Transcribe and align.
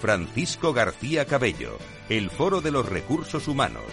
Francisco 0.00 0.72
García 0.72 1.26
Cabello, 1.26 1.76
el 2.08 2.30
Foro 2.30 2.62
de 2.62 2.70
los 2.70 2.88
Recursos 2.88 3.46
Humanos, 3.48 3.84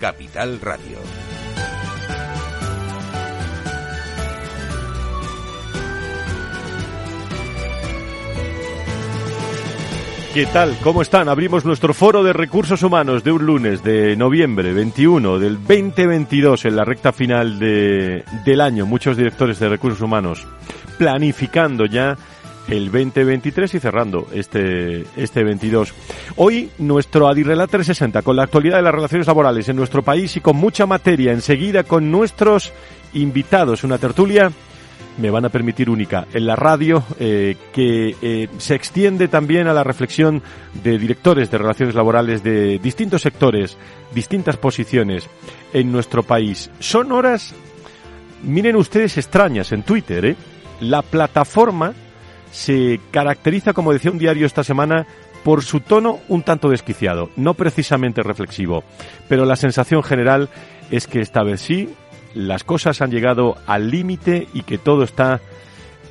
Capital 0.00 0.58
Radio. 0.58 0.96
¿Qué 10.32 10.46
tal? 10.46 10.78
¿Cómo 10.82 11.02
están? 11.02 11.28
Abrimos 11.28 11.64
nuestro 11.64 11.92
foro 11.92 12.22
de 12.22 12.32
recursos 12.32 12.82
humanos 12.82 13.24
de 13.24 13.32
un 13.32 13.44
lunes 13.44 13.82
de 13.82 14.16
noviembre 14.16 14.72
21 14.72 15.40
del 15.40 15.56
2022 15.56 16.64
en 16.66 16.76
la 16.76 16.84
recta 16.84 17.12
final 17.12 17.58
de, 17.58 18.24
del 18.46 18.60
año. 18.60 18.86
Muchos 18.86 19.16
directores 19.16 19.58
de 19.58 19.68
recursos 19.68 20.00
humanos 20.00 20.46
planificando 20.98 21.84
ya 21.84 22.16
el 22.70 22.84
2023 22.86 23.74
y 23.74 23.80
cerrando 23.80 24.28
este, 24.32 25.04
este 25.16 25.42
22. 25.42 25.92
Hoy 26.36 26.70
nuestro 26.78 27.28
Adirrelat 27.28 27.68
360 27.68 28.22
con 28.22 28.36
la 28.36 28.44
actualidad 28.44 28.76
de 28.76 28.82
las 28.82 28.94
relaciones 28.94 29.26
laborales 29.26 29.68
en 29.68 29.76
nuestro 29.76 30.02
país 30.02 30.36
y 30.36 30.40
con 30.40 30.56
mucha 30.56 30.86
materia. 30.86 31.32
Enseguida 31.32 31.82
con 31.82 32.10
nuestros 32.10 32.72
invitados, 33.12 33.82
una 33.82 33.98
tertulia 33.98 34.52
me 35.18 35.30
van 35.30 35.44
a 35.44 35.48
permitir 35.48 35.90
única 35.90 36.26
en 36.32 36.46
la 36.46 36.54
radio, 36.54 37.02
eh, 37.18 37.56
que 37.72 38.14
eh, 38.22 38.48
se 38.58 38.76
extiende 38.76 39.26
también 39.26 39.66
a 39.66 39.74
la 39.74 39.82
reflexión 39.82 40.40
de 40.82 40.96
directores 40.96 41.50
de 41.50 41.58
relaciones 41.58 41.96
laborales 41.96 42.42
de 42.44 42.78
distintos 42.78 43.22
sectores, 43.22 43.76
distintas 44.14 44.56
posiciones 44.56 45.28
en 45.72 45.90
nuestro 45.90 46.22
país. 46.22 46.70
Son 46.78 47.10
horas, 47.10 47.52
miren 48.44 48.76
ustedes, 48.76 49.18
extrañas 49.18 49.72
en 49.72 49.82
Twitter. 49.82 50.24
¿eh? 50.24 50.36
La 50.80 51.02
plataforma 51.02 51.92
se 52.50 53.00
caracteriza, 53.10 53.72
como 53.72 53.92
decía 53.92 54.10
un 54.10 54.18
diario 54.18 54.46
esta 54.46 54.64
semana, 54.64 55.06
por 55.44 55.62
su 55.62 55.80
tono 55.80 56.18
un 56.28 56.42
tanto 56.42 56.68
desquiciado, 56.68 57.30
no 57.36 57.54
precisamente 57.54 58.22
reflexivo, 58.22 58.84
pero 59.28 59.44
la 59.44 59.56
sensación 59.56 60.02
general 60.02 60.48
es 60.90 61.06
que 61.06 61.20
esta 61.20 61.42
vez 61.42 61.60
sí 61.60 61.88
las 62.34 62.64
cosas 62.64 63.00
han 63.00 63.10
llegado 63.10 63.56
al 63.66 63.90
límite 63.90 64.48
y 64.52 64.62
que 64.62 64.78
todo 64.78 65.02
está, 65.02 65.40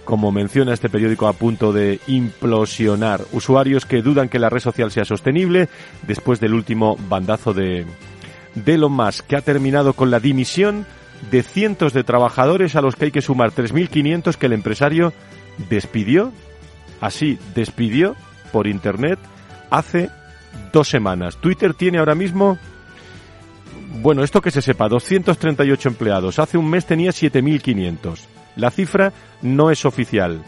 como 0.03 0.31
menciona 0.31 0.73
este 0.73 0.89
periódico, 0.89 1.27
a 1.27 1.33
punto 1.33 1.71
de 1.71 1.99
implosionar. 2.07 3.21
Usuarios 3.31 3.85
que 3.85 4.01
dudan 4.01 4.29
que 4.29 4.39
la 4.39 4.49
red 4.49 4.59
social 4.59 4.91
sea 4.91 5.05
sostenible 5.05 5.69
después 6.07 6.39
del 6.39 6.53
último 6.53 6.97
bandazo 7.07 7.53
de, 7.53 7.85
de 8.55 8.73
Elon 8.73 8.91
Musk, 8.91 9.27
que 9.27 9.37
ha 9.37 9.41
terminado 9.41 9.93
con 9.93 10.11
la 10.11 10.19
dimisión 10.19 10.85
de 11.31 11.43
cientos 11.43 11.93
de 11.93 12.03
trabajadores 12.03 12.75
a 12.75 12.81
los 12.81 12.95
que 12.95 13.05
hay 13.05 13.11
que 13.11 13.21
sumar 13.21 13.51
3.500 13.51 14.35
que 14.35 14.45
el 14.45 14.53
empresario 14.53 15.13
despidió, 15.69 16.31
así 17.01 17.37
despidió 17.55 18.15
por 18.51 18.67
Internet 18.67 19.19
hace 19.69 20.09
dos 20.71 20.87
semanas. 20.87 21.37
Twitter 21.37 21.73
tiene 21.73 21.99
ahora 21.99 22.15
mismo 22.15 22.57
bueno, 24.01 24.23
esto 24.23 24.41
que 24.41 24.51
se 24.51 24.61
sepa, 24.61 24.87
238 24.87 25.89
empleados. 25.89 26.39
Hace 26.39 26.57
un 26.57 26.69
mes 26.69 26.85
tenía 26.85 27.11
7.500. 27.11 28.19
La 28.55 28.71
cifra 28.71 29.11
no 29.41 29.71
es 29.71 29.85
oficial. 29.85 30.43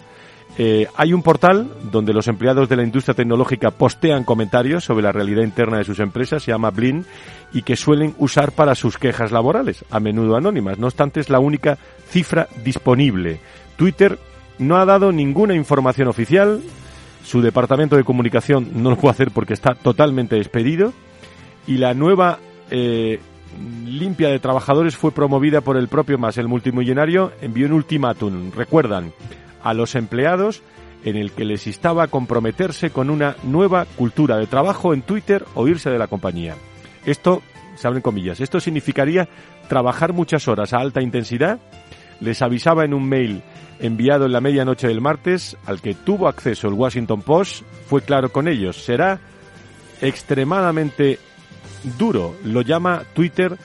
Eh, 0.57 0.87
hay 0.95 1.13
un 1.13 1.23
portal 1.23 1.69
donde 1.91 2.13
los 2.13 2.27
empleados 2.27 2.67
de 2.67 2.75
la 2.75 2.83
industria 2.83 3.15
tecnológica 3.15 3.71
postean 3.71 4.25
comentarios 4.25 4.83
sobre 4.83 5.03
la 5.03 5.11
realidad 5.11 5.43
interna 5.43 5.77
de 5.77 5.85
sus 5.85 5.99
empresas, 5.99 6.43
se 6.43 6.51
llama 6.51 6.71
Blin, 6.71 7.05
y 7.53 7.61
que 7.63 7.75
suelen 7.75 8.15
usar 8.17 8.51
para 8.51 8.75
sus 8.75 8.97
quejas 8.97 9.31
laborales, 9.31 9.85
a 9.89 9.99
menudo 9.99 10.35
anónimas. 10.35 10.77
No 10.77 10.87
obstante, 10.87 11.19
es 11.19 11.29
la 11.29 11.39
única 11.39 11.77
cifra 12.09 12.47
disponible. 12.63 13.39
Twitter 13.77 14.19
no 14.61 14.77
ha 14.77 14.85
dado 14.85 15.11
ninguna 15.11 15.55
información 15.55 16.07
oficial, 16.07 16.61
su 17.23 17.41
departamento 17.41 17.97
de 17.97 18.03
comunicación 18.03 18.69
no 18.75 18.91
lo 18.91 18.95
puede 18.95 19.11
hacer 19.11 19.31
porque 19.31 19.53
está 19.53 19.73
totalmente 19.73 20.35
despedido, 20.35 20.93
y 21.67 21.77
la 21.77 21.93
nueva 21.93 22.39
eh, 22.69 23.19
limpia 23.85 24.29
de 24.29 24.39
trabajadores 24.39 24.95
fue 24.95 25.11
promovida 25.11 25.61
por 25.61 25.77
el 25.77 25.87
propio 25.87 26.17
Mas. 26.17 26.37
El 26.37 26.47
multimillonario 26.47 27.31
envió 27.41 27.65
un 27.67 27.73
ultimátum, 27.73 28.51
recuerdan, 28.51 29.13
a 29.63 29.73
los 29.73 29.95
empleados 29.95 30.61
en 31.03 31.17
el 31.17 31.31
que 31.31 31.45
les 31.45 31.65
instaba 31.65 32.03
a 32.03 32.07
comprometerse 32.07 32.91
con 32.91 33.09
una 33.09 33.35
nueva 33.43 33.85
cultura 33.85 34.37
de 34.37 34.45
trabajo 34.45 34.93
en 34.93 35.01
Twitter 35.01 35.43
o 35.55 35.67
irse 35.67 35.89
de 35.89 35.97
la 35.97 36.07
compañía. 36.07 36.55
Esto, 37.05 37.41
se 37.75 37.87
abren 37.87 38.03
comillas, 38.03 38.39
esto 38.39 38.59
significaría 38.59 39.27
trabajar 39.67 40.13
muchas 40.13 40.47
horas 40.47 40.73
a 40.73 40.77
alta 40.77 41.01
intensidad. 41.01 41.59
Les 42.19 42.43
avisaba 42.43 42.85
en 42.85 42.93
un 42.93 43.09
mail 43.09 43.41
enviado 43.81 44.25
en 44.25 44.31
la 44.31 44.41
medianoche 44.41 44.87
del 44.87 45.01
martes, 45.01 45.57
al 45.65 45.81
que 45.81 45.95
tuvo 45.95 46.27
acceso 46.27 46.67
el 46.67 46.75
Washington 46.75 47.21
Post, 47.23 47.63
fue 47.87 48.01
claro 48.01 48.31
con 48.31 48.47
ellos. 48.47 48.77
Será 48.77 49.19
extremadamente 50.01 51.19
duro. 51.97 52.35
Lo 52.43 52.61
llama 52.61 53.03
Twitter 53.13 53.57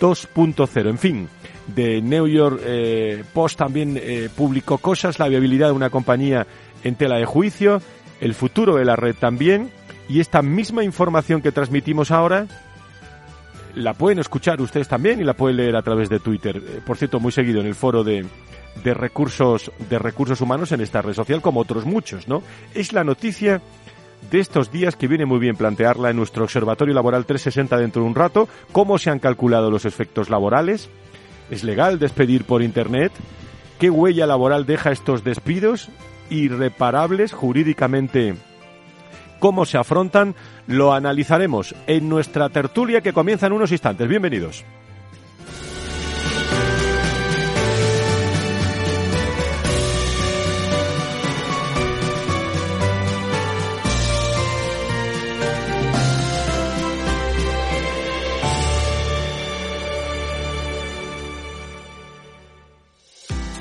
2.0. 0.00 0.88
En 0.88 0.98
fin, 0.98 1.28
de 1.68 2.02
New 2.02 2.26
York 2.26 2.60
eh, 2.64 3.24
Post 3.32 3.58
también 3.58 3.98
eh, 4.00 4.28
publicó 4.34 4.78
cosas, 4.78 5.18
la 5.18 5.28
viabilidad 5.28 5.68
de 5.68 5.74
una 5.74 5.90
compañía 5.90 6.46
en 6.82 6.96
tela 6.96 7.16
de 7.16 7.24
juicio, 7.24 7.80
el 8.20 8.34
futuro 8.34 8.76
de 8.76 8.84
la 8.84 8.96
red 8.96 9.14
también, 9.14 9.70
y 10.08 10.20
esta 10.20 10.42
misma 10.42 10.84
información 10.84 11.40
que 11.40 11.52
transmitimos 11.52 12.10
ahora 12.10 12.46
la 13.74 13.94
pueden 13.94 14.18
escuchar 14.18 14.60
ustedes 14.60 14.86
también 14.86 15.20
y 15.20 15.24
la 15.24 15.34
pueden 15.34 15.56
leer 15.56 15.74
a 15.76 15.82
través 15.82 16.08
de 16.08 16.20
Twitter. 16.20 16.56
Eh, 16.56 16.80
por 16.84 16.96
cierto, 16.96 17.20
muy 17.20 17.32
seguido 17.32 17.60
en 17.60 17.66
el 17.66 17.74
foro 17.74 18.04
de, 18.04 18.24
de 18.82 18.94
recursos 18.94 19.70
de 19.88 19.98
recursos 19.98 20.40
humanos 20.40 20.72
en 20.72 20.80
esta 20.80 21.02
red 21.02 21.14
social, 21.14 21.40
como 21.40 21.60
otros 21.60 21.84
muchos, 21.84 22.28
¿no? 22.28 22.42
Es 22.74 22.92
la 22.92 23.04
noticia 23.04 23.62
de 24.30 24.40
estos 24.40 24.72
días 24.72 24.96
que 24.96 25.08
viene 25.08 25.26
muy 25.26 25.38
bien 25.38 25.56
plantearla 25.56 26.10
en 26.10 26.16
nuestro 26.16 26.44
Observatorio 26.44 26.94
Laboral 26.94 27.26
360 27.26 27.76
dentro 27.76 28.02
de 28.02 28.08
un 28.08 28.14
rato, 28.14 28.48
cómo 28.72 28.98
se 28.98 29.10
han 29.10 29.18
calculado 29.18 29.70
los 29.70 29.84
efectos 29.84 30.30
laborales, 30.30 30.88
es 31.50 31.62
legal 31.62 31.98
despedir 31.98 32.44
por 32.44 32.62
Internet, 32.62 33.12
qué 33.78 33.90
huella 33.90 34.26
laboral 34.26 34.66
deja 34.66 34.92
estos 34.92 35.24
despidos 35.24 35.90
irreparables 36.30 37.32
jurídicamente, 37.32 38.34
cómo 39.38 39.66
se 39.66 39.78
afrontan, 39.78 40.34
lo 40.66 40.94
analizaremos 40.94 41.74
en 41.86 42.08
nuestra 42.08 42.48
tertulia 42.48 43.02
que 43.02 43.12
comienza 43.12 43.46
en 43.46 43.52
unos 43.52 43.72
instantes. 43.72 44.08
Bienvenidos. 44.08 44.64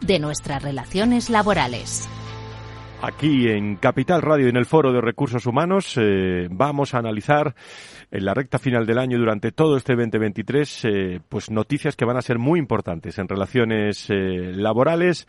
de 0.00 0.18
nuestras 0.18 0.62
relaciones 0.62 1.30
laborales. 1.30 2.08
Aquí 3.02 3.48
en 3.48 3.76
Capital 3.76 4.22
Radio, 4.22 4.48
en 4.48 4.56
el 4.56 4.64
Foro 4.64 4.92
de 4.92 5.00
Recursos 5.00 5.46
Humanos, 5.46 5.96
eh, 5.96 6.48
vamos 6.50 6.94
a 6.94 6.98
analizar 6.98 7.54
en 8.10 8.24
la 8.24 8.34
recta 8.34 8.58
final 8.58 8.86
del 8.86 8.98
año 8.98 9.18
durante 9.18 9.52
todo 9.52 9.76
este 9.76 9.94
2023, 9.94 10.84
eh, 10.84 11.20
pues 11.28 11.50
noticias 11.50 11.96
que 11.96 12.04
van 12.04 12.16
a 12.16 12.22
ser 12.22 12.38
muy 12.38 12.58
importantes 12.58 13.18
en 13.18 13.28
relaciones 13.28 14.08
eh, 14.10 14.52
laborales. 14.54 15.26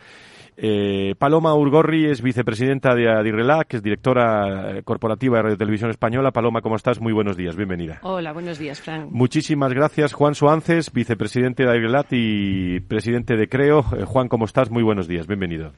Eh, 0.60 1.14
Paloma 1.20 1.54
Urgorri 1.54 2.06
es 2.06 2.22
vicepresidenta 2.22 2.96
de 2.96 3.12
Adirrelac, 3.12 3.76
es 3.76 3.84
directora 3.84 4.82
corporativa 4.84 5.38
de 5.38 5.44
Radio 5.44 5.58
Televisión 5.58 5.92
Española. 5.92 6.32
Paloma, 6.32 6.62
¿cómo 6.62 6.76
estás? 6.76 7.00
Muy 7.00 7.14
buenos 7.14 7.38
días, 7.38 7.56
bienvenida. 7.56 8.00
Hola, 8.02 8.34
buenos 8.34 8.58
días, 8.58 8.82
Fran. 8.82 9.10
Muchísimas 9.12 9.74
gracias, 9.74 10.14
Juan 10.14 10.34
Suances, 10.34 10.92
vicepresidente 10.92 11.64
de 11.64 11.70
Adirrelac 11.70 12.08
y 12.12 12.80
presidente 12.80 13.36
de 13.36 13.48
Creo. 13.48 13.84
Juan, 13.84 14.30
¿cómo 14.30 14.46
estás? 14.46 14.72
Muy 14.72 14.82
buenos 14.82 15.08
días, 15.08 15.28
bienvenido. 15.28 15.74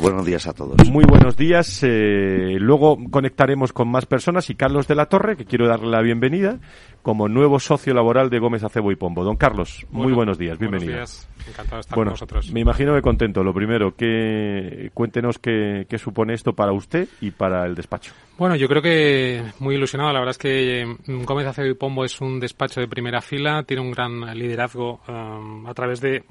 Buenos 0.00 0.26
días 0.26 0.46
a 0.48 0.52
todos. 0.52 0.76
Muy 0.90 1.04
buenos 1.04 1.36
días. 1.36 1.84
Eh, 1.84 2.56
luego 2.58 2.98
conectaremos 3.10 3.72
con 3.72 3.88
más 3.88 4.06
personas 4.06 4.50
y 4.50 4.56
Carlos 4.56 4.88
de 4.88 4.96
la 4.96 5.06
Torre, 5.06 5.36
que 5.36 5.44
quiero 5.44 5.68
darle 5.68 5.88
la 5.88 6.02
bienvenida 6.02 6.58
como 7.02 7.28
nuevo 7.28 7.60
socio 7.60 7.94
laboral 7.94 8.28
de 8.28 8.40
Gómez 8.40 8.64
Acebo 8.64 8.90
y 8.90 8.96
Pombo. 8.96 9.22
Don 9.22 9.36
Carlos, 9.36 9.86
muy 9.92 10.12
buenos 10.12 10.36
días, 10.36 10.58
bienvenido. 10.58 10.92
Buenos 10.92 11.28
días, 11.28 11.48
encantado 11.48 11.76
de 11.76 11.80
estar 11.80 11.94
con 11.94 12.08
vosotros. 12.08 12.50
Me 12.50 12.60
imagino 12.60 12.92
que 12.94 13.02
contento. 13.02 13.44
Lo 13.44 13.54
primero, 13.54 13.94
que 13.94 14.90
cuéntenos 14.94 15.38
qué, 15.38 15.86
qué 15.88 15.96
supone 15.96 16.34
esto 16.34 16.54
para 16.54 16.72
usted 16.72 17.08
y 17.20 17.30
para 17.30 17.64
el 17.64 17.76
despacho. 17.76 18.12
Bueno, 18.36 18.56
yo 18.56 18.66
creo 18.66 18.82
que 18.82 19.44
muy 19.60 19.76
ilusionado. 19.76 20.12
La 20.12 20.18
verdad 20.18 20.32
es 20.32 20.38
que 20.38 20.96
mm, 21.06 21.22
Gómez 21.22 21.46
Acebo 21.46 21.68
y 21.68 21.74
Pombo 21.74 22.04
es 22.04 22.20
un 22.20 22.40
despacho 22.40 22.80
de 22.80 22.88
primera 22.88 23.20
fila, 23.20 23.62
tiene 23.62 23.82
un 23.82 23.92
gran 23.92 24.36
liderazgo 24.36 25.00
um, 25.06 25.66
a 25.68 25.74
través 25.74 26.00
de 26.00 26.24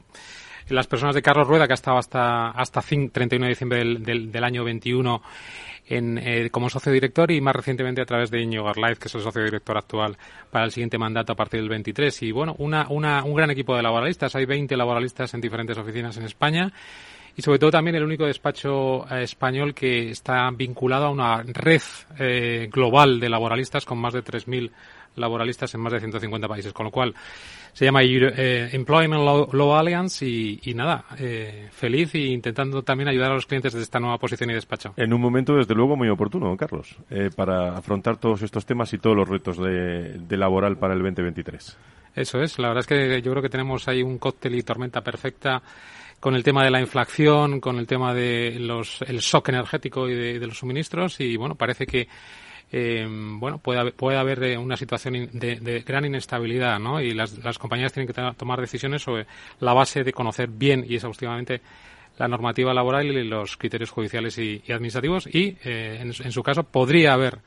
las 0.69 0.87
personas 0.87 1.15
de 1.15 1.21
Carlos 1.21 1.47
Rueda, 1.47 1.67
que 1.67 1.73
ha 1.73 1.75
estado 1.75 1.97
hasta, 1.97 2.49
hasta 2.49 2.81
31 2.81 3.45
de 3.45 3.49
diciembre 3.49 3.79
del, 3.79 4.31
del, 4.31 4.43
año 4.43 4.63
21 4.63 5.21
en, 5.87 6.17
eh, 6.17 6.49
como 6.49 6.69
socio 6.69 6.91
director 6.91 7.31
y 7.31 7.39
más 7.41 7.55
recientemente 7.55 8.01
a 8.01 8.05
través 8.05 8.29
de 8.29 8.41
Iñigo 8.41 8.65
Garlaiz, 8.65 8.99
que 8.99 9.07
es 9.07 9.15
el 9.15 9.21
socio 9.21 9.43
director 9.43 9.77
actual 9.77 10.17
para 10.51 10.65
el 10.65 10.71
siguiente 10.71 10.97
mandato 10.97 11.33
a 11.33 11.35
partir 11.35 11.59
del 11.61 11.69
23. 11.69 12.23
Y 12.23 12.31
bueno, 12.31 12.55
una, 12.59 12.87
una, 12.89 13.23
un 13.23 13.35
gran 13.35 13.49
equipo 13.49 13.75
de 13.75 13.83
laboralistas. 13.83 14.35
Hay 14.35 14.45
20 14.45 14.75
laboralistas 14.75 15.33
en 15.33 15.41
diferentes 15.41 15.77
oficinas 15.77 16.17
en 16.17 16.23
España 16.23 16.71
y 17.37 17.43
sobre 17.43 17.59
todo 17.59 17.69
también 17.69 17.95
el 17.95 18.03
único 18.03 18.25
despacho 18.25 19.05
eh, 19.11 19.21
español 19.21 19.75
que 19.75 20.09
está 20.09 20.49
vinculado 20.49 21.05
a 21.05 21.11
una 21.11 21.43
red 21.43 21.81
eh, 22.17 22.67
global 22.71 23.19
de 23.19 23.29
laboralistas 23.29 23.85
con 23.85 23.99
más 23.99 24.13
de 24.13 24.23
3.000 24.23 24.71
laboralistas 25.17 25.73
en 25.73 25.81
más 25.81 25.93
de 25.93 25.99
150 25.99 26.47
países, 26.47 26.73
con 26.73 26.85
lo 26.85 26.91
cual 26.91 27.13
se 27.73 27.85
llama 27.85 28.01
eh, 28.03 28.69
Employment 28.71 29.23
Law, 29.53 29.75
Alliance 29.75 30.25
y, 30.25 30.73
nada, 30.73 31.05
eh, 31.19 31.67
feliz 31.71 32.15
e 32.15 32.19
intentando 32.19 32.81
también 32.83 33.09
ayudar 33.09 33.31
a 33.31 33.35
los 33.35 33.45
clientes 33.45 33.73
de 33.73 33.81
esta 33.81 33.99
nueva 33.99 34.17
posición 34.17 34.49
y 34.49 34.53
despacho. 34.53 34.93
En 34.97 35.13
un 35.13 35.21
momento, 35.21 35.55
desde 35.55 35.75
luego, 35.75 35.95
muy 35.95 36.09
oportuno, 36.09 36.55
Carlos, 36.57 36.95
eh, 37.09 37.29
para 37.35 37.77
afrontar 37.77 38.17
todos 38.17 38.41
estos 38.41 38.65
temas 38.65 38.91
y 38.93 38.97
todos 38.97 39.15
los 39.15 39.29
retos 39.29 39.57
de, 39.57 40.17
de, 40.19 40.37
laboral 40.37 40.77
para 40.77 40.93
el 40.93 41.03
2023. 41.03 41.77
Eso 42.15 42.41
es, 42.41 42.57
la 42.57 42.69
verdad 42.69 42.81
es 42.81 42.87
que 42.87 43.21
yo 43.21 43.31
creo 43.31 43.43
que 43.43 43.49
tenemos 43.49 43.87
ahí 43.87 44.01
un 44.01 44.17
cóctel 44.17 44.55
y 44.55 44.63
tormenta 44.63 45.01
perfecta 45.01 45.61
con 46.19 46.33
el 46.33 46.43
tema 46.43 46.63
de 46.63 46.71
la 46.71 46.79
inflación, 46.79 47.59
con 47.59 47.77
el 47.77 47.85
tema 47.85 48.13
de 48.13 48.57
los, 48.59 49.03
el 49.03 49.19
shock 49.19 49.49
energético 49.49 50.09
y 50.09 50.15
de, 50.15 50.39
de 50.39 50.47
los 50.47 50.57
suministros 50.57 51.19
y 51.19 51.37
bueno, 51.37 51.53
parece 51.53 51.85
que 51.85 52.07
eh, 52.71 53.07
bueno, 53.09 53.59
puede 53.59 53.79
haber, 53.79 53.93
puede 53.93 54.17
haber 54.17 54.43
eh, 54.43 54.57
una 54.57 54.75
situación 54.75 55.29
de, 55.31 55.83
gran 55.85 56.05
inestabilidad, 56.05 56.79
¿no? 56.79 56.99
Y 56.99 57.13
las, 57.13 57.33
compañías 57.57 57.93
tienen 57.93 58.13
que 58.13 58.21
tomar 58.35 58.59
decisiones 58.59 59.01
sobre 59.01 59.25
la 59.59 59.73
base 59.73 60.03
de 60.03 60.13
conocer 60.13 60.49
bien 60.49 60.85
y 60.87 60.95
exhaustivamente 60.95 61.61
la 62.17 62.27
normativa 62.27 62.73
laboral 62.73 63.05
y 63.05 63.23
los 63.23 63.57
criterios 63.57 63.91
judiciales 63.91 64.37
y, 64.37 64.61
administrativos 64.69 65.27
y, 65.27 65.57
eh, 65.63 65.99
en, 66.01 66.07
en, 66.07 66.31
su 66.31 66.43
caso, 66.43 66.63
podría 66.63 67.13
haber 67.13 67.39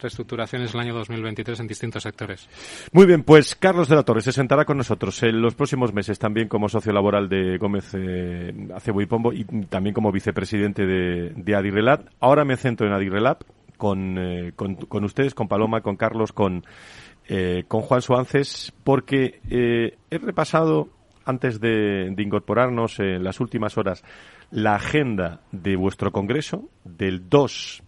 reestructuraciones 0.00 0.72
en 0.72 0.80
el 0.80 0.86
año 0.86 0.94
2023 0.94 1.58
en 1.58 1.66
distintos 1.66 2.02
sectores. 2.04 2.48
Muy 2.92 3.04
bien, 3.06 3.24
pues 3.24 3.56
Carlos 3.56 3.88
de 3.88 3.96
la 3.96 4.04
Torre 4.04 4.20
se 4.20 4.30
sentará 4.30 4.64
con 4.64 4.76
nosotros 4.76 5.20
en 5.24 5.40
los 5.42 5.56
próximos 5.56 5.92
meses 5.92 6.20
también 6.20 6.46
como 6.46 6.68
socio 6.68 6.92
laboral 6.92 7.28
de 7.28 7.58
Gómez 7.58 7.90
eh, 7.94 8.52
Acebo 8.76 9.00
y 9.00 9.06
Pombo 9.06 9.32
y 9.32 9.44
también 9.68 9.94
como 9.94 10.12
vicepresidente 10.12 10.86
de, 10.86 11.32
de 11.34 11.54
Adirrelat. 11.56 12.08
Ahora 12.20 12.44
me 12.44 12.56
centro 12.56 12.86
en 12.86 12.92
Adirrelat, 12.92 13.42
eh, 13.80 14.52
con, 14.56 14.74
con, 14.74 15.04
ustedes, 15.04 15.34
con 15.34 15.48
Paloma, 15.48 15.80
con 15.80 15.96
Carlos, 15.96 16.32
con, 16.32 16.64
eh, 17.28 17.64
con 17.68 17.80
Juan 17.82 18.02
Suances, 18.02 18.72
porque 18.84 19.40
eh, 19.50 19.96
he 20.10 20.18
repasado, 20.18 20.88
antes 21.24 21.60
de, 21.60 22.12
incorporarnos 22.18 22.98
en 23.00 23.22
las 23.22 23.40
últimas 23.40 23.78
horas, 23.78 24.02
la 24.50 24.74
agenda 24.74 25.40
de 25.52 25.76
vuestro 25.76 26.10
congreso 26.10 26.68
del 26.84 27.28
2 27.28 27.82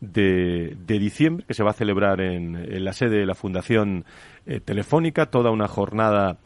de, 0.00 0.76
de, 0.84 0.98
diciembre, 0.98 1.46
que 1.46 1.54
se 1.54 1.62
va 1.62 1.70
a 1.70 1.74
celebrar 1.74 2.20
en, 2.20 2.84
la 2.84 2.92
sede 2.92 3.18
de 3.18 3.26
la 3.26 3.34
Fundación 3.34 4.04
Telefónica, 4.64 5.26
toda 5.26 5.52
una 5.52 5.68
jornada 5.68 6.38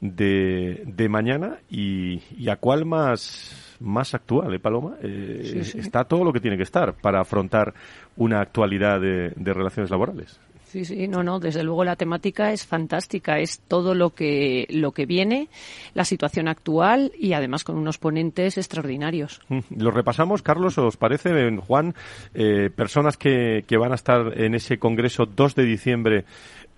de, 0.00 0.82
de 0.86 1.08
mañana 1.08 1.58
y, 1.70 2.22
y 2.36 2.48
a 2.48 2.56
cuál 2.56 2.84
más 2.84 3.68
más 3.80 4.14
actual, 4.14 4.54
¿eh, 4.54 4.58
Paloma? 4.58 4.96
Eh, 5.02 5.62
está 5.76 6.04
todo 6.04 6.24
lo 6.24 6.32
que 6.32 6.40
tiene 6.40 6.56
que 6.56 6.62
estar 6.62 6.94
para 6.94 7.20
afrontar 7.20 7.74
una 8.16 8.40
actualidad 8.40 9.00
de, 9.00 9.32
relaciones 9.36 9.90
laborales. 9.90 10.40
Sí, 10.66 10.84
sí, 10.84 11.08
no, 11.08 11.22
no, 11.22 11.40
desde 11.40 11.62
luego 11.62 11.82
la 11.82 11.96
temática 11.96 12.52
es 12.52 12.66
fantástica, 12.66 13.38
es 13.38 13.60
todo 13.60 13.94
lo 13.94 14.10
que, 14.10 14.66
lo 14.68 14.92
que 14.92 15.06
viene, 15.06 15.48
la 15.94 16.04
situación 16.04 16.46
actual 16.46 17.10
y 17.18 17.32
además 17.32 17.64
con 17.64 17.78
unos 17.78 17.96
ponentes 17.96 18.58
extraordinarios. 18.58 19.40
Mm, 19.48 19.60
lo 19.78 19.90
repasamos, 19.90 20.42
Carlos, 20.42 20.76
¿os 20.76 20.98
parece, 20.98 21.56
Juan? 21.56 21.94
Eh, 22.34 22.68
personas 22.68 23.16
que, 23.16 23.64
que 23.66 23.78
van 23.78 23.92
a 23.92 23.94
estar 23.94 24.38
en 24.38 24.54
ese 24.54 24.78
congreso 24.78 25.24
2 25.24 25.54
de 25.54 25.64
diciembre 25.64 26.24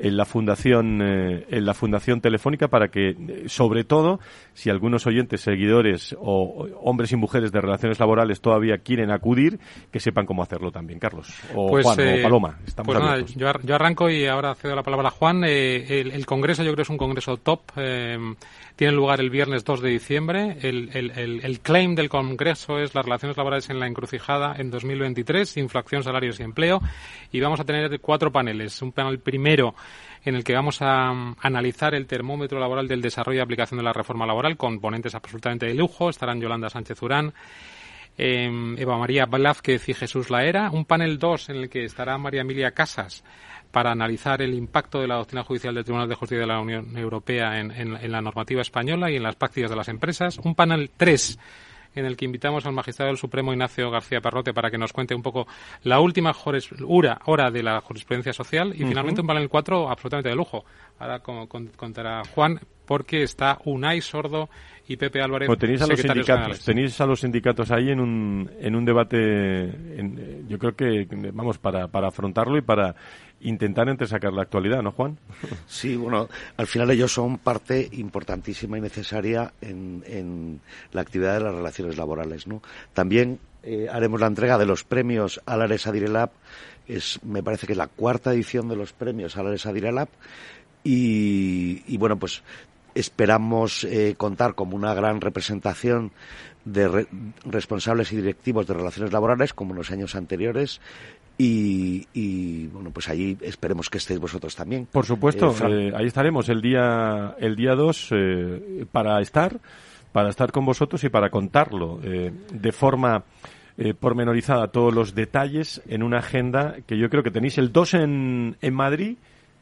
en 0.01 0.17
la 0.17 0.25
fundación 0.25 1.01
eh, 1.03 1.47
en 1.51 1.67
la 1.67 1.75
fundación 1.75 2.21
telefónica 2.21 2.69
para 2.69 2.89
que 2.89 3.45
sobre 3.47 3.85
todo 3.85 4.19
si 4.55 4.71
algunos 4.71 5.07
oyentes 5.07 5.43
seguidores 5.43 6.17
o 6.19 6.67
hombres 6.83 7.13
y 7.13 7.17
mujeres 7.17 7.53
de 7.53 7.61
relaciones 7.61 8.01
laborales 8.01 8.41
todavía 8.41 8.79
quieren 8.79 9.11
acudir 9.11 9.61
que 9.93 10.01
sepan 10.01 10.27
cómo 10.27 10.43
hacerlo 10.43 10.73
también 10.73 10.99
Carlos. 10.99 11.33
O 11.55 11.69
pues, 11.69 11.85
Juan 11.85 11.99
o 11.99 12.03
eh, 12.03 12.23
Paloma 12.23 12.59
estamos 12.67 12.95
pues 12.95 13.05
nada, 13.05 13.25
yo, 13.63 13.75
arranco 13.75 14.09
y 14.09 14.27
ahora 14.27 14.55
cedo 14.55 14.75
la 14.75 14.83
palabra 14.83 15.09
a 15.09 15.13
Juan. 15.13 15.45
Eh, 15.45 16.01
el, 16.01 16.27
congreso 16.27 16.63
yo 16.63 16.73
creo 16.73 16.83
es 16.83 16.91
un 16.91 16.99
congreso 16.99 17.37
top 17.37 17.61
tiene 18.77 18.93
lugar 18.93 19.21
el 19.21 19.31
viernes 19.31 19.65
2 19.65 19.83
de 19.83 19.91
diciembre. 19.91 20.57
El, 20.63 20.91
el, 20.95 21.41
el, 21.43 21.61
claim 21.61 21.95
del 21.95 22.09
Congreso 22.09 22.79
es 22.79 22.95
las 22.95 23.05
relaciones 23.05 23.37
laborales 23.37 23.69
en 23.71 23.79
la 23.79 23.87
encrucijada 23.87 24.55
en 24.57 24.71
2023, 24.71 25.57
inflación, 25.59 26.03
salarios 26.03 26.41
y 26.41 26.45
empleo. 26.45 26.81
Y 27.33 27.41
vamos 27.41 27.61
a 27.61 27.65
tener 27.65 28.01
cuatro 28.01 28.33
paneles. 28.33 28.81
Un 28.83 28.93
panel 28.93 29.19
primero 29.19 29.75
en 30.25 30.35
el 30.35 30.45
que 30.45 30.55
vamos 30.55 30.83
a 30.83 31.11
um, 31.11 31.35
analizar 31.41 31.95
el 31.95 32.07
termómetro 32.07 32.59
laboral 32.59 32.89
del 32.89 33.03
desarrollo 33.03 33.39
y 33.39 33.43
aplicación 33.43 33.79
de 33.79 33.85
la 33.85 33.93
reforma 33.93 34.27
laboral 34.27 34.57
con 34.57 34.81
ponentes 34.81 35.15
absolutamente 35.15 35.67
de 35.67 35.75
lujo. 35.75 36.11
Estarán 36.11 36.41
Yolanda 36.41 36.69
Sánchez 36.71 37.03
Urán, 37.03 37.33
eh, 38.19 38.51
Eva 38.77 38.99
María 38.99 39.27
Blázquez 39.27 39.89
y 39.89 39.95
Jesús 39.95 40.31
Laera. 40.31 40.71
Un 40.71 40.85
panel 40.85 41.19
2 41.19 41.51
en 41.51 41.57
el 41.57 41.69
que 41.71 41.85
estará 41.85 42.19
María 42.19 42.43
Emilia 42.43 42.73
Casas 42.73 43.25
para 43.71 43.93
analizar 43.93 44.43
el 44.43 44.55
impacto 44.55 45.01
de 45.01 45.07
la 45.07 45.17
doctrina 45.17 45.45
judicial 45.45 45.75
del 45.75 45.85
Tribunal 45.85 46.09
de 46.09 46.15
Justicia 46.15 46.41
de 46.41 46.47
la 46.47 46.61
Unión 46.61 46.97
Europea 46.97 47.59
en, 47.61 47.71
en, 47.71 48.13
la 48.13 48.21
normativa 48.21 48.63
española 48.63 49.11
y 49.11 49.17
en 49.17 49.23
las 49.23 49.37
prácticas 49.37 49.71
de 49.71 49.77
las 49.77 49.89
empresas. 49.89 50.39
Un 50.39 50.55
panel 50.55 50.91
3 50.97 51.39
en 51.95 52.07
el 52.07 52.17
que 52.17 52.25
invitamos 52.25 52.67
al 52.67 52.73
magistrado 52.73 53.09
del 53.09 53.19
Supremo 53.19 53.53
Ignacio 53.53 53.91
García 53.91 54.21
Perrote 54.21 54.55
para 54.55 54.71
que 54.71 54.79
nos 54.79 54.93
cuente 54.93 55.15
un 55.15 55.23
poco 55.23 55.47
la 55.83 56.01
última 56.01 56.35
hora, 56.87 57.21
hora 57.27 57.51
de 57.51 57.63
la 57.63 57.81
jurisprudencia 57.81 58.33
social 58.33 58.73
y 58.75 58.85
finalmente 58.85 59.21
un 59.21 59.27
panel 59.27 59.49
4 59.49 59.91
absolutamente 59.91 60.29
de 60.29 60.37
lujo. 60.37 60.65
Ahora 60.99 61.21
como 61.21 61.49
contará 61.49 62.23
Juan 62.35 62.61
porque 62.91 63.23
está 63.23 63.61
Unai 63.67 64.01
Sordo 64.01 64.51
y 64.89 64.97
Pepe 64.97 65.23
Álvarez. 65.23 65.47
Pues 65.47 65.61
tenéis 65.61 65.81
a 65.81 65.87
los 65.87 66.01
sindicatos, 66.01 66.65
tenéis 66.65 67.01
a 67.01 67.07
los 67.07 67.21
sindicatos 67.21 67.71
ahí 67.71 67.91
en 67.91 68.01
un, 68.01 68.51
en 68.59 68.75
un 68.75 68.85
debate, 68.85 69.63
en, 69.97 70.49
yo 70.49 70.59
creo 70.59 70.75
que, 70.75 71.07
vamos, 71.33 71.59
para, 71.59 71.87
para 71.87 72.09
afrontarlo 72.09 72.59
y 72.59 72.63
para 72.63 72.97
intentar 73.43 73.89
entresacar 73.89 74.33
la 74.33 74.43
actualidad, 74.43 74.83
¿no, 74.83 74.91
Juan? 74.91 75.19
Sí, 75.69 75.95
bueno, 75.95 76.29
al 76.57 76.67
final 76.67 76.91
ellos 76.91 77.13
son 77.13 77.39
parte 77.39 77.89
importantísima 77.93 78.77
y 78.77 78.81
necesaria 78.81 79.53
en, 79.61 80.03
en 80.09 80.61
la 80.91 81.03
actividad 81.03 81.35
de 81.35 81.45
las 81.45 81.55
relaciones 81.55 81.97
laborales, 81.97 82.49
¿no? 82.49 82.61
También 82.93 83.39
eh, 83.63 83.87
haremos 83.89 84.21
la 84.21 84.27
entrega 84.27 84.59
de 84.59 84.67
los 84.67 84.83
premios 84.83 85.41
Alares 85.47 85.87
Adirelab, 85.87 86.31
es, 86.89 87.23
me 87.23 87.45
parece 87.45 87.69
que 87.69 87.75
es 87.75 87.79
la 87.79 87.87
cuarta 87.87 88.33
edición 88.33 88.69
de 88.69 88.75
los 88.75 88.93
premios 88.93 89.37
Alares 89.37 89.65
Adirelab, 89.65 90.09
y, 90.83 91.83
y 91.87 91.99
bueno, 91.99 92.19
pues 92.19 92.43
esperamos 92.95 93.85
eh, 93.85 94.15
contar 94.17 94.55
como 94.55 94.77
una 94.77 94.95
gran 94.95 95.21
representación 95.21 96.13
de 96.65 97.07
responsables 97.45 98.13
y 98.13 98.17
directivos 98.17 98.67
de 98.67 98.75
relaciones 98.75 99.13
laborales 99.13 99.55
como 99.55 99.73
en 99.73 99.79
los 99.79 99.91
años 99.91 100.15
anteriores 100.15 100.81
y, 101.43 102.67
bueno 102.67 102.91
pues 102.91 103.09
allí 103.09 103.39
esperemos 103.41 103.89
que 103.89 103.97
estéis 103.97 104.21
vosotros 104.21 104.55
también. 104.55 104.87
Por 104.93 105.07
supuesto 105.07 105.55
eh, 105.67 105.89
eh, 105.89 105.93
ahí 105.97 106.07
estaremos 106.07 106.51
el 106.51 106.61
día 106.61 107.35
el 107.39 107.57
día 107.57 107.75
2 107.75 108.11
para 108.93 109.21
estar 109.23 109.59
para 110.13 110.29
estar 110.29 110.53
con 110.53 110.67
vosotros 110.67 111.03
y 111.05 111.09
para 111.09 111.31
contarlo 111.31 111.99
de 111.99 112.73
forma 112.73 113.25
pormenorizada 113.99 114.69
todos 114.69 114.95
los 114.95 115.15
detalles 115.15 115.81
en 115.89 116.03
una 116.03 116.19
agenda 116.19 116.77
que 116.87 116.99
yo 116.99 117.09
creo 117.09 117.23
que 117.23 117.31
tenéis 117.31 117.57
el 117.57 117.73
2 117.73 117.95
en, 117.95 118.57
en 118.61 118.75
Madrid, 118.75 119.17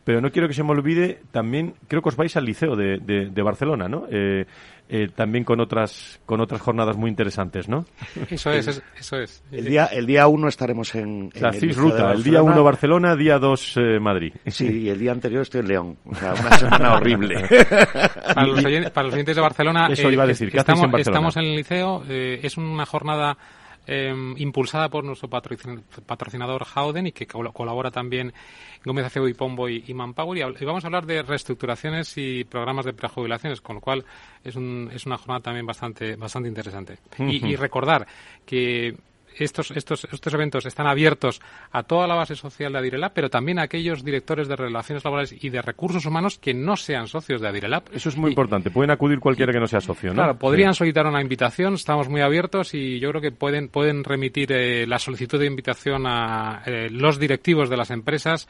pero 0.09 0.23
no 0.23 0.33
quiero 0.33 0.49
que 0.49 0.55
se 0.55 0.63
me 0.63 0.71
olvide, 0.71 1.21
también 1.33 1.75
creo 1.87 2.01
que 2.01 2.09
os 2.09 2.17
vais 2.17 2.35
al 2.35 2.47
Liceo 2.47 2.75
de, 2.77 2.97
de, 2.97 3.43
Barcelona, 3.43 3.89
¿no? 3.89 4.07
Eh, 4.11 4.47
eh, 4.89 5.09
también 5.15 5.45
con 5.45 5.61
otras 5.61 6.19
con 6.25 6.41
otras 6.41 6.63
jornadas 6.63 6.97
muy 6.97 7.11
interesantes, 7.11 7.69
¿no? 7.69 7.85
Eso 8.31 8.51
es, 8.51 8.83
eso 8.99 9.17
es. 9.19 9.45
El 9.53 9.67
día 9.67 9.85
el 9.85 10.07
día 10.07 10.27
1 10.27 10.49
estaremos 10.49 10.95
en, 10.95 11.29
la 11.39 11.51
el 11.51 11.75
ruta, 11.75 12.13
el 12.13 12.23
día 12.23 12.43
1 12.43 12.65
Barcelona, 12.65 13.17
día 13.17 13.39
2 13.39 13.77
eh, 13.77 14.01
Madrid. 14.01 14.33
Sí, 14.47 14.85
y 14.85 14.89
el 14.89 14.99
día 14.99 15.13
anterior 15.13 15.43
estoy 15.43 15.61
en 15.61 15.69
León, 15.69 15.99
o 16.07 16.15
sea, 16.15 16.33
una 16.33 16.53
semana 16.59 16.95
horrible. 16.95 17.47
para, 18.35 18.47
los 18.47 18.65
oyentes, 19.13 19.37
de 19.37 19.43
Barcelona, 19.43 19.89
eso 19.93 20.11
iba 20.11 20.25
a 20.25 20.27
decir, 20.27 20.57
estamos, 20.57 20.85
en 20.85 21.01
estamos 21.01 21.37
en 21.37 21.45
el 21.45 21.57
liceo, 21.57 22.03
es 22.09 22.57
una 22.57 22.87
jornada 22.87 23.37
Em, 23.91 24.35
impulsada 24.37 24.91
por 24.91 25.03
nuestro 25.03 25.31
patrocinador 25.31 26.67
Howden 26.77 27.07
y 27.07 27.13
que 27.13 27.27
colabora 27.27 27.91
también 27.91 28.35
Gómez 28.85 29.07
Acebo 29.07 29.27
y 29.29 29.33
Pombo 29.33 29.67
y, 29.67 29.95
Manpower. 29.95 30.55
Y, 30.61 30.65
vamos 30.67 30.85
a 30.85 30.89
hablar 30.89 31.07
de 31.07 31.23
reestructuraciones 31.23 32.13
y 32.19 32.45
programas 32.45 32.85
de 32.85 32.93
prejubilaciones, 32.93 33.63
con 33.63 33.77
lo 33.77 33.81
cual 33.81 34.05
es, 34.45 34.57
un, 34.57 34.91
es 34.93 35.07
una 35.07 35.17
jornada 35.17 35.41
también 35.41 35.65
bastante, 35.65 36.17
bastante 36.17 36.51
interesante. 36.51 36.99
y 37.19 37.57
recordar 37.57 38.07
que 38.45 38.95
estos, 39.45 39.71
estos, 39.73 40.07
estos 40.11 40.35
eventos 40.35 40.67
están 40.67 40.87
abiertos 40.87 41.41
a 41.71 41.83
toda 41.83 42.07
la 42.07 42.15
base 42.15 42.37
social 42.37 42.73
de 42.73 42.79
Adirelab, 42.79 43.13
pero 43.13 43.31
también 43.31 43.59
a 43.59 43.63
aquellos 43.63 44.05
directores 44.05 44.49
de 44.49 44.57
relaciones 44.57 45.05
laborales 45.05 45.35
y 45.43 45.49
de 45.51 45.63
recursos 45.63 46.05
humanos 46.07 46.39
que 46.39 46.55
no 46.55 46.77
sean 46.77 47.07
socios 47.09 47.41
de 47.41 47.49
Adirelab. 47.49 47.85
Eso 47.93 48.09
es 48.09 48.17
muy 48.17 48.31
importante. 48.31 48.71
Pueden 48.71 48.91
acudir 48.91 49.21
cualquiera 49.21 49.53
que 49.53 49.61
no 49.61 49.67
sea 49.67 49.81
socio, 49.81 50.11
¿no? 50.11 50.17
Claro, 50.17 50.39
podrían 50.39 50.75
solicitar 50.75 51.07
una 51.07 51.21
invitación. 51.21 51.75
Estamos 51.75 52.09
muy 52.09 52.21
abiertos 52.21 52.75
y 52.75 52.99
yo 52.99 53.11
creo 53.11 53.23
que 53.23 53.33
pueden, 53.33 53.69
pueden 53.69 54.05
remitir 54.05 54.53
eh, 54.53 54.87
la 54.87 54.99
solicitud 54.99 55.39
de 55.39 55.47
invitación 55.47 56.07
a 56.07 56.63
eh, 56.67 56.89
los 56.91 57.19
directivos 57.19 57.69
de 57.71 57.77
las 57.77 57.91
empresas 57.91 58.49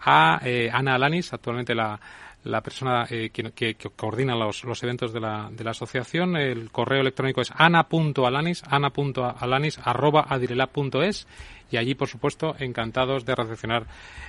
a 0.00 0.40
eh, 0.44 0.70
Ana 0.72 0.94
Alanis, 0.94 1.32
actualmente 1.32 1.74
la 1.74 2.00
la 2.44 2.62
persona 2.62 3.06
eh, 3.10 3.30
que, 3.30 3.76
coordina 3.96 4.34
los, 4.34 4.64
los 4.64 4.82
eventos 4.82 5.12
de 5.12 5.20
la, 5.20 5.50
de 5.50 5.64
la, 5.64 5.70
asociación. 5.72 6.36
El 6.36 6.70
correo 6.70 7.00
electrónico 7.00 7.40
es 7.40 7.52
ana.alanis, 7.54 8.62
ana.alanis, 8.66 9.78
arroba 9.84 10.26
adirelab.es 10.28 11.26
y 11.70 11.76
allí, 11.76 11.94
por 11.94 12.08
supuesto, 12.08 12.56
encantados 12.58 13.24
de 13.24 13.34
recepcionar 13.34 13.86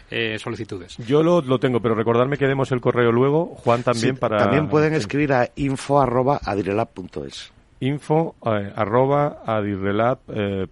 eh, 0.09 0.37
solicitudes. 0.39 0.97
Yo 0.97 1.23
lo, 1.23 1.41
lo, 1.41 1.59
tengo, 1.59 1.79
pero 1.81 1.95
recordarme 1.95 2.37
que 2.37 2.47
demos 2.47 2.71
el 2.71 2.81
correo 2.81 3.11
luego, 3.11 3.55
Juan, 3.57 3.83
también 3.83 4.17
para... 4.17 4.37
También 4.37 4.69
pueden 4.69 4.93
escribir 4.93 5.33
a 5.33 5.49
info 5.55 6.01
arroba 6.01 6.39
info 7.81 8.35
eh, 8.45 8.71
arroba 8.75 9.43
eh, 10.33 10.67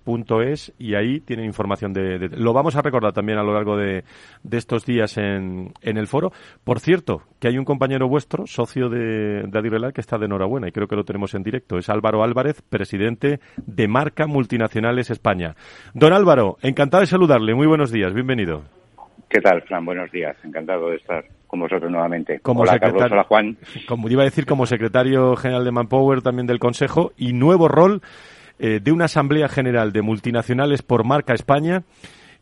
y 0.78 0.96
ahí 0.96 1.20
tienen 1.20 1.46
información 1.46 1.92
de, 1.92 2.30
Lo 2.38 2.54
vamos 2.54 2.76
a 2.76 2.82
recordar 2.82 3.14
también 3.14 3.40
a 3.40 3.44
lo 3.44 3.54
largo 3.54 3.76
de, 3.76 4.04
de 4.44 4.58
estos 4.58 4.86
días 4.86 5.18
en, 5.18 5.74
en, 5.82 5.98
el 5.98 6.08
foro. 6.08 6.32
Por 6.64 6.80
cierto, 6.80 7.24
que 7.40 7.48
hay 7.48 7.58
un 7.58 7.66
compañero 7.66 8.08
vuestro, 8.08 8.46
socio 8.46 8.90
de, 8.90 9.44
de 9.44 9.60
Adirrelat, 9.60 9.94
que 9.94 10.02
está 10.02 10.18
de 10.18 10.26
enhorabuena 10.26 10.68
y 10.68 10.72
creo 10.72 10.88
que 10.88 10.96
lo 10.96 11.04
tenemos 11.04 11.34
en 11.34 11.44
directo. 11.44 11.78
Es 11.78 11.90
Álvaro 11.90 12.24
Álvarez, 12.24 12.62
presidente 12.62 13.40
de 13.58 13.88
Marca 13.88 14.28
Multinacionales 14.28 15.10
España. 15.10 15.56
Don 15.94 16.14
Álvaro, 16.14 16.58
encantado 16.62 17.02
de 17.02 17.08
saludarle. 17.08 17.56
Muy 17.56 17.68
buenos 17.68 17.92
días. 17.92 18.14
Bienvenido. 18.14 18.64
¿Qué 19.28 19.42
tal, 19.42 19.62
Fran? 19.64 19.84
Buenos 19.84 20.12
días. 20.12 20.38
Encantado 20.44 20.90
de 20.90 20.98
estar 20.98 21.26
con 21.50 21.60
vosotros 21.62 21.92
nuevamente. 21.92 22.40
Como 22.40 22.62
hola, 22.62 22.74
secretario, 22.74 23.00
Carlos, 23.00 23.12
hola, 23.12 23.24
Juan. 23.24 23.58
Como 23.88 24.08
iba 24.08 24.22
a 24.22 24.26
decir, 24.26 24.46
como 24.46 24.68
secretario 24.68 25.36
general 25.36 25.66
de 25.66 25.72
Manpower, 25.72 26.22
también 26.22 26.46
del 26.46 26.60
Consejo, 26.60 27.12
y 27.18 27.34
nuevo 27.34 27.68
rol 27.68 28.02
eh, 28.60 28.80
de 28.82 28.92
una 28.92 29.06
Asamblea 29.06 29.50
General 29.50 29.92
de 29.92 30.04
Multinacionales 30.04 30.84
por 30.84 31.04
Marca 31.04 31.34
España, 31.34 31.84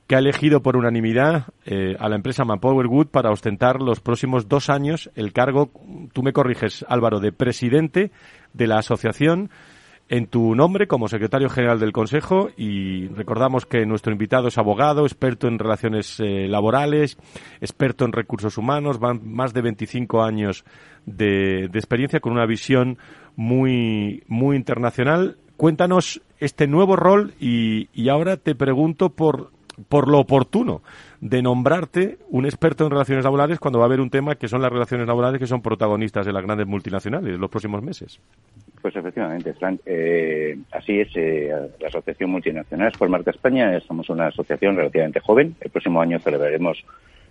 que 0.08 0.16
ha 0.16 0.20
elegido 0.20 0.62
por 0.62 0.76
unanimidad 0.76 1.46
eh, 1.66 1.96
a 2.00 2.10
la 2.10 2.18
empresa 2.18 2.44
Manpower 2.44 2.88
Good 2.88 3.08
para 3.08 3.32
ostentar 3.32 3.82
los 3.82 4.02
próximos 4.02 4.50
dos 4.50 4.70
años 4.70 5.10
el 5.16 5.32
cargo, 5.32 5.72
tú 6.12 6.22
me 6.22 6.34
corriges, 6.34 6.86
Álvaro, 6.90 7.22
de 7.22 7.32
presidente 7.32 8.12
de 8.54 8.68
la 8.68 8.80
asociación 8.80 9.50
en 10.10 10.28
tu 10.28 10.56
nombre 10.56 10.88
como 10.88 11.08
secretario 11.08 11.50
general 11.50 11.80
del 11.80 11.92
Consejo 11.92 12.50
y 12.56 13.08
recordamos 13.10 13.66
que 13.66 13.86
nuestro 13.86 14.14
invitado 14.14 14.48
es 14.48 14.58
abogado, 14.58 15.06
experto 15.06 15.48
en 15.48 15.60
relaciones 15.60 16.20
eh, 16.20 16.48
laborales, 16.48 17.18
experto 17.60 18.06
en 18.06 18.14
recursos 18.14 18.58
humanos, 18.58 19.00
van 19.00 19.22
más 19.24 19.54
de 19.54 19.62
25 19.62 20.24
años 20.24 20.64
de, 21.06 21.66
experiencia 21.66 22.20
con 22.20 22.32
una 22.34 22.46
visión 22.46 22.98
muy, 23.36 24.24
muy 24.28 24.56
internacional. 24.56 25.38
Cuéntanos 25.58 26.22
este 26.40 26.68
nuevo 26.68 26.96
rol 26.96 27.34
y, 27.40 27.90
y 27.94 28.10
ahora 28.10 28.38
te 28.38 28.56
pregunto 28.56 29.10
por, 29.10 29.52
por 29.90 30.08
lo 30.08 30.20
oportuno 30.20 30.82
de 31.22 31.42
nombrarte 31.42 32.18
un 32.30 32.46
experto 32.46 32.86
en 32.86 32.92
relaciones 32.92 33.24
laborales 33.24 33.60
cuando 33.60 33.80
va 33.80 33.86
a 33.86 33.88
haber 33.88 34.02
un 34.02 34.10
tema 34.10 34.36
que 34.36 34.48
son 34.48 34.62
las 34.62 34.72
relaciones 34.72 35.08
laborales 35.08 35.40
que 35.40 35.48
son 35.48 35.62
protagonistas 35.62 36.26
de 36.26 36.34
las 36.34 36.44
grandes 36.44 36.68
multinacionales 36.68 37.36
en 37.36 37.42
los 37.42 37.50
próximos 37.50 37.82
meses. 37.82 38.20
Pues 38.82 38.96
efectivamente, 38.96 39.54
Frank. 39.54 39.82
Eh, 39.86 40.58
así 40.72 41.00
es, 41.00 41.10
eh, 41.16 41.52
la 41.80 41.88
Asociación 41.88 42.30
Multinacionales 42.30 42.98
por 42.98 43.10
Marca 43.10 43.32
España 43.32 43.80
somos 43.82 44.10
una 44.10 44.28
asociación 44.28 44.76
relativamente 44.76 45.20
joven. 45.20 45.56
El 45.62 45.72
próximo 45.72 46.02
año 46.02 46.20
celebraremos 46.20 46.84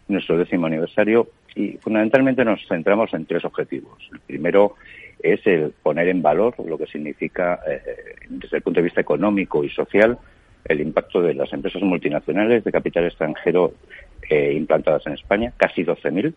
nuestro 0.09 0.39
décimo 0.39 0.67
aniversario 0.67 1.29
y 1.55 1.73
fundamentalmente 1.79 2.45
nos 2.45 2.67
centramos 2.69 3.13
en 3.15 3.27
tres 3.27 3.45
objetivos. 3.45 4.09
El 4.13 4.21
primero 4.21 4.75
es 5.23 5.45
el 5.47 5.73
poner 5.83 6.09
en 6.09 6.23
valor 6.23 6.55
lo 6.65 6.79
que 6.79 6.87
significa, 6.87 7.61
eh, 7.67 7.81
desde 8.29 8.59
el 8.59 8.63
punto 8.63 8.81
de 8.81 8.85
vista 8.85 9.01
económico 9.01 9.65
y 9.65 9.71
social, 9.71 10.19
el 10.69 10.81
impacto 10.81 11.23
de 11.23 11.35
las 11.35 11.53
empresas 11.53 11.83
multinacionales 11.83 12.65
de 12.65 12.73
capital 12.73 13.05
extranjero 13.05 13.75
implantadas 14.29 15.07
en 15.07 15.13
España, 15.13 15.53
casi 15.57 15.85
12.000. 15.85 16.35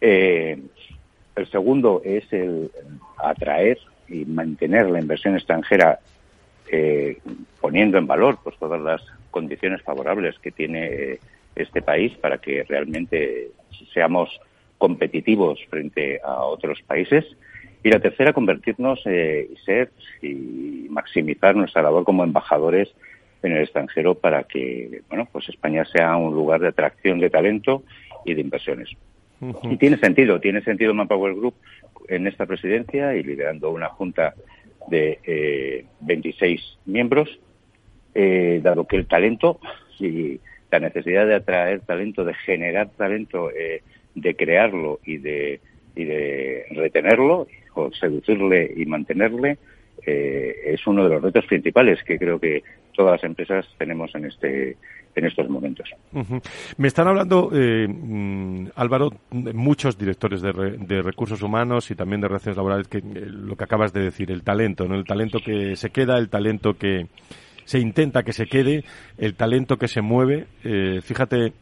el 0.00 1.46
segundo 1.50 2.00
es 2.04 2.32
el 2.32 2.70
atraer 3.16 3.78
y 4.08 4.24
mantener 4.24 4.88
la 4.88 5.00
inversión 5.00 5.34
extranjera 5.34 5.98
eh, 6.70 7.18
poniendo 7.60 7.98
en 7.98 8.06
valor 8.06 8.38
pues 8.42 8.56
todas 8.58 8.80
las 8.80 9.02
condiciones 9.30 9.82
favorables 9.82 10.38
que 10.38 10.50
tiene 10.50 11.18
este 11.54 11.82
país 11.82 12.12
para 12.18 12.38
que 12.38 12.62
realmente 12.64 13.50
seamos 13.92 14.28
competitivos 14.76 15.58
frente 15.70 16.20
a 16.22 16.44
otros 16.44 16.80
países 16.82 17.24
y 17.82 17.90
la 17.90 18.00
tercera 18.00 18.32
convertirnos 18.32 19.00
eh, 19.06 19.48
y 19.52 19.56
ser 19.64 19.90
y 20.22 20.86
maximizar 20.90 21.56
nuestra 21.56 21.82
labor 21.82 22.04
como 22.04 22.24
embajadores 22.24 22.88
en 23.42 23.52
el 23.52 23.62
extranjero 23.62 24.14
para 24.14 24.44
que 24.44 25.02
bueno 25.08 25.28
pues 25.30 25.48
España 25.48 25.84
sea 25.84 26.16
un 26.16 26.34
lugar 26.34 26.60
de 26.60 26.68
atracción 26.68 27.18
de 27.18 27.30
talento 27.30 27.82
y 28.24 28.34
de 28.34 28.40
inversiones. 28.40 28.90
Y 29.62 29.76
tiene 29.76 29.98
sentido 29.98 30.40
tiene 30.40 30.62
sentido 30.62 30.94
Manpower 30.94 31.34
Group 31.34 31.54
en 32.08 32.26
esta 32.26 32.46
presidencia 32.46 33.14
y 33.14 33.22
liderando 33.22 33.70
una 33.70 33.88
junta 33.88 34.34
de 34.88 35.18
eh, 35.24 35.84
26 36.00 36.60
miembros, 36.86 37.38
eh, 38.14 38.60
dado 38.62 38.86
que 38.86 38.96
el 38.96 39.06
talento 39.06 39.60
y 40.00 40.40
la 40.70 40.80
necesidad 40.80 41.26
de 41.26 41.36
atraer 41.36 41.80
talento, 41.80 42.24
de 42.24 42.34
generar 42.34 42.90
talento, 42.96 43.50
eh, 43.50 43.82
de 44.14 44.34
crearlo 44.34 45.00
y 45.04 45.18
de, 45.18 45.60
y 45.94 46.04
de 46.04 46.64
retenerlo, 46.70 47.46
o 47.74 47.92
seducirle 47.92 48.72
y 48.76 48.86
mantenerle, 48.86 49.58
eh, 50.08 50.72
es 50.74 50.86
uno 50.86 51.04
de 51.04 51.10
los 51.10 51.22
retos 51.22 51.46
principales 51.46 52.02
que 52.04 52.18
creo 52.18 52.38
que 52.38 52.62
todas 52.92 53.12
las 53.12 53.24
empresas 53.24 53.66
tenemos 53.78 54.14
en 54.14 54.24
este 54.24 54.76
en 55.18 55.26
estos 55.26 55.48
momentos. 55.48 55.90
Me 56.76 56.88
están 56.88 57.08
hablando, 57.08 57.50
eh, 57.52 57.86
mm, 57.88 58.68
Álvaro, 58.76 59.10
muchos 59.30 59.98
directores 59.98 60.40
de, 60.40 60.52
de, 60.52 61.02
recursos 61.02 61.42
humanos 61.42 61.90
y 61.90 61.94
también 61.94 62.20
de 62.20 62.28
relaciones 62.28 62.56
laborales, 62.56 62.88
que 62.88 62.98
eh, 62.98 63.02
lo 63.26 63.56
que 63.56 63.64
acabas 63.64 63.92
de 63.92 64.02
decir, 64.02 64.30
el 64.30 64.42
talento, 64.42 64.86
¿no? 64.86 64.94
El 64.94 65.04
talento 65.04 65.40
que 65.44 65.76
se 65.76 65.90
queda, 65.90 66.18
el 66.18 66.28
talento 66.28 66.74
que 66.74 67.06
se 67.64 67.78
intenta 67.78 68.22
que 68.22 68.32
se 68.32 68.46
quede, 68.46 68.84
el 69.18 69.34
talento 69.34 69.76
que 69.76 69.88
se 69.88 70.00
mueve. 70.00 70.46
Eh, 70.64 71.00
fíjate 71.02 71.52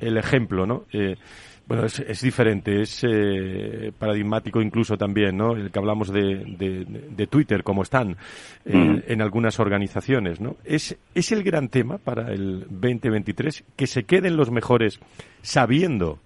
el 0.00 0.16
ejemplo, 0.16 0.66
¿no? 0.66 0.84
Eh, 1.64 1.66
bueno, 1.66 1.86
es, 1.86 1.98
es 2.00 2.20
diferente, 2.20 2.82
es 2.82 3.04
eh, 3.04 3.92
paradigmático 3.98 4.60
incluso 4.60 4.96
también, 4.96 5.36
¿no? 5.36 5.52
El 5.52 5.70
que 5.70 5.78
hablamos 5.78 6.12
de, 6.12 6.44
de, 7.10 7.26
Twitter, 7.26 7.62
como 7.62 7.82
están 7.82 8.16
en 8.64 9.22
algunas 9.22 9.58
organizaciones, 9.58 10.40
¿no? 10.40 10.56
Es, 10.64 10.96
es 11.14 11.32
el 11.32 11.42
gran 11.42 11.68
tema 11.68 11.98
para 11.98 12.32
el 12.32 12.66
2023 12.68 13.64
que 13.76 13.86
se 13.86 14.04
queden 14.04 14.36
los 14.36 14.50
mejores 14.50 15.00
sabiendo 15.42 16.18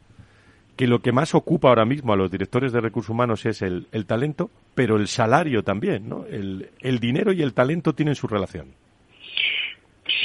que 0.76 0.86
lo 0.86 1.00
que 1.00 1.12
más 1.12 1.34
ocupa 1.34 1.68
ahora 1.68 1.84
mismo 1.84 2.12
a 2.12 2.16
los 2.16 2.30
directores 2.30 2.72
de 2.72 2.80
recursos 2.80 3.10
humanos 3.10 3.44
es 3.46 3.62
el, 3.62 3.88
el 3.90 4.06
talento, 4.06 4.50
pero 4.74 4.96
el 4.96 5.08
salario 5.08 5.64
también, 5.64 6.08
¿no? 6.08 6.24
El, 6.26 6.70
el 6.80 7.00
dinero 7.00 7.32
y 7.32 7.42
el 7.42 7.52
talento 7.52 7.94
tienen 7.94 8.14
su 8.14 8.28
relación. 8.28 8.68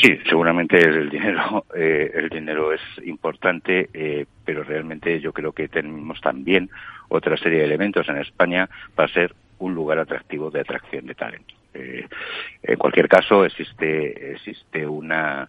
Sí, 0.01 0.17
seguramente 0.27 0.77
el 0.77 1.09
dinero, 1.09 1.65
eh, 1.75 2.11
el 2.13 2.29
dinero 2.29 2.73
es 2.73 2.81
importante, 3.03 3.89
eh, 3.93 4.25
pero 4.43 4.63
realmente 4.63 5.19
yo 5.19 5.33
creo 5.33 5.51
que 5.51 5.67
tenemos 5.67 6.19
también 6.21 6.69
otra 7.09 7.37
serie 7.37 7.59
de 7.59 7.65
elementos 7.65 8.07
en 8.09 8.17
España 8.17 8.69
para 8.95 9.11
ser 9.13 9.33
un 9.59 9.75
lugar 9.75 9.99
atractivo 9.99 10.49
de 10.49 10.61
atracción 10.61 11.05
de 11.05 11.15
talento. 11.15 11.53
en 11.73 12.77
cualquier 12.77 13.07
caso, 13.07 13.45
existe, 13.45 14.33
existe 14.33 14.85
una 14.85 15.47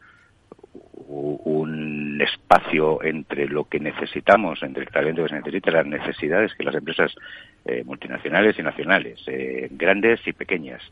un 1.07 2.21
espacio 2.21 3.03
entre 3.03 3.47
lo 3.47 3.65
que 3.65 3.79
necesitamos, 3.79 4.63
entre 4.63 4.85
el 4.85 4.91
talento 4.91 5.23
que 5.23 5.29
se 5.29 5.35
necesita, 5.37 5.71
las 5.71 5.87
necesidades 5.87 6.55
que 6.55 6.65
las 6.65 6.75
empresas 6.75 7.15
multinacionales 7.85 8.59
y 8.59 8.63
nacionales, 8.63 9.21
grandes 9.73 10.27
y 10.27 10.33
pequeñas, 10.33 10.83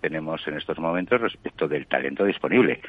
tenemos 0.00 0.46
en 0.46 0.56
estos 0.56 0.78
momentos 0.78 1.20
respecto 1.20 1.68
del 1.68 1.86
talento 1.86 2.24
disponible. 2.24 2.80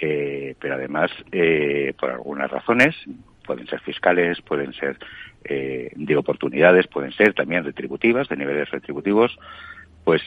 Eh, 0.00 0.56
pero 0.58 0.74
además, 0.74 1.10
eh, 1.30 1.94
por 1.98 2.10
algunas 2.10 2.50
razones, 2.50 2.96
pueden 3.46 3.66
ser 3.66 3.80
fiscales, 3.80 4.40
pueden 4.40 4.72
ser 4.72 4.98
eh, 5.44 5.92
de 5.94 6.16
oportunidades, 6.16 6.88
pueden 6.88 7.12
ser 7.12 7.34
también 7.34 7.64
retributivas, 7.64 8.28
de 8.28 8.36
niveles 8.36 8.70
retributivos, 8.70 9.38
pues 10.04 10.20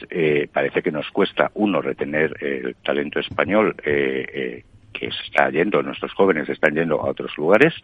parece 0.52 0.82
que 0.82 0.90
nos 0.90 1.10
cuesta, 1.10 1.50
uno, 1.52 1.82
retener 1.82 2.34
el 2.40 2.76
talento 2.76 3.20
español 3.20 3.76
que 3.76 4.62
se 4.94 5.22
está 5.26 5.50
yendo, 5.50 5.82
nuestros 5.82 6.14
jóvenes 6.14 6.48
están 6.48 6.74
yendo 6.74 6.98
a 7.02 7.10
otros 7.10 7.36
lugares, 7.36 7.74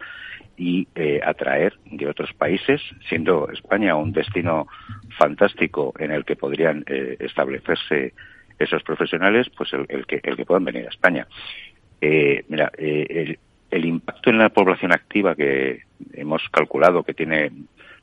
y 0.57 0.87
atraer 1.23 1.77
de 1.85 2.07
otros 2.07 2.33
países, 2.33 2.81
siendo 3.07 3.47
España 3.51 3.95
un 3.95 4.11
destino 4.11 4.65
fantástico 5.19 5.93
en 5.99 6.09
el 6.09 6.25
que 6.25 6.35
podrían 6.35 6.83
establecerse 6.87 8.13
esos 8.63 8.83
profesionales, 8.83 9.49
pues 9.55 9.71
el, 9.73 10.05
que, 10.05 10.19
el 10.23 10.35
que 10.35 10.45
puedan 10.45 10.65
venir 10.65 10.85
a 10.85 10.89
España. 10.89 11.27
Eh, 12.01 12.43
mira, 12.49 12.71
eh, 12.77 13.37
el, 13.71 13.85
impacto 13.85 14.29
en 14.29 14.37
la 14.37 14.49
población 14.49 14.91
activa 14.91 15.35
que 15.35 15.83
hemos 16.13 16.41
calculado 16.49 17.03
que 17.03 17.13
tiene 17.13 17.51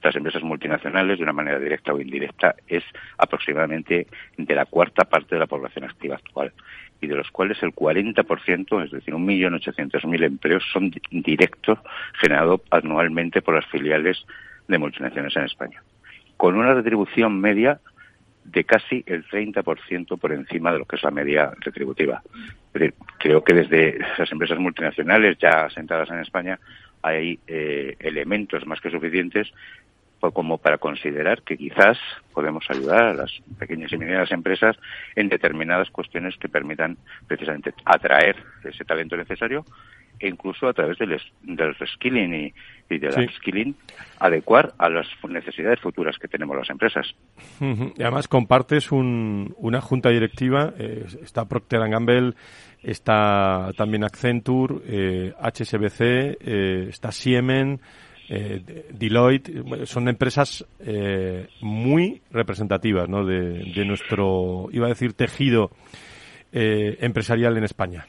las 0.02 0.16
empresas 0.16 0.42
multinacionales 0.42 1.18
de 1.18 1.22
una 1.22 1.34
manera 1.34 1.58
directa 1.58 1.92
o 1.92 2.00
indirecta 2.00 2.54
es 2.66 2.82
aproximadamente 3.18 4.06
de 4.36 4.54
la 4.54 4.64
cuarta 4.64 5.04
parte 5.04 5.34
de 5.34 5.40
la 5.40 5.46
población 5.46 5.84
activa 5.84 6.16
actual 6.16 6.52
y 7.00 7.06
de 7.06 7.14
los 7.14 7.30
cuales 7.30 7.62
el 7.62 7.74
40%, 7.74 8.84
es 8.84 8.90
decir, 8.90 9.14
1.800.000 9.14 10.24
empleos 10.24 10.64
son 10.72 10.90
directos 11.10 11.78
generados 12.20 12.62
anualmente 12.70 13.42
por 13.42 13.54
las 13.54 13.66
filiales 13.66 14.24
de 14.68 14.78
multinacionales 14.78 15.36
en 15.36 15.44
España, 15.44 15.82
con 16.36 16.56
una 16.56 16.74
retribución 16.74 17.40
media 17.40 17.80
de 18.52 18.64
casi 18.64 19.02
el 19.06 19.24
30% 19.26 20.18
por 20.18 20.32
encima 20.32 20.72
de 20.72 20.80
lo 20.80 20.84
que 20.84 20.96
es 20.96 21.02
la 21.02 21.10
media 21.10 21.52
retributiva. 21.60 22.22
Creo 23.18 23.44
que 23.44 23.54
desde 23.54 23.98
las 24.18 24.30
empresas 24.32 24.58
multinacionales 24.58 25.38
ya 25.38 25.66
asentadas 25.66 26.10
en 26.10 26.18
España 26.18 26.58
hay 27.02 27.38
eh, 27.46 27.96
elementos 28.00 28.66
más 28.66 28.80
que 28.80 28.90
suficientes 28.90 29.52
como 30.20 30.58
para 30.58 30.78
considerar 30.78 31.42
que 31.42 31.56
quizás 31.56 31.98
podemos 32.34 32.64
ayudar 32.68 33.04
a 33.04 33.14
las 33.14 33.32
pequeñas 33.58 33.92
y 33.92 33.96
medianas 33.96 34.30
empresas 34.30 34.76
en 35.16 35.28
determinadas 35.28 35.90
cuestiones 35.90 36.36
que 36.36 36.48
permitan 36.48 36.98
precisamente 37.26 37.72
atraer 37.84 38.36
ese 38.64 38.84
talento 38.84 39.16
necesario 39.16 39.64
e 40.20 40.28
incluso 40.28 40.68
a 40.68 40.74
través 40.74 40.98
del, 40.98 41.18
del 41.42 41.74
reskilling 41.74 42.34
y, 42.34 42.54
y 42.90 42.98
del 42.98 43.24
upskilling 43.24 43.74
adecuar 44.18 44.74
a 44.76 44.90
las 44.90 45.06
necesidades 45.26 45.80
futuras 45.80 46.18
que 46.18 46.28
tenemos 46.28 46.56
las 46.56 46.68
empresas. 46.68 47.06
Y 47.58 48.02
además 48.02 48.28
compartes 48.28 48.92
una 48.92 49.80
junta 49.80 50.10
directiva, 50.10 50.74
eh, 50.78 51.06
está 51.22 51.48
Procter 51.48 51.88
Gamble, 51.88 52.34
está 52.82 53.70
también 53.76 54.04
Accenture, 54.04 54.74
eh, 54.86 55.32
HSBC, 55.40 56.00
eh, 56.00 56.86
está 56.90 57.10
Siemens, 57.12 57.80
Deloitte, 58.92 59.50
son 59.86 60.08
empresas 60.08 60.64
muy 61.60 62.22
representativas 62.30 63.08
¿no? 63.08 63.24
de, 63.24 63.72
de, 63.74 63.84
nuestro, 63.84 64.68
iba 64.72 64.86
a 64.86 64.90
decir, 64.90 65.14
tejido 65.14 65.70
empresarial 66.52 67.56
en 67.56 67.64
España. 67.64 68.06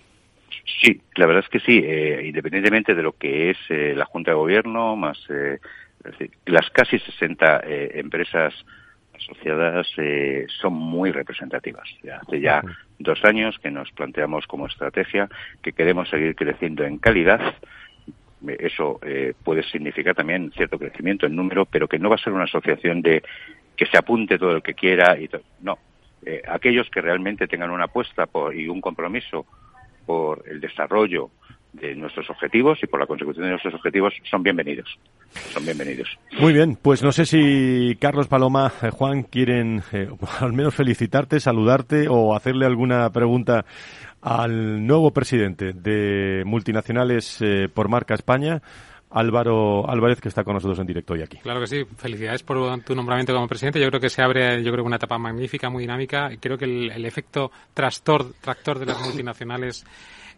Sí, 0.82 1.02
la 1.16 1.26
verdad 1.26 1.44
es 1.44 1.50
que 1.50 1.60
sí, 1.60 1.82
eh, 1.84 2.24
independientemente 2.26 2.96
de 2.96 3.04
lo 3.04 3.14
que 3.14 3.52
es 3.52 3.58
eh, 3.70 3.94
la 3.96 4.06
Junta 4.06 4.32
de 4.32 4.38
Gobierno, 4.38 4.96
más 4.96 5.18
eh, 5.30 5.60
las 6.46 6.70
casi 6.72 6.98
60 6.98 7.62
empresas 7.94 8.54
asociadas 9.16 9.88
son 10.60 10.74
muy 10.74 11.12
representativas. 11.12 11.88
hace 12.12 12.40
ya 12.40 12.64
dos 12.98 13.24
años 13.24 13.60
que 13.60 13.70
nos 13.70 13.92
planteamos 13.92 14.48
como 14.48 14.66
estrategia 14.66 15.30
que 15.62 15.74
queremos 15.74 16.10
seguir 16.10 16.36
creciendo 16.36 16.84
en 16.84 16.98
calidad. 16.98 17.54
Eso 18.60 19.00
puede 19.44 19.64
significar 19.64 20.16
también 20.16 20.52
cierto 20.56 20.80
crecimiento 20.80 21.26
en 21.26 21.36
número, 21.36 21.66
pero 21.66 21.88
que 21.88 22.00
no 22.00 22.10
va 22.10 22.16
a 22.16 22.24
ser 22.24 22.34
una 22.34 22.46
asociación 22.46 23.02
de 23.02 23.22
que 23.76 23.86
se 23.86 23.98
apunte 23.98 24.38
todo 24.38 24.56
el 24.56 24.64
que 24.64 24.74
quiera 24.74 25.20
y 25.20 25.30
no. 25.62 25.78
aquellos 26.48 26.90
que 26.90 27.02
realmente 27.02 27.48
tengan 27.48 27.72
una 27.72 27.86
apuesta 27.86 28.26
por, 28.26 28.56
y 28.56 28.68
un 28.68 28.82
compromiso 28.82 29.46
por 30.06 30.44
el 30.48 30.60
desarrollo 30.60 31.30
de 31.74 31.96
nuestros 31.96 32.30
objetivos 32.30 32.80
y 32.84 32.88
por 32.88 33.00
la 33.00 33.06
consecución 33.06 33.46
de 33.46 33.52
nuestros 33.52 33.74
objetivos 33.74 34.14
son 34.30 34.44
bienvenidos. 34.44 34.90
Son 35.52 35.64
bienvenidos. 35.64 36.10
Muy 36.40 36.54
bien, 36.54 36.78
pues 36.82 37.02
no 37.02 37.12
sé 37.12 37.26
si 37.26 37.96
Carlos 38.00 38.28
Paloma, 38.28 38.72
eh, 38.82 38.90
Juan, 38.90 39.24
quieren 39.24 39.82
eh, 39.94 40.10
al 40.42 40.54
menos 40.54 40.76
felicitarte, 40.76 41.40
saludarte 41.40 42.08
o 42.10 42.36
hacerle 42.36 42.66
alguna 42.66 43.10
pregunta 43.12 43.66
al 44.22 44.86
nuevo 44.86 45.12
presidente 45.12 45.74
de 45.74 46.44
Multinacionales 46.46 47.42
eh, 47.42 47.68
por 47.74 47.90
Marca 47.90 48.14
España. 48.14 48.62
Álvaro 49.14 49.90
Álvarez, 49.90 50.22
que 50.22 50.30
está 50.30 50.44
con 50.44 50.54
nosotros 50.54 50.80
en 50.80 50.88
directo 50.88 51.14
hoy 51.14 51.22
aquí. 51.22 51.38
Claro 51.40 51.60
que 51.60 51.68
sí. 51.68 51.84
Felicidades 51.98 52.44
por 52.44 52.82
tu 52.82 52.96
nombramiento 52.96 53.34
como 53.34 53.48
presidente. 53.48 53.80
Yo 53.80 53.88
creo 53.90 54.00
que 54.00 54.10
se 54.10 54.22
abre, 54.22 54.64
yo 54.64 54.72
creo 54.72 54.86
una 54.86 54.96
etapa 54.96 55.18
magnífica, 55.18 55.70
muy 55.70 55.84
dinámica. 55.84 56.30
Creo 56.40 56.58
que 56.58 56.66
el, 56.66 57.06
efecto 57.06 57.52
tractor, 57.74 58.34
tractor 58.40 58.80
de 58.80 58.86
las 58.86 59.02
multinacionales 59.06 59.86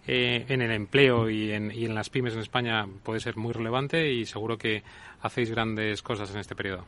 eh, 0.08 0.46
en 0.50 0.62
el 0.62 0.72
empleo 0.72 1.30
y 1.30 1.52
en, 1.52 1.72
y 1.72 1.86
en 1.86 1.93
las 1.93 2.10
pymes 2.10 2.34
en 2.34 2.39
España 2.39 2.88
puede 3.04 3.19
ser 3.19 3.38
muy 3.38 3.54
relevante 3.54 4.12
y 4.12 4.26
seguro 4.26 4.58
que 4.58 4.82
hacéis 5.22 5.52
grandes 5.52 6.02
cosas 6.02 6.34
en 6.34 6.39
este 6.39 6.56
periodo. 6.56 6.86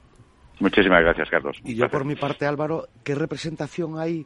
Muchísimas 0.60 1.02
gracias, 1.02 1.30
Carlos. 1.30 1.58
Y 1.64 1.76
yo, 1.76 1.88
por 1.90 2.06
mi 2.06 2.16
parte, 2.16 2.46
Álvaro, 2.46 2.88
¿qué 3.04 3.14
representación 3.14 4.00
hay 4.00 4.26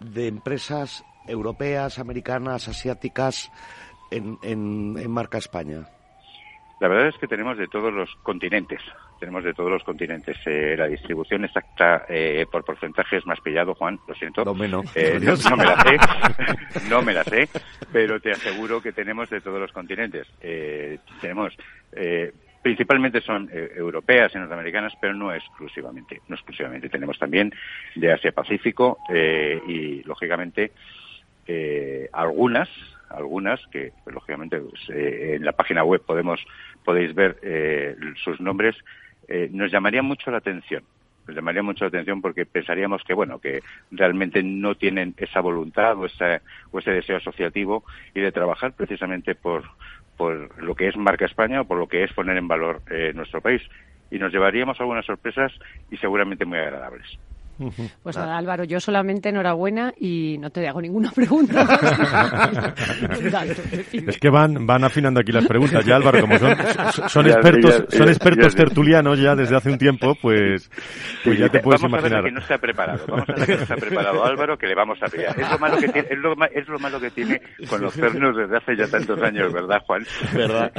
de 0.00 0.28
empresas 0.28 1.04
europeas, 1.26 1.98
americanas, 1.98 2.68
asiáticas 2.68 3.50
en, 4.10 4.38
en 4.42 5.10
Marca 5.10 5.38
España? 5.38 5.86
La 6.82 6.88
verdad 6.88 7.08
es 7.08 7.16
que 7.18 7.28
tenemos 7.28 7.56
de 7.56 7.68
todos 7.68 7.92
los 7.94 8.12
continentes, 8.24 8.80
tenemos 9.20 9.44
de 9.44 9.54
todos 9.54 9.70
los 9.70 9.84
continentes. 9.84 10.36
Eh, 10.46 10.74
la 10.76 10.88
distribución 10.88 11.44
exacta 11.44 12.06
eh, 12.08 12.44
por 12.50 12.64
porcentajes 12.64 13.24
más 13.24 13.40
pillado, 13.40 13.72
Juan, 13.76 14.00
lo 14.08 14.16
siento. 14.16 14.44
No, 14.44 14.52
menos. 14.52 14.84
Eh, 14.96 15.20
no, 15.48 15.56
me 15.56 15.64
la 15.64 15.80
sé, 15.80 16.88
no 16.90 17.02
me 17.02 17.12
la 17.14 17.22
sé, 17.22 17.48
pero 17.92 18.18
te 18.18 18.32
aseguro 18.32 18.82
que 18.82 18.90
tenemos 18.90 19.30
de 19.30 19.40
todos 19.40 19.60
los 19.60 19.70
continentes. 19.70 20.26
tenemos, 21.20 21.56
principalmente 22.60 23.20
son 23.20 23.48
europeas 23.52 24.34
y 24.34 24.38
norteamericanas, 24.38 24.94
pero 25.00 25.14
no 25.14 25.32
exclusivamente, 25.32 26.20
no 26.26 26.34
exclusivamente. 26.34 26.88
Tenemos 26.88 27.16
también 27.16 27.52
de 27.94 28.12
Asia-Pacífico 28.12 28.98
y, 29.68 30.02
lógicamente, 30.02 30.72
algunas 32.12 32.68
algunas 33.12 33.60
que 33.66 33.92
pues, 34.04 34.14
lógicamente 34.14 34.58
pues, 34.58 34.80
en 34.88 35.44
la 35.44 35.52
página 35.52 35.84
web 35.84 36.00
podemos 36.00 36.40
podéis 36.84 37.14
ver 37.14 37.38
eh, 37.42 37.96
sus 38.22 38.40
nombres, 38.40 38.76
eh, 39.28 39.48
nos 39.52 39.70
llamaría 39.70 40.02
mucho 40.02 40.30
la 40.30 40.38
atención. 40.38 40.82
Nos 41.26 41.36
llamaría 41.36 41.62
mucho 41.62 41.84
la 41.84 41.88
atención 41.88 42.20
porque 42.20 42.46
pensaríamos 42.46 43.04
que, 43.04 43.14
bueno, 43.14 43.38
que 43.38 43.60
realmente 43.92 44.42
no 44.42 44.74
tienen 44.74 45.14
esa 45.16 45.40
voluntad 45.40 45.96
o, 45.96 46.06
o 46.70 46.78
ese 46.78 46.90
deseo 46.90 47.18
asociativo 47.18 47.84
y 48.14 48.20
de 48.20 48.32
trabajar 48.32 48.72
precisamente 48.72 49.36
por, 49.36 49.62
por 50.16 50.60
lo 50.60 50.74
que 50.74 50.88
es 50.88 50.96
Marca 50.96 51.26
España 51.26 51.60
o 51.60 51.64
por 51.64 51.78
lo 51.78 51.86
que 51.86 52.02
es 52.02 52.12
poner 52.12 52.36
en 52.36 52.48
valor 52.48 52.82
eh, 52.90 53.12
nuestro 53.14 53.40
país. 53.40 53.62
Y 54.10 54.18
nos 54.18 54.32
llevaríamos 54.32 54.80
algunas 54.80 55.06
sorpresas 55.06 55.52
y 55.90 55.96
seguramente 55.96 56.44
muy 56.44 56.58
agradables. 56.58 57.18
Pues 58.02 58.16
nada, 58.16 58.36
Álvaro, 58.36 58.64
yo 58.64 58.80
solamente 58.80 59.28
enhorabuena 59.28 59.92
y 59.98 60.36
no 60.38 60.50
te 60.50 60.66
hago 60.68 60.80
ninguna 60.80 61.10
pregunta. 61.14 61.66
es 63.92 64.18
que 64.18 64.30
van, 64.30 64.66
van 64.66 64.84
afinando 64.84 65.20
aquí 65.20 65.32
las 65.32 65.46
preguntas 65.46 65.84
ya, 65.84 65.96
Álvaro, 65.96 66.20
como 66.20 66.38
son, 66.38 66.56
son 67.08 67.26
expertos, 67.26 67.84
son 67.88 68.08
expertos 68.08 68.54
tertulianos 68.54 69.20
ya 69.20 69.34
desde 69.34 69.56
hace 69.56 69.70
un 69.70 69.78
tiempo, 69.78 70.14
pues, 70.20 70.70
pues 71.24 71.38
ya 71.38 71.48
te 71.48 71.60
puedes 71.60 71.82
imaginar. 71.82 72.18
A 72.18 72.22
ver 72.22 72.32
que 72.32 72.40
no 72.40 72.46
se 72.46 72.54
ha 72.54 72.58
preparado, 72.58 73.04
vamos 73.06 73.28
a 73.28 73.32
ver 73.34 73.46
que 73.46 73.56
no 73.56 73.66
se 73.66 73.72
ha 73.72 73.76
preparado 73.76 74.24
Álvaro, 74.24 74.56
que 74.56 74.66
le 74.66 74.74
vamos 74.74 74.98
a 75.02 75.06
pillar. 75.06 75.38
Es 75.38 75.50
lo 75.50 75.58
malo 75.58 75.76
que 75.78 75.88
tiene, 75.88 76.08
es 76.10 76.18
lo, 76.18 76.34
es 76.52 76.68
lo 76.68 76.78
malo 76.78 77.00
que 77.00 77.10
tiene 77.10 77.40
conocernos 77.68 78.36
desde 78.36 78.56
hace 78.56 78.76
ya 78.76 78.86
tantos 78.88 79.20
años, 79.22 79.52
¿verdad, 79.52 79.80
Juan? 79.86 80.04
¿Verdad? 80.34 80.72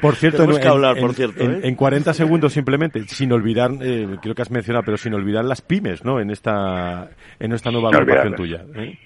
Por 0.00 0.14
cierto, 0.16 0.44
en, 0.44 0.60
que 0.60 0.68
hablar, 0.68 0.96
por 0.98 1.14
cierto, 1.14 1.42
en, 1.42 1.54
¿eh? 1.54 1.60
en, 1.64 1.74
40 1.74 2.12
segundos 2.14 2.52
simplemente, 2.52 3.02
sin 3.08 3.32
olvidar, 3.32 3.70
eh, 3.80 4.16
creo 4.20 4.34
que 4.34 4.42
has 4.42 4.50
mencionado, 4.50 4.84
pero 4.84 4.96
sin 4.96 5.14
olvidar 5.14 5.44
las 5.44 5.62
pymes, 5.62 6.04
¿no? 6.04 6.20
En 6.20 6.27
esta, 6.30 7.10
en 7.38 7.52
esta 7.52 7.70
nueva 7.70 7.90
agrupación 7.90 8.34
tuya. 8.34 8.64
¿eh? 8.74 8.98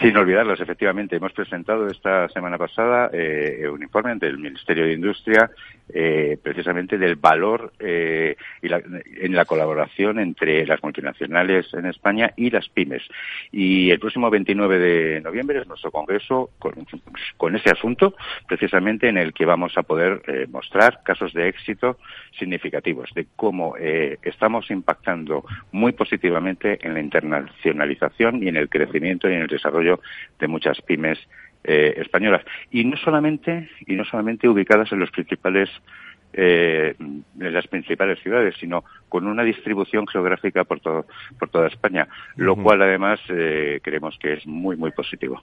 Sin 0.00 0.16
olvidarlos, 0.16 0.60
efectivamente. 0.60 1.16
Hemos 1.16 1.32
presentado 1.32 1.86
esta 1.88 2.28
semana 2.28 2.56
pasada 2.56 3.10
eh, 3.12 3.68
un 3.68 3.82
informe 3.82 4.14
del 4.16 4.38
Ministerio 4.38 4.84
de 4.84 4.92
Industria 4.92 5.50
eh, 5.92 6.38
precisamente 6.42 6.98
del 6.98 7.16
valor 7.16 7.72
eh, 7.78 8.36
y 8.62 8.68
la, 8.68 8.80
en 8.80 9.34
la 9.34 9.44
colaboración 9.44 10.18
entre 10.18 10.66
las 10.66 10.82
multinacionales 10.82 11.72
en 11.74 11.86
España 11.86 12.32
y 12.36 12.50
las 12.50 12.68
pymes. 12.68 13.02
Y 13.52 13.90
el 13.90 13.98
próximo 13.98 14.30
29 14.30 14.78
de 14.78 15.20
noviembre 15.20 15.60
es 15.60 15.66
nuestro 15.66 15.90
congreso 15.90 16.50
con, 16.58 16.74
con 17.36 17.56
ese 17.56 17.70
asunto, 17.70 18.14
precisamente 18.46 19.08
en 19.08 19.18
el 19.18 19.32
que 19.32 19.44
vamos 19.44 19.76
a 19.76 19.82
poder 19.82 20.22
eh, 20.26 20.46
mostrar 20.50 21.02
casos 21.02 21.32
de 21.32 21.48
éxito 21.48 21.98
significativos 22.38 23.10
de 23.14 23.26
cómo 23.36 23.74
eh, 23.78 24.18
estamos 24.22 24.70
impactando 24.70 25.44
muy 25.72 25.92
positivamente 25.92 26.78
en 26.82 26.94
la 26.94 27.00
internacionalización 27.00 28.42
y 28.42 28.48
en 28.48 28.56
el 28.56 28.68
crecimiento 28.68 29.28
y 29.28 29.34
en 29.34 29.42
el 29.42 29.46
desarrollo 29.46 30.00
de 30.38 30.48
muchas 30.48 30.80
pymes 30.82 31.18
eh, 31.64 31.94
españolas. 31.98 32.42
Y 32.70 32.84
no 32.84 32.96
solamente 32.96 33.68
y 33.86 33.94
no 33.94 34.04
solamente 34.04 34.48
ubicadas 34.48 34.92
en 34.92 35.00
los 35.00 35.10
principales 35.10 35.68
eh, 36.32 36.94
en 36.98 37.24
las 37.38 37.66
principales 37.66 38.20
ciudades, 38.20 38.54
sino 38.60 38.84
con 39.10 39.26
una 39.26 39.42
distribución 39.42 40.06
geográfica 40.06 40.64
por 40.64 40.80
todo 40.80 41.04
por 41.38 41.50
toda 41.50 41.66
España, 41.66 42.08
lo 42.36 42.56
cual 42.56 42.80
además 42.80 43.20
eh, 43.28 43.80
creemos 43.82 44.16
que 44.18 44.32
es 44.32 44.46
muy 44.46 44.76
muy 44.76 44.92
positivo. 44.92 45.42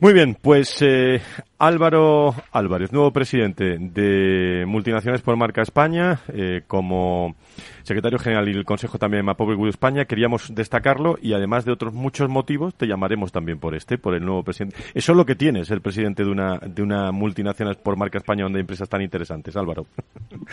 Muy 0.00 0.12
bien, 0.12 0.36
pues 0.40 0.82
eh, 0.82 1.22
Álvaro 1.58 2.34
Álvarez, 2.52 2.92
nuevo 2.92 3.12
presidente 3.12 3.78
de 3.78 4.64
Multinacionales 4.66 5.22
por 5.22 5.36
Marca 5.36 5.62
España, 5.62 6.20
eh, 6.32 6.62
como 6.66 7.36
secretario 7.84 8.18
general 8.18 8.48
y 8.48 8.52
el 8.52 8.64
Consejo 8.64 8.98
también 8.98 9.20
de 9.20 9.26
Mapobre 9.26 9.56
España, 9.68 10.04
queríamos 10.04 10.54
destacarlo 10.54 11.16
y 11.22 11.32
además 11.32 11.64
de 11.64 11.72
otros 11.72 11.94
muchos 11.94 12.28
motivos, 12.28 12.74
te 12.74 12.86
llamaremos 12.86 13.30
también 13.30 13.58
por 13.58 13.74
este, 13.74 13.96
por 13.96 14.14
el 14.14 14.24
nuevo 14.24 14.42
presidente. 14.42 14.76
Eso 14.94 15.12
es 15.12 15.16
lo 15.16 15.24
que 15.24 15.36
tienes, 15.36 15.70
el 15.70 15.80
presidente 15.80 16.24
de 16.24 16.30
una, 16.30 16.58
de 16.58 16.82
una 16.82 17.12
multinacional 17.12 17.76
por 17.76 17.96
Marca 17.96 18.18
España 18.18 18.44
donde 18.44 18.58
hay 18.58 18.62
empresas 18.62 18.88
tan 18.88 19.00
interesantes, 19.00 19.56
Álvaro. 19.56 19.86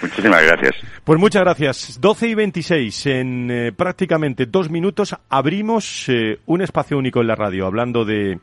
Muchísimas 0.02 0.46
gracias. 0.46 0.76
Pues 1.04 1.20
muchas 1.20 1.42
gracias. 1.42 2.00
12 2.12 2.28
y 2.28 2.36
26, 2.36 3.06
en 3.06 3.50
eh, 3.50 3.72
prácticamente 3.72 4.46
dos 4.46 4.70
minutos 4.70 5.16
abrimos 5.30 6.10
eh, 6.10 6.40
un 6.46 6.62
espacio 6.62 6.98
único 6.98 7.22
en 7.22 7.28
la 7.28 7.36
radio 7.36 7.66
hablando 7.66 8.04
de 8.04 8.38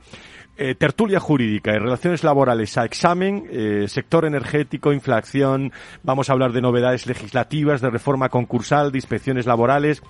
eh, 0.57 0.75
tertulia 0.75 1.21
jurídica 1.21 1.75
y 1.75 1.79
relaciones 1.79 2.25
laborales 2.25 2.79
a 2.79 2.87
examen, 2.87 3.45
sector 3.87 4.25
energético, 4.25 4.95
inflación, 4.95 5.71
vamos 6.03 6.31
a 6.31 6.33
hablar 6.33 6.53
de 6.53 6.63
novedades 6.63 7.07
legislativas, 7.07 7.83
de 7.83 7.91
reforma 7.91 8.31
concursal, 8.31 8.91
de 8.91 8.97
inspecciones 8.97 9.45
laborales 9.45 10.03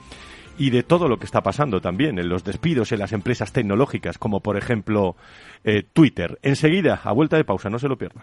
y 0.57 0.71
de 0.71 0.85
todo 0.85 1.09
lo 1.09 1.18
que 1.18 1.27
está 1.27 1.42
pasando 1.42 1.81
también 1.81 2.21
en 2.21 2.29
los 2.29 2.44
despidos 2.44 2.92
en 2.92 3.01
las 3.01 3.12
empresas 3.12 3.53
tecnológicas, 3.53 4.18
como 4.18 4.38
por 4.38 4.57
ejemplo 4.57 5.16
Twitter. 5.92 6.38
Enseguida, 6.42 7.01
a 7.03 7.11
vuelta 7.11 7.37
de 7.37 7.42
pausa, 7.42 7.71
no 7.71 7.81
se 7.81 7.88
lo 7.88 7.99
pierdan. 7.99 8.23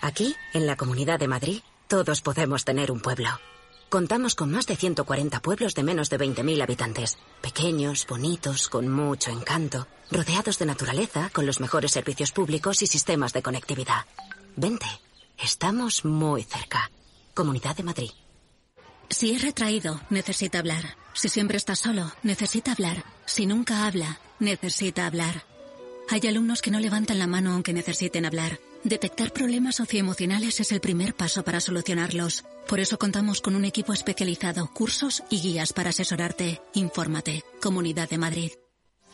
Aquí, 0.00 0.36
en 0.54 0.66
la 0.66 0.76
Comunidad 0.76 1.18
de 1.18 1.28
Madrid, 1.28 1.62
todos 1.88 2.20
podemos 2.20 2.64
tener 2.64 2.92
un 2.92 3.00
pueblo. 3.00 3.28
Contamos 3.88 4.34
con 4.34 4.50
más 4.50 4.66
de 4.66 4.76
140 4.76 5.40
pueblos 5.40 5.74
de 5.74 5.82
menos 5.82 6.10
de 6.10 6.18
20.000 6.18 6.62
habitantes. 6.62 7.18
Pequeños, 7.40 8.06
bonitos, 8.06 8.68
con 8.68 8.88
mucho 8.88 9.30
encanto, 9.30 9.88
rodeados 10.10 10.58
de 10.58 10.66
naturaleza, 10.66 11.30
con 11.32 11.46
los 11.46 11.58
mejores 11.58 11.92
servicios 11.92 12.32
públicos 12.32 12.82
y 12.82 12.86
sistemas 12.86 13.32
de 13.32 13.42
conectividad. 13.42 14.04
Vente, 14.56 14.86
estamos 15.38 16.04
muy 16.04 16.42
cerca. 16.42 16.90
Comunidad 17.32 17.76
de 17.76 17.82
Madrid. 17.82 18.10
Si 19.08 19.32
es 19.32 19.40
retraído, 19.40 20.00
necesita 20.10 20.58
hablar. 20.58 20.96
Si 21.14 21.30
siempre 21.30 21.56
está 21.56 21.74
solo, 21.74 22.12
necesita 22.22 22.72
hablar. 22.72 23.04
Si 23.24 23.46
nunca 23.46 23.86
habla, 23.86 24.20
necesita 24.38 25.06
hablar. 25.06 25.44
Hay 26.10 26.20
alumnos 26.28 26.60
que 26.60 26.70
no 26.70 26.78
levantan 26.78 27.18
la 27.18 27.26
mano 27.26 27.52
aunque 27.52 27.72
necesiten 27.72 28.26
hablar. 28.26 28.60
Detectar 28.84 29.32
problemas 29.32 29.76
socioemocionales 29.76 30.60
es 30.60 30.72
el 30.72 30.80
primer 30.80 31.14
paso 31.14 31.42
para 31.42 31.60
solucionarlos. 31.60 32.44
Por 32.68 32.80
eso 32.80 32.98
contamos 32.98 33.40
con 33.40 33.56
un 33.56 33.64
equipo 33.64 33.92
especializado, 33.92 34.70
cursos 34.72 35.22
y 35.30 35.40
guías 35.40 35.72
para 35.72 35.90
asesorarte. 35.90 36.60
Infórmate. 36.74 37.42
Comunidad 37.60 38.08
de 38.08 38.18
Madrid. 38.18 38.52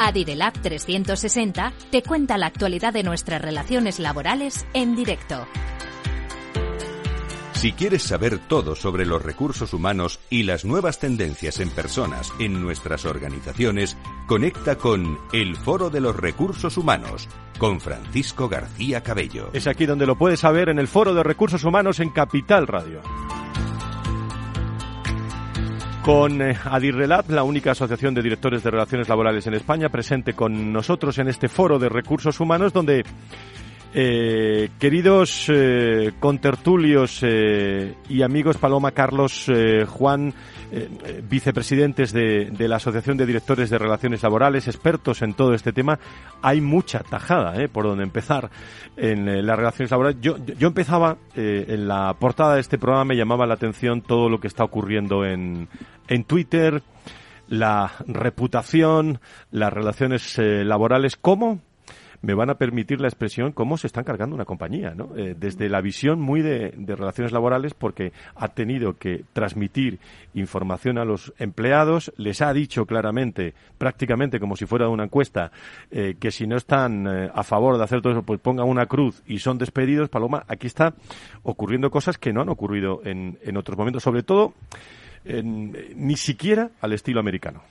Adirelab 0.00 0.54
360 0.54 1.72
te 1.90 2.02
cuenta 2.02 2.38
la 2.38 2.46
actualidad 2.46 2.92
de 2.92 3.02
nuestras 3.02 3.42
relaciones 3.42 3.98
laborales 3.98 4.66
en 4.72 4.96
directo. 4.96 5.46
Si 7.52 7.72
quieres 7.72 8.04
saber 8.04 8.38
todo 8.38 8.74
sobre 8.74 9.04
los 9.04 9.22
recursos 9.22 9.74
humanos 9.74 10.18
y 10.30 10.44
las 10.44 10.64
nuevas 10.64 10.98
tendencias 10.98 11.60
en 11.60 11.68
personas 11.68 12.32
en 12.38 12.62
nuestras 12.62 13.04
organizaciones, 13.04 13.98
conecta 14.26 14.76
con 14.76 15.18
El 15.34 15.56
Foro 15.56 15.90
de 15.90 16.00
los 16.00 16.16
Recursos 16.16 16.78
Humanos 16.78 17.28
con 17.58 17.78
Francisco 17.82 18.48
García 18.48 19.02
Cabello. 19.02 19.50
Es 19.52 19.66
aquí 19.66 19.84
donde 19.84 20.06
lo 20.06 20.16
puedes 20.16 20.40
saber 20.40 20.70
en 20.70 20.78
el 20.78 20.88
Foro 20.88 21.12
de 21.12 21.22
Recursos 21.22 21.62
Humanos 21.64 22.00
en 22.00 22.08
Capital 22.08 22.66
Radio. 22.66 23.02
Con 26.04 26.40
eh, 26.40 26.56
Adirrelab, 26.64 27.30
la 27.30 27.42
única 27.42 27.72
asociación 27.72 28.14
de 28.14 28.22
directores 28.22 28.62
de 28.62 28.70
relaciones 28.70 29.08
laborales 29.08 29.46
en 29.46 29.54
España, 29.54 29.90
presente 29.90 30.32
con 30.32 30.72
nosotros 30.72 31.18
en 31.18 31.28
este 31.28 31.48
foro 31.48 31.78
de 31.78 31.90
recursos 31.90 32.40
humanos, 32.40 32.72
donde 32.72 33.04
eh, 33.92 34.70
queridos 34.78 35.46
eh, 35.48 36.12
contertulios 36.20 37.20
eh, 37.22 37.94
y 38.08 38.22
amigos 38.22 38.56
Paloma, 38.56 38.92
Carlos, 38.92 39.46
eh, 39.48 39.84
Juan, 39.88 40.32
eh, 40.70 41.22
vicepresidentes 41.28 42.12
de, 42.12 42.50
de, 42.50 42.68
la 42.68 42.76
Asociación 42.76 43.16
de 43.16 43.26
Directores 43.26 43.70
de 43.70 43.78
Relaciones 43.78 44.22
Laborales, 44.22 44.68
expertos 44.68 45.22
en 45.22 45.34
todo 45.34 45.54
este 45.54 45.72
tema, 45.72 45.98
hay 46.42 46.60
mucha 46.60 47.00
tajada 47.00 47.60
eh, 47.60 47.68
por 47.68 47.84
donde 47.84 48.04
empezar 48.04 48.50
en 48.96 49.46
las 49.46 49.56
relaciones 49.56 49.90
laborales. 49.90 50.20
Yo, 50.20 50.36
yo 50.38 50.68
empezaba 50.68 51.16
en 51.34 51.88
la 51.88 52.14
portada 52.14 52.54
de 52.54 52.60
este 52.60 52.78
programa, 52.78 53.06
me 53.06 53.16
llamaba 53.16 53.46
la 53.46 53.54
atención 53.54 54.02
todo 54.02 54.28
lo 54.28 54.40
que 54.40 54.46
está 54.46 54.62
ocurriendo 54.62 55.24
en, 55.24 55.68
en 56.08 56.24
Twitter, 56.24 56.82
la 57.48 57.92
reputación, 58.06 59.20
las 59.50 59.72
relaciones 59.72 60.38
laborales, 60.38 61.16
¿cómo? 61.16 61.60
Me 62.22 62.34
van 62.34 62.50
a 62.50 62.54
permitir 62.54 63.00
la 63.00 63.08
expresión 63.08 63.52
cómo 63.52 63.76
se 63.76 63.86
están 63.86 64.04
cargando 64.04 64.34
una 64.34 64.44
compañía, 64.44 64.94
¿no? 64.94 65.16
Eh, 65.16 65.34
desde 65.38 65.68
la 65.68 65.80
visión 65.80 66.20
muy 66.20 66.42
de, 66.42 66.72
relaciones 66.86 67.32
laborales, 67.32 67.74
porque 67.74 68.12
ha 68.34 68.48
tenido 68.48 68.94
que 68.98 69.24
transmitir 69.32 69.98
información 70.34 70.98
a 70.98 71.04
los 71.04 71.32
empleados, 71.38 72.12
les 72.16 72.42
ha 72.42 72.52
dicho 72.52 72.86
claramente, 72.86 73.54
prácticamente 73.78 74.38
como 74.38 74.56
si 74.56 74.66
fuera 74.66 74.88
una 74.88 75.04
encuesta, 75.04 75.50
eh, 75.90 76.16
que 76.18 76.30
si 76.30 76.46
no 76.46 76.56
están 76.56 77.06
eh, 77.06 77.30
a 77.32 77.42
favor 77.42 77.78
de 77.78 77.84
hacer 77.84 78.02
todo 78.02 78.12
eso, 78.12 78.22
pues 78.22 78.40
pongan 78.40 78.68
una 78.68 78.86
cruz 78.86 79.22
y 79.26 79.38
son 79.38 79.58
despedidos. 79.58 80.08
Paloma, 80.08 80.44
aquí 80.48 80.66
está 80.66 80.94
ocurriendo 81.42 81.90
cosas 81.90 82.18
que 82.18 82.32
no 82.32 82.42
han 82.42 82.48
ocurrido 82.48 83.00
en, 83.04 83.38
en 83.42 83.56
otros 83.56 83.78
momentos, 83.78 84.02
sobre 84.02 84.22
todo 84.22 84.54
ni 85.24 86.16
siquiera 86.16 86.70
al 86.80 86.92
estilo 86.92 87.20
americano. 87.20 87.62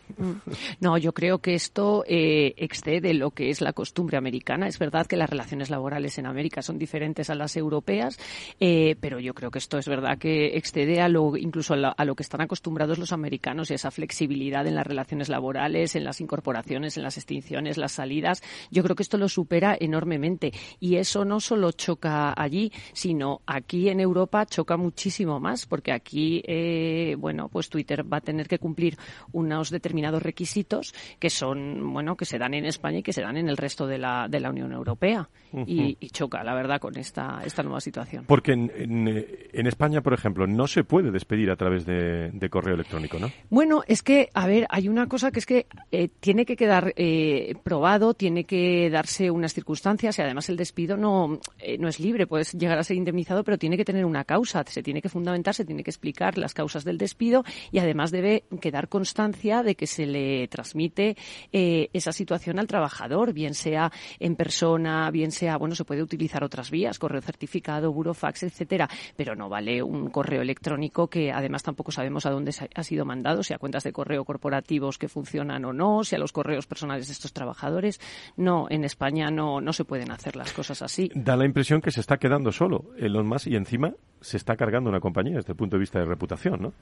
No, 0.79 0.97
yo 0.97 1.13
creo 1.13 1.39
que 1.39 1.55
esto 1.55 2.03
eh, 2.07 2.53
excede 2.57 3.13
lo 3.13 3.31
que 3.31 3.49
es 3.49 3.61
la 3.61 3.73
costumbre 3.73 4.17
americana. 4.17 4.67
Es 4.67 4.77
verdad 4.77 5.07
que 5.07 5.17
las 5.17 5.29
relaciones 5.29 5.69
laborales 5.69 6.17
en 6.17 6.25
América 6.25 6.61
son 6.61 6.77
diferentes 6.77 7.29
a 7.29 7.35
las 7.35 7.57
europeas, 7.57 8.19
eh, 8.59 8.95
pero 8.99 9.19
yo 9.19 9.33
creo 9.33 9.51
que 9.51 9.59
esto 9.59 9.77
es 9.77 9.87
verdad 9.87 10.17
que 10.17 10.57
excede 10.57 11.01
a 11.01 11.09
lo, 11.09 11.37
incluso 11.37 11.73
a 11.73 11.77
lo, 11.77 11.93
a 11.95 12.05
lo 12.05 12.15
que 12.15 12.23
están 12.23 12.41
acostumbrados 12.41 12.99
los 12.99 13.13
americanos 13.13 13.71
y 13.71 13.73
esa 13.73 13.91
flexibilidad 13.91 14.67
en 14.67 14.75
las 14.75 14.85
relaciones 14.85 15.29
laborales, 15.29 15.95
en 15.95 16.03
las 16.03 16.21
incorporaciones, 16.21 16.97
en 16.97 17.03
las 17.03 17.17
extinciones, 17.17 17.77
las 17.77 17.93
salidas. 17.93 18.43
Yo 18.69 18.83
creo 18.83 18.95
que 18.95 19.03
esto 19.03 19.17
lo 19.17 19.29
supera 19.29 19.75
enormemente 19.79 20.51
y 20.79 20.95
eso 20.95 21.25
no 21.25 21.39
solo 21.39 21.71
choca 21.71 22.33
allí, 22.35 22.71
sino 22.93 23.41
aquí 23.45 23.89
en 23.89 23.99
Europa 23.99 24.45
choca 24.45 24.77
muchísimo 24.77 25.39
más, 25.39 25.65
porque 25.65 25.91
aquí, 25.91 26.41
eh, 26.45 27.15
bueno, 27.17 27.38
pues 27.47 27.69
Twitter 27.69 28.03
va 28.11 28.17
a 28.17 28.21
tener 28.21 28.47
que 28.47 28.59
cumplir 28.59 28.97
unos 29.31 29.69
determinados 29.69 30.21
requisitos 30.21 30.93
que 31.19 31.29
son, 31.29 31.93
bueno, 31.93 32.17
que 32.17 32.25
se 32.25 32.37
dan 32.37 32.53
en 32.53 32.65
España 32.65 32.99
y 32.99 33.03
que 33.03 33.13
se 33.13 33.21
dan 33.21 33.37
en 33.37 33.47
el 33.47 33.57
resto 33.57 33.87
de 33.87 33.97
la, 33.97 34.27
de 34.27 34.39
la 34.39 34.49
Unión 34.49 34.73
Europea. 34.73 35.29
Uh 35.51 35.61
-huh. 35.61 35.65
y, 35.67 35.97
y, 35.99 36.09
choca, 36.09 36.43
la 36.43 36.53
verdad, 36.53 36.79
con 36.79 36.95
esta, 36.97 37.41
esta 37.43 37.63
nueva 37.63 37.81
situación. 37.81 38.25
Porque 38.27 38.51
en, 38.51 38.71
en, 38.75 39.07
en, 39.07 39.67
España, 39.67 40.01
por 40.01 40.13
ejemplo, 40.13 40.45
no 40.45 40.67
se 40.67 40.83
puede 40.83 41.09
despedir 41.11 41.49
a 41.49 41.55
través 41.55 41.85
de, 41.85 42.29
de, 42.31 42.49
correo 42.49 42.75
electrónico, 42.75 43.17
¿no? 43.17 43.31
Bueno, 43.49 43.81
es 43.87 44.03
que, 44.03 44.29
a 44.33 44.45
ver, 44.45 44.67
hay 44.69 44.87
una 44.87 45.07
cosa 45.07 45.31
que 45.31 45.39
es 45.39 45.45
que 45.45 45.65
eh, 45.91 46.09
tiene 46.19 46.45
que 46.45 46.55
quedar 46.55 46.93
eh, 46.97 47.55
probado, 47.63 48.13
tiene 48.13 48.43
que 48.43 48.89
darse 48.91 49.31
unas 49.31 49.53
circunstancias 49.53 50.19
y 50.19 50.21
además 50.21 50.49
el 50.49 50.57
despido 50.57 50.97
no, 50.97 51.39
eh, 51.59 51.77
no 51.77 51.87
es 51.87 51.99
libre, 51.99 52.27
puedes 52.27 52.53
llegar 52.53 52.77
a 52.77 52.83
ser 52.83 52.97
indemnizado, 52.97 53.43
pero 53.43 53.57
tiene 53.57 53.77
que 53.77 53.85
tener 53.85 54.05
una 54.05 54.25
causa, 54.25 54.63
se 54.67 54.83
tiene 54.83 55.01
que 55.01 55.09
fundamentar, 55.09 55.53
se 55.55 55.65
tiene 55.65 55.83
que 55.83 55.89
explicar 55.89 56.37
las 56.37 56.53
causas 56.53 56.83
del 56.83 56.97
despido 56.97 57.28
y 57.71 57.79
además 57.79 58.11
debe 58.11 58.43
quedar 58.61 58.89
constancia 58.89 59.63
de 59.63 59.75
que 59.75 59.87
se 59.87 60.05
le 60.05 60.47
transmite 60.47 61.15
eh, 61.51 61.89
esa 61.93 62.11
situación 62.11 62.59
al 62.59 62.67
trabajador, 62.67 63.33
bien 63.33 63.53
sea 63.53 63.91
en 64.19 64.35
persona, 64.35 65.09
bien 65.11 65.31
sea, 65.31 65.57
bueno, 65.57 65.75
se 65.75 65.85
puede 65.85 66.03
utilizar 66.03 66.43
otras 66.43 66.71
vías, 66.71 66.99
correo 66.99 67.21
certificado, 67.21 67.91
burofax, 67.91 68.43
etcétera, 68.43 68.89
pero 69.15 69.35
no 69.35 69.49
vale 69.49 69.81
un 69.83 70.09
correo 70.09 70.41
electrónico 70.41 71.07
que 71.07 71.31
además 71.31 71.63
tampoco 71.63 71.91
sabemos 71.91 72.25
a 72.25 72.31
dónde 72.31 72.53
ha 72.75 72.83
sido 72.83 73.05
mandado, 73.05 73.43
si 73.43 73.53
a 73.53 73.57
cuentas 73.57 73.83
de 73.83 73.91
correo 73.91 74.25
corporativos 74.25 74.97
que 74.97 75.07
funcionan 75.07 75.65
o 75.65 75.73
no, 75.73 76.03
si 76.03 76.15
a 76.15 76.19
los 76.19 76.31
correos 76.31 76.67
personales 76.67 77.07
de 77.07 77.13
estos 77.13 77.33
trabajadores. 77.33 77.99
No, 78.37 78.67
en 78.69 78.83
España 78.83 79.29
no, 79.29 79.61
no 79.61 79.73
se 79.73 79.85
pueden 79.85 80.11
hacer 80.11 80.35
las 80.35 80.53
cosas 80.53 80.81
así. 80.81 81.11
Da 81.13 81.35
la 81.35 81.45
impresión 81.45 81.81
que 81.81 81.91
se 81.91 81.99
está 81.99 82.17
quedando 82.17 82.51
solo 82.51 82.85
Elon 82.97 83.27
Musk 83.27 83.47
y 83.47 83.55
encima 83.55 83.93
se 84.21 84.37
está 84.37 84.55
cargando 84.55 84.89
una 84.89 84.99
compañía 84.99 85.37
desde 85.37 85.53
el 85.53 85.57
punto 85.57 85.77
de 85.77 85.79
vista 85.79 85.99
de 85.99 86.05
reputación, 86.05 86.61
¿no? 86.61 86.73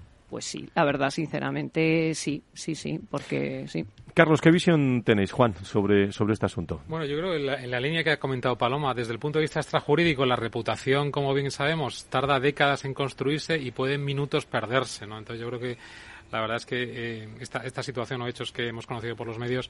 Sí, 0.45 0.69
la 0.75 0.85
verdad, 0.85 1.09
sinceramente, 1.09 2.13
sí, 2.13 2.43
sí, 2.53 2.75
sí, 2.75 2.99
porque 3.09 3.65
sí. 3.67 3.85
Carlos, 4.13 4.41
¿qué 4.41 4.49
visión 4.49 5.03
tenéis, 5.03 5.31
Juan, 5.31 5.53
sobre, 5.63 6.11
sobre 6.11 6.33
este 6.33 6.47
asunto? 6.47 6.81
Bueno, 6.87 7.05
yo 7.05 7.17
creo 7.17 7.31
que 7.31 7.37
en 7.37 7.45
la, 7.45 7.63
en 7.63 7.71
la, 7.71 7.79
línea 7.79 8.03
que 8.03 8.11
ha 8.11 8.19
comentado 8.19 8.57
Paloma, 8.57 8.93
desde 8.93 9.13
el 9.13 9.19
punto 9.19 9.37
de 9.37 9.43
vista 9.43 9.59
extrajurídico, 9.59 10.25
la 10.25 10.35
reputación, 10.35 11.11
como 11.11 11.33
bien 11.33 11.51
sabemos, 11.51 12.05
tarda 12.05 12.39
décadas 12.39 12.83
en 12.85 12.93
construirse 12.93 13.57
y 13.57 13.71
puede 13.71 13.93
en 13.93 14.03
minutos 14.03 14.45
perderse, 14.45 15.05
¿no? 15.05 15.19
Entonces 15.19 15.41
yo 15.41 15.47
creo 15.49 15.59
que 15.59 15.77
la 16.31 16.41
verdad 16.41 16.57
es 16.57 16.65
que 16.65 16.83
eh, 16.83 17.29
esta, 17.39 17.59
esta 17.59 17.83
situación 17.83 18.21
o 18.21 18.27
hechos 18.27 18.51
que 18.51 18.67
hemos 18.67 18.85
conocido 18.85 19.15
por 19.15 19.27
los 19.27 19.37
medios 19.37 19.69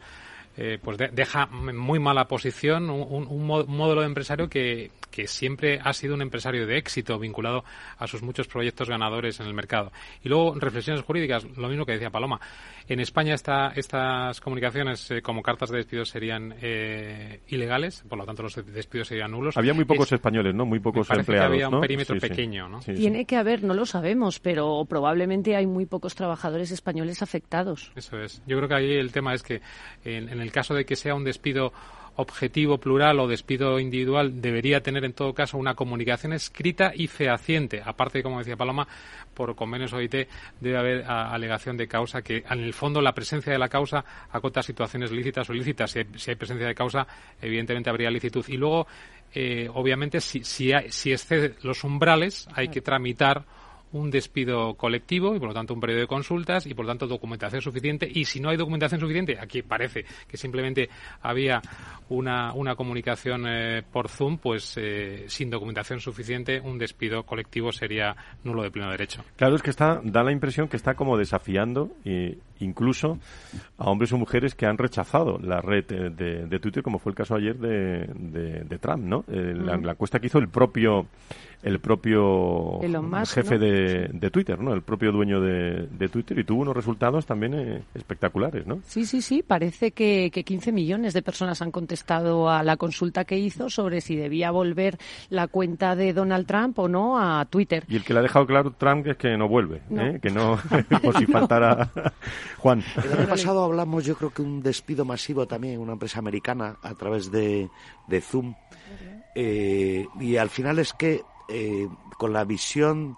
eh, 0.57 0.79
pues 0.81 0.97
de, 0.97 1.09
deja 1.09 1.45
muy 1.45 1.99
mala 1.99 2.27
posición 2.27 2.89
un, 2.89 3.27
un, 3.29 3.45
modelo 3.45 4.01
de 4.01 4.07
empresario 4.07 4.49
que, 4.49 4.89
que, 5.11 5.27
siempre 5.27 5.79
ha 5.83 5.93
sido 5.93 6.15
un 6.15 6.21
empresario 6.23 6.65
de 6.65 6.77
éxito 6.77 7.19
vinculado 7.19 7.63
a 7.97 8.07
sus 8.07 8.23
muchos 8.23 8.47
proyectos 8.47 8.89
ganadores 8.89 9.39
en 9.39 9.45
el 9.45 9.53
mercado. 9.53 9.91
Y 10.23 10.29
luego, 10.29 10.55
reflexiones 10.55 11.03
jurídicas, 11.03 11.45
lo 11.57 11.69
mismo 11.69 11.85
que 11.85 11.93
decía 11.93 12.09
Paloma. 12.09 12.39
En 12.87 13.01
España 13.01 13.33
esta, 13.33 13.73
estas 13.75 14.39
comunicaciones 14.39 15.11
eh, 15.11 15.21
como 15.21 15.43
cartas 15.43 15.69
de 15.69 15.77
despido 15.77 16.05
serían 16.05 16.55
eh, 16.61 17.41
ilegales, 17.49 18.03
por 18.07 18.17
lo 18.17 18.25
tanto 18.25 18.43
los 18.43 18.55
despidos 18.55 19.09
serían 19.09 19.31
nulos. 19.31 19.57
Había 19.57 19.73
muy 19.73 19.83
pocos 19.83 20.07
es, 20.07 20.13
españoles, 20.13 20.55
¿no? 20.55 20.65
Muy 20.65 20.79
pocos 20.79 21.05
parece 21.05 21.31
empleados. 21.31 21.49
Que 21.49 21.53
había 21.55 21.67
un 21.67 21.75
¿no? 21.75 21.81
perímetro 21.81 22.15
sí, 22.15 22.21
pequeño, 22.21 22.65
sí. 22.65 22.71
¿no? 22.71 22.81
Sí, 22.81 22.93
Tiene 22.93 23.25
que 23.25 23.35
haber, 23.35 23.61
no 23.63 23.73
lo 23.73 23.85
sabemos, 23.85 24.39
pero 24.39 24.85
probablemente 24.87 25.55
hay 25.57 25.67
muy 25.67 25.85
pocos 25.85 26.15
trabajadores 26.15 26.71
españoles 26.71 27.21
afectados. 27.21 27.91
Eso 27.95 28.19
es. 28.19 28.41
Yo 28.47 28.55
creo 28.55 28.69
que 28.69 28.75
ahí 28.75 28.93
el 28.93 29.11
tema 29.11 29.33
es 29.33 29.43
que 29.43 29.61
en, 30.05 30.29
en 30.29 30.39
el 30.39 30.46
caso 30.51 30.73
de 30.73 30.85
que 30.85 30.95
sea 30.95 31.15
un 31.15 31.23
despido 31.23 31.73
objetivo 32.17 32.79
plural 32.79 33.19
o 33.19 33.27
despido 33.27 33.79
individual 33.79 34.41
debería 34.41 34.81
tener 34.81 35.05
en 35.05 35.13
todo 35.13 35.33
caso 35.33 35.57
una 35.57 35.75
comunicación 35.75 36.33
escrita 36.33 36.91
y 36.93 37.07
fehaciente. 37.07 37.81
Aparte, 37.85 38.23
como 38.23 38.39
decía 38.39 38.57
Paloma, 38.57 38.87
por 39.33 39.55
convenios 39.55 39.93
OIT 39.93 40.27
debe 40.59 40.77
haber 40.77 41.03
a, 41.05 41.31
alegación 41.31 41.77
de 41.77 41.87
causa 41.87 42.23
que 42.23 42.43
en 42.49 42.59
el 42.59 42.73
fondo 42.73 43.01
la 43.01 43.13
presencia 43.13 43.53
de 43.53 43.59
la 43.59 43.69
causa 43.69 44.03
acota 44.31 44.63
situaciones 44.63 45.11
lícitas 45.11 45.49
o 45.49 45.53
ilícitas. 45.53 45.91
Si 45.91 45.99
hay, 45.99 46.07
si 46.15 46.31
hay 46.31 46.35
presencia 46.35 46.67
de 46.67 46.75
causa, 46.75 47.07
evidentemente 47.39 47.89
habría 47.89 48.09
licitud. 48.09 48.43
Y 48.47 48.57
luego, 48.57 48.87
eh, 49.33 49.69
obviamente, 49.71 50.19
si, 50.19 50.43
si, 50.43 50.73
hay, 50.73 50.91
si 50.91 51.11
excede 51.11 51.53
los 51.61 51.83
umbrales, 51.83 52.47
hay 52.55 52.69
que 52.69 52.81
tramitar 52.81 53.45
un 53.91 54.09
despido 54.11 54.75
colectivo 54.75 55.35
y 55.35 55.39
por 55.39 55.49
lo 55.49 55.53
tanto 55.53 55.73
un 55.73 55.79
periodo 55.79 56.01
de 56.01 56.07
consultas 56.07 56.65
y 56.65 56.73
por 56.73 56.85
lo 56.85 56.91
tanto 56.91 57.07
documentación 57.07 57.61
suficiente. 57.61 58.09
Y 58.11 58.25
si 58.25 58.39
no 58.39 58.49
hay 58.49 58.57
documentación 58.57 58.99
suficiente 58.99 59.37
aquí 59.39 59.61
parece 59.61 60.05
que 60.27 60.37
simplemente 60.37 60.89
había 61.21 61.61
una, 62.09 62.53
una 62.53 62.75
comunicación 62.75 63.45
eh, 63.47 63.83
por 63.91 64.09
Zoom 64.09 64.37
pues 64.37 64.73
eh, 64.77 65.25
sin 65.27 65.49
documentación 65.49 65.99
suficiente 65.99 66.59
un 66.59 66.77
despido 66.77 67.23
colectivo 67.23 67.71
sería 67.71 68.15
nulo 68.43 68.63
de 68.63 68.71
pleno 68.71 68.91
derecho. 68.91 69.23
Claro 69.35 69.55
es 69.55 69.61
que 69.61 69.69
está 69.69 70.01
da 70.03 70.23
la 70.23 70.31
impresión 70.31 70.67
que 70.67 70.77
está 70.77 70.95
como 70.95 71.17
desafiando 71.17 71.91
e 72.05 72.37
incluso 72.59 73.19
a 73.77 73.89
hombres 73.89 74.11
o 74.13 74.17
mujeres 74.17 74.55
que 74.55 74.65
han 74.65 74.77
rechazado 74.77 75.39
la 75.39 75.61
red 75.61 75.85
de, 75.85 76.45
de, 76.45 76.59
Twitter 76.59 76.83
como 76.83 76.99
fue 76.99 77.11
el 77.11 77.15
caso 77.15 77.35
ayer 77.35 77.57
de, 77.57 78.63
de 78.63 78.77
Trump 78.79 79.03
no 79.03 79.23
eh, 79.27 79.53
la, 79.55 79.77
la 79.77 79.91
encuesta 79.91 80.19
que 80.19 80.27
hizo 80.27 80.39
el 80.39 80.49
propio 80.49 81.07
el 81.63 81.79
propio 81.79 82.79
Musk, 82.81 83.33
jefe 83.33 83.55
¿no? 83.55 83.65
de, 83.65 84.09
de, 84.13 84.31
Twitter, 84.31 84.59
¿no? 84.59 84.73
El 84.73 84.83
propio 84.83 85.11
dueño 85.11 85.41
de, 85.41 85.87
de 85.87 86.07
Twitter 86.07 86.37
y 86.37 86.43
tuvo 86.43 86.61
unos 86.61 86.75
resultados 86.75 87.25
también 87.25 87.53
eh, 87.55 87.83
espectaculares, 87.95 88.67
¿no? 88.67 88.79
Sí, 88.85 89.05
sí, 89.05 89.21
sí. 89.21 89.43
Parece 89.43 89.91
que, 89.91 90.29
que 90.31 90.43
15 90.43 90.71
millones 90.71 91.13
de 91.13 91.21
personas 91.21 91.61
han 91.61 91.71
contestado 91.71 92.49
a 92.49 92.63
la 92.63 92.77
consulta 92.77 93.25
que 93.25 93.37
hizo 93.37 93.69
sobre 93.69 94.01
si 94.01 94.15
debía 94.15 94.51
volver 94.51 94.97
la 95.29 95.47
cuenta 95.47 95.95
de 95.95 96.13
Donald 96.13 96.45
Trump 96.45 96.77
o 96.77 96.87
no 96.87 97.19
a 97.19 97.45
Twitter. 97.45 97.83
Y 97.87 97.95
el 97.95 98.03
que 98.03 98.13
le 98.13 98.19
ha 98.19 98.23
dejado 98.23 98.45
claro 98.45 98.71
Trump 98.71 99.07
es 99.07 99.17
que 99.17 99.35
no 99.35 99.47
vuelve, 99.47 99.81
no. 99.89 100.01
¿eh? 100.03 100.19
que 100.21 100.29
no, 100.29 100.59
por 101.01 101.17
si 101.17 101.25
faltara 101.25 101.91
Juan. 102.57 102.83
El 103.03 103.13
año 103.13 103.27
pasado 103.27 103.63
hablamos, 103.63 104.05
yo 104.05 104.15
creo 104.15 104.31
que 104.31 104.41
un 104.41 104.61
despido 104.61 105.05
masivo 105.05 105.47
también 105.47 105.75
en 105.75 105.79
una 105.81 105.93
empresa 105.93 106.19
americana 106.19 106.77
a 106.81 106.93
través 106.95 107.31
de, 107.31 107.69
de 108.07 108.21
Zoom. 108.21 108.55
Eh, 109.35 110.07
y 110.19 110.37
al 110.37 110.49
final 110.49 110.79
es 110.79 110.93
que 110.93 111.23
eh, 111.47 111.87
con 112.17 112.33
la 112.33 112.43
visión 112.43 113.17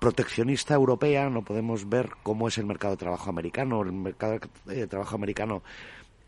proteccionista 0.00 0.74
europea 0.74 1.28
no 1.28 1.42
podemos 1.42 1.88
ver 1.88 2.10
cómo 2.22 2.48
es 2.48 2.58
el 2.58 2.66
mercado 2.66 2.94
de 2.94 2.98
trabajo 2.98 3.30
americano. 3.30 3.82
El 3.82 3.92
mercado 3.92 4.38
de 4.66 4.86
trabajo 4.86 5.14
americano 5.14 5.62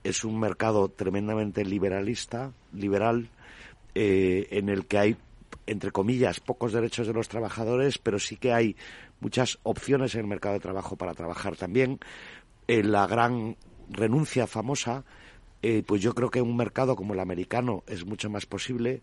es 0.02 0.24
un 0.24 0.38
mercado 0.38 0.88
tremendamente 0.88 1.64
liberalista, 1.64 2.52
liberal, 2.72 3.30
eh, 3.94 4.48
en 4.50 4.68
el 4.68 4.86
que 4.86 4.98
hay, 4.98 5.16
entre 5.66 5.92
comillas, 5.92 6.40
pocos 6.40 6.72
derechos 6.72 7.06
de 7.06 7.14
los 7.14 7.28
trabajadores, 7.28 7.98
pero 7.98 8.18
sí 8.18 8.36
que 8.36 8.52
hay 8.52 8.76
muchas 9.20 9.58
opciones 9.62 10.14
en 10.14 10.22
el 10.22 10.26
mercado 10.26 10.54
de 10.54 10.60
trabajo 10.60 10.96
para 10.96 11.14
trabajar 11.14 11.56
también. 11.56 12.00
Eh, 12.68 12.82
la 12.82 13.06
gran 13.06 13.56
renuncia 13.90 14.46
famosa, 14.46 15.04
eh, 15.62 15.82
pues 15.86 16.02
yo 16.02 16.14
creo 16.14 16.30
que 16.30 16.38
en 16.38 16.46
un 16.46 16.56
mercado 16.56 16.96
como 16.96 17.14
el 17.14 17.20
americano 17.20 17.84
es 17.86 18.04
mucho 18.04 18.30
más 18.30 18.46
posible 18.46 19.02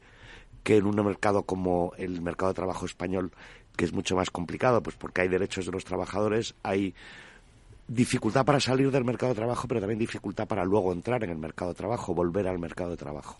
que 0.64 0.78
en 0.78 0.86
un 0.86 0.96
mercado 1.04 1.44
como 1.44 1.94
el 1.98 2.22
mercado 2.22 2.52
de 2.52 2.56
trabajo 2.56 2.86
español, 2.86 3.32
que 3.76 3.86
es 3.86 3.94
mucho 3.94 4.16
más 4.16 4.30
complicado, 4.30 4.84
pues 4.84 4.96
porque 4.96 5.22
hay 5.22 5.28
derechos 5.28 5.66
de 5.66 5.72
los 5.72 5.86
trabajadores, 5.86 6.54
hay 6.64 6.94
dificultad 7.88 8.46
para 8.46 8.60
salir 8.60 8.92
del 8.92 9.04
mercado 9.04 9.34
de 9.34 9.38
trabajo, 9.38 9.68
pero 9.68 9.80
también 9.80 10.00
dificultad 10.00 10.48
para 10.48 10.64
luego 10.64 10.94
entrar 10.94 11.24
en 11.24 11.32
el 11.32 11.38
mercado 11.38 11.72
de 11.72 11.78
trabajo, 11.78 12.14
volver 12.14 12.48
al 12.48 12.60
mercado 12.60 12.92
de 12.92 12.98
trabajo. 12.98 13.38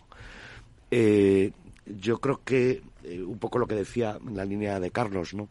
Eh, 0.90 1.52
yo 1.86 2.18
creo 2.18 2.40
que 2.44 2.82
eh, 3.02 3.22
un 3.22 3.38
poco 3.38 3.58
lo 3.58 3.66
que 3.66 3.74
decía 3.74 4.18
en 4.24 4.36
la 4.36 4.44
línea 4.44 4.78
de 4.80 4.90
Carlos, 4.90 5.34
¿no? 5.34 5.48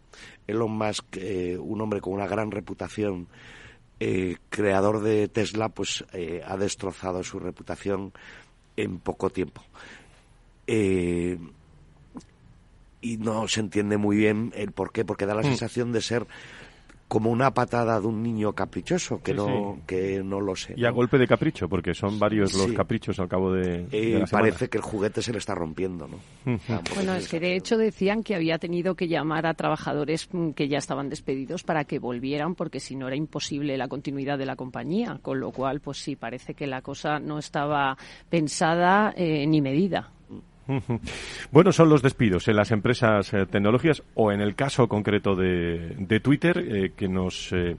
Elon 0.47 0.71
Musk, 0.71 1.17
eh, 1.17 1.57
un 1.57 1.81
hombre 1.81 2.01
con 2.01 2.13
una 2.13 2.27
gran 2.27 2.51
reputación, 2.51 3.27
creador 4.49 5.01
de 5.01 5.27
Tesla, 5.27 5.69
pues 5.69 6.03
ha 6.43 6.57
destrozado 6.57 7.23
su 7.23 7.37
reputación 7.37 8.13
en 8.75 8.97
poco 8.97 9.29
tiempo. 9.29 9.61
y 10.65 11.37
no 13.17 13.47
se 13.47 13.59
entiende 13.59 13.97
muy 13.97 14.17
bien 14.17 14.53
el 14.55 14.71
por 14.71 14.91
qué, 14.91 15.05
porque 15.05 15.27
da 15.27 15.35
la 15.35 15.41
mm. 15.41 15.45
sensación 15.45 15.91
de 15.91 16.01
ser 16.01 16.25
como 17.11 17.29
una 17.29 17.53
patada 17.53 17.99
de 17.99 18.07
un 18.07 18.23
niño 18.23 18.53
caprichoso, 18.53 19.21
que 19.21 19.33
no 19.33 19.79
que 19.85 20.23
no 20.23 20.39
lo 20.39 20.55
sé. 20.55 20.75
Y 20.77 20.85
a 20.85 20.91
golpe 20.91 21.17
de 21.17 21.27
capricho, 21.27 21.67
porque 21.67 21.93
son 21.93 22.17
varios 22.17 22.53
los 22.53 22.71
caprichos 22.71 23.19
al 23.19 23.27
cabo 23.27 23.51
de, 23.51 23.85
y 23.91 24.25
parece 24.31 24.69
que 24.69 24.77
el 24.77 24.81
juguete 24.81 25.21
se 25.21 25.33
le 25.33 25.39
está 25.39 25.53
rompiendo, 25.53 26.07
¿no? 26.07 26.17
bueno, 26.95 27.13
es 27.15 27.27
que 27.27 27.41
de 27.41 27.57
hecho 27.57 27.77
decían 27.77 28.23
que 28.23 28.33
había 28.33 28.59
tenido 28.59 28.95
que 28.95 29.09
llamar 29.09 29.45
a 29.45 29.55
trabajadores 29.55 30.29
mm, 30.31 30.51
que 30.51 30.69
ya 30.69 30.77
estaban 30.77 31.09
despedidos 31.09 31.63
para 31.63 31.83
que 31.83 31.99
volvieran, 31.99 32.55
porque 32.55 32.79
si 32.79 32.95
no 32.95 33.07
era 33.07 33.17
imposible 33.17 33.75
la 33.75 33.89
continuidad 33.89 34.37
de 34.37 34.45
la 34.45 34.55
compañía, 34.55 35.19
con 35.21 35.41
lo 35.41 35.51
cual, 35.51 35.81
pues 35.81 35.97
sí, 35.97 36.15
parece 36.15 36.53
que 36.53 36.65
la 36.65 36.81
cosa 36.81 37.19
no 37.19 37.39
estaba 37.39 37.97
pensada 38.29 39.13
eh, 39.17 39.45
ni 39.47 39.59
medida. 39.59 40.13
Bueno, 41.51 41.71
son 41.71 41.89
los 41.89 42.01
despidos 42.01 42.47
en 42.47 42.55
las 42.55 42.71
empresas 42.71 43.33
eh, 43.33 43.45
tecnológicas 43.45 44.03
o 44.15 44.31
en 44.31 44.41
el 44.41 44.55
caso 44.55 44.87
concreto 44.87 45.35
de, 45.35 45.95
de 45.97 46.19
Twitter, 46.19 46.57
eh, 46.57 46.91
que 46.95 47.07
nos... 47.07 47.51
Eh, 47.51 47.77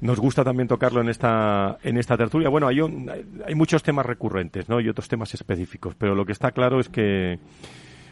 nos 0.00 0.18
gusta 0.18 0.42
también 0.42 0.66
tocarlo 0.66 1.00
en 1.00 1.08
esta 1.08 1.78
en 1.84 1.96
esta 1.96 2.16
tertulia. 2.16 2.48
Bueno, 2.48 2.66
hay, 2.66 2.80
hay 2.80 3.54
muchos 3.54 3.84
temas 3.84 4.04
recurrentes, 4.04 4.68
¿no? 4.68 4.80
Y 4.80 4.88
otros 4.88 5.06
temas 5.06 5.32
específicos, 5.32 5.94
pero 5.96 6.16
lo 6.16 6.26
que 6.26 6.32
está 6.32 6.50
claro 6.50 6.80
es 6.80 6.88
que 6.88 7.38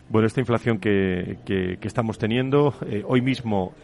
bueno, 0.08 0.28
esta 0.28 0.38
inflación 0.38 0.78
que, 0.78 1.38
que, 1.44 1.78
estamos 1.82 2.16
teniendo, 2.16 2.74
hoy 3.08 3.22
mismo 3.22 3.74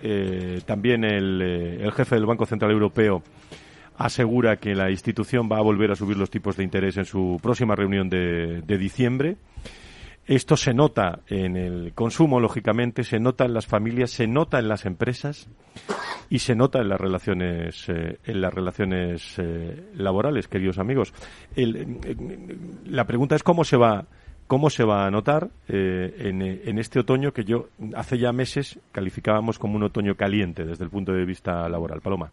también 0.67 1.03
el, 1.03 1.43
el 1.43 1.91
jefe 1.91 2.15
del 2.15 2.27
Banco 2.27 2.47
Central 2.47 2.71
Europeo 2.71 3.25
asegura 3.99 4.59
que 4.59 4.77
la 4.77 4.93
institución 4.93 5.49
va 5.51 5.59
a 5.59 5.63
volver 5.63 5.91
a 5.91 5.97
subir 5.97 6.17
los 6.17 6.31
tipos 6.31 6.57
de 6.57 6.63
interés 6.63 6.97
en 6.99 7.07
su 7.07 7.41
próxima 7.43 7.75
reunión 7.75 8.09
de 8.09 8.79
diciembre. 8.79 9.37
Esto 10.27 10.57
se 10.57 10.75
nota 10.75 11.21
en 11.29 11.57
el 11.57 11.93
consumo, 11.95 12.41
lógicamente, 12.41 13.05
se 13.05 13.21
nota 13.21 13.45
en 13.45 13.55
las 13.55 13.67
familias, 13.67 14.11
se 14.11 14.27
nota 14.27 14.59
en 14.59 14.69
las 14.69 14.85
empresas 14.85 15.49
y 16.29 16.41
se 16.41 16.57
nota 16.57 16.81
en 16.81 16.89
las 16.89 17.01
relaciones, 17.01 17.89
eh, 17.89 18.19
en 18.25 18.41
las 18.41 18.53
relaciones 18.53 19.39
eh, 19.39 19.91
laborales, 19.95 20.49
queridos 20.49 20.79
amigos. 20.79 21.15
la 21.55 23.05
pregunta 23.05 23.37
es 23.37 23.45
cómo 23.45 23.63
se 23.63 23.77
va 23.77 24.07
¿Cómo 24.47 24.71
se 24.71 24.85
va 24.85 25.07
a 25.07 25.11
notar 25.11 25.51
eh, 25.67 26.15
en, 26.19 26.79
este 26.79 27.01
otoño 27.01 27.33
que 27.33 27.43
yo 27.43 27.69
hace 27.97 28.17
ya 28.17 28.31
meses 28.31 28.79
calificábamos 28.93 29.59
como 29.59 29.75
un 29.75 29.83
otoño 29.83 30.15
caliente 30.15 30.65
desde 30.65 30.85
el 30.85 30.91
punto 30.91 31.11
de 31.11 31.25
vista 31.25 31.69
laboral? 31.69 32.01
Paloma. 32.01 32.31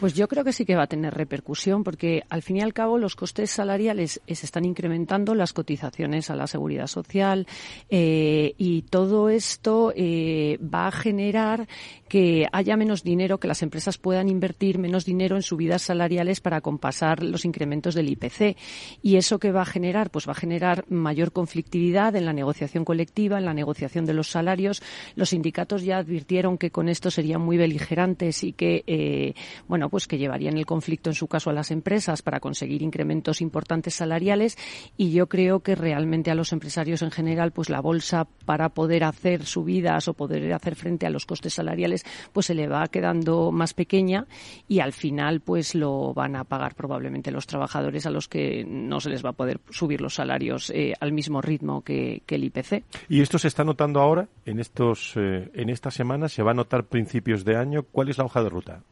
Pues 0.00 0.14
yo 0.14 0.26
creo 0.26 0.42
que 0.42 0.52
sí 0.52 0.64
que 0.64 0.74
va 0.74 0.84
a 0.84 0.86
tener 0.88 1.14
repercusión 1.14 1.84
porque 1.84 2.24
al 2.30 2.42
fin 2.42 2.56
y 2.56 2.62
al 2.62 2.72
cabo 2.72 2.98
los 2.98 3.14
costes 3.14 3.52
salariales 3.52 4.20
se 4.26 4.46
están 4.46 4.64
incrementando, 4.64 5.36
las 5.36 5.52
cotizaciones 5.52 6.30
a 6.30 6.34
la 6.34 6.48
seguridad 6.48 6.88
social 6.88 7.46
eh, 7.88 8.54
y 8.58 8.82
todo 8.82 9.28
esto 9.28 9.92
eh, 9.94 10.58
va 10.58 10.88
a 10.88 10.92
generar 10.92 11.68
que 12.08 12.46
haya 12.52 12.76
menos 12.76 13.04
dinero, 13.04 13.38
que 13.38 13.48
las 13.48 13.62
empresas 13.62 13.98
puedan 13.98 14.28
invertir 14.28 14.78
menos 14.78 15.04
dinero 15.04 15.36
en 15.36 15.42
subidas 15.42 15.82
salariales 15.82 16.40
para 16.40 16.60
compasar 16.60 17.22
los 17.22 17.44
incrementos 17.44 17.94
del 17.94 18.10
IPC. 18.10 18.56
¿Y 19.00 19.16
eso 19.16 19.38
qué 19.38 19.52
va 19.52 19.62
a 19.62 19.66
generar? 19.66 20.10
Pues 20.10 20.26
va 20.26 20.32
a 20.32 20.34
generar 20.34 20.90
mayor 20.90 21.30
conflicto 21.30 21.51
conflictividad 21.52 22.16
en 22.16 22.24
la 22.24 22.32
negociación 22.32 22.82
colectiva, 22.82 23.36
en 23.36 23.44
la 23.44 23.52
negociación 23.52 24.06
de 24.06 24.14
los 24.14 24.30
salarios. 24.30 24.82
Los 25.16 25.30
sindicatos 25.30 25.82
ya 25.82 25.98
advirtieron 25.98 26.56
que 26.56 26.70
con 26.70 26.88
esto 26.88 27.10
serían 27.10 27.42
muy 27.42 27.58
beligerantes 27.58 28.42
y 28.42 28.54
que, 28.54 28.84
eh, 28.86 29.34
bueno, 29.68 29.90
pues 29.90 30.06
que 30.06 30.16
llevarían 30.16 30.56
el 30.56 30.64
conflicto 30.64 31.10
en 31.10 31.14
su 31.14 31.26
caso 31.26 31.50
a 31.50 31.52
las 31.52 31.70
empresas 31.70 32.22
para 32.22 32.40
conseguir 32.40 32.80
incrementos 32.80 33.42
importantes 33.42 33.96
salariales. 33.96 34.56
Y 34.96 35.12
yo 35.12 35.26
creo 35.26 35.60
que 35.60 35.74
realmente 35.74 36.30
a 36.30 36.34
los 36.34 36.54
empresarios 36.54 37.02
en 37.02 37.10
general, 37.10 37.52
pues 37.52 37.68
la 37.68 37.82
bolsa 37.82 38.26
para 38.46 38.70
poder 38.70 39.04
hacer 39.04 39.44
subidas 39.44 40.08
o 40.08 40.14
poder 40.14 40.54
hacer 40.54 40.74
frente 40.74 41.04
a 41.04 41.10
los 41.10 41.26
costes 41.26 41.52
salariales, 41.52 42.06
pues 42.32 42.46
se 42.46 42.54
le 42.54 42.66
va 42.66 42.86
quedando 42.86 43.52
más 43.52 43.74
pequeña 43.74 44.26
y 44.68 44.80
al 44.80 44.94
final, 44.94 45.40
pues 45.40 45.74
lo 45.74 46.14
van 46.14 46.34
a 46.34 46.44
pagar 46.44 46.74
probablemente 46.74 47.30
los 47.30 47.46
trabajadores 47.46 48.06
a 48.06 48.10
los 48.10 48.26
que 48.26 48.64
no 48.66 49.00
se 49.00 49.10
les 49.10 49.22
va 49.22 49.30
a 49.30 49.34
poder 49.34 49.60
subir 49.68 50.00
los 50.00 50.14
salarios 50.14 50.70
eh, 50.70 50.94
al 50.98 51.12
mismo 51.12 51.41
ritmo 51.42 51.82
que, 51.82 52.22
el 52.26 52.44
IPC. 52.44 52.84
¿Y 53.08 53.20
esto 53.20 53.38
se 53.38 53.48
está 53.48 53.64
notando 53.64 54.00
ahora, 54.00 54.28
en, 54.46 54.58
estos, 54.58 55.12
eh, 55.16 55.50
en 55.54 55.68
estas 55.68 55.94
semanas? 55.94 56.32
¿Se 56.32 56.42
va 56.42 56.52
a 56.52 56.54
notar 56.54 56.84
principios 56.84 57.44
de 57.44 57.56
año? 57.56 57.82
¿Cuál 57.82 58.08
es 58.08 58.18
la 58.18 58.24
hoja 58.24 58.42
de 58.42 58.48
ruta? 58.48 58.82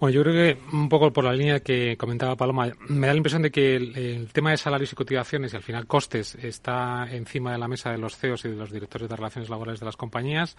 Bueno, 0.00 0.16
yo 0.16 0.22
creo 0.22 0.34
que 0.34 0.76
un 0.76 0.88
poco 0.88 1.12
por 1.12 1.24
la 1.24 1.32
línea 1.32 1.60
que 1.60 1.96
comentaba 1.96 2.34
Paloma, 2.34 2.68
me 2.88 3.06
da 3.06 3.12
la 3.12 3.16
impresión 3.16 3.42
de 3.42 3.52
que 3.52 3.76
el, 3.76 4.28
tema 4.32 4.50
de 4.50 4.56
salarios 4.56 4.92
y 4.92 4.96
cotizaciones 4.96 5.52
y 5.52 5.56
al 5.56 5.62
final 5.62 5.86
costes 5.86 6.34
está 6.34 7.06
encima 7.10 7.52
de 7.52 7.58
la 7.58 7.68
mesa 7.68 7.92
de 7.92 7.98
los 7.98 8.16
CEOs 8.16 8.44
y 8.44 8.48
de 8.48 8.56
los 8.56 8.72
directores 8.72 9.08
de 9.08 9.14
relaciones 9.14 9.48
laborales 9.48 9.78
de 9.78 9.86
las 9.86 9.96
compañías. 9.96 10.56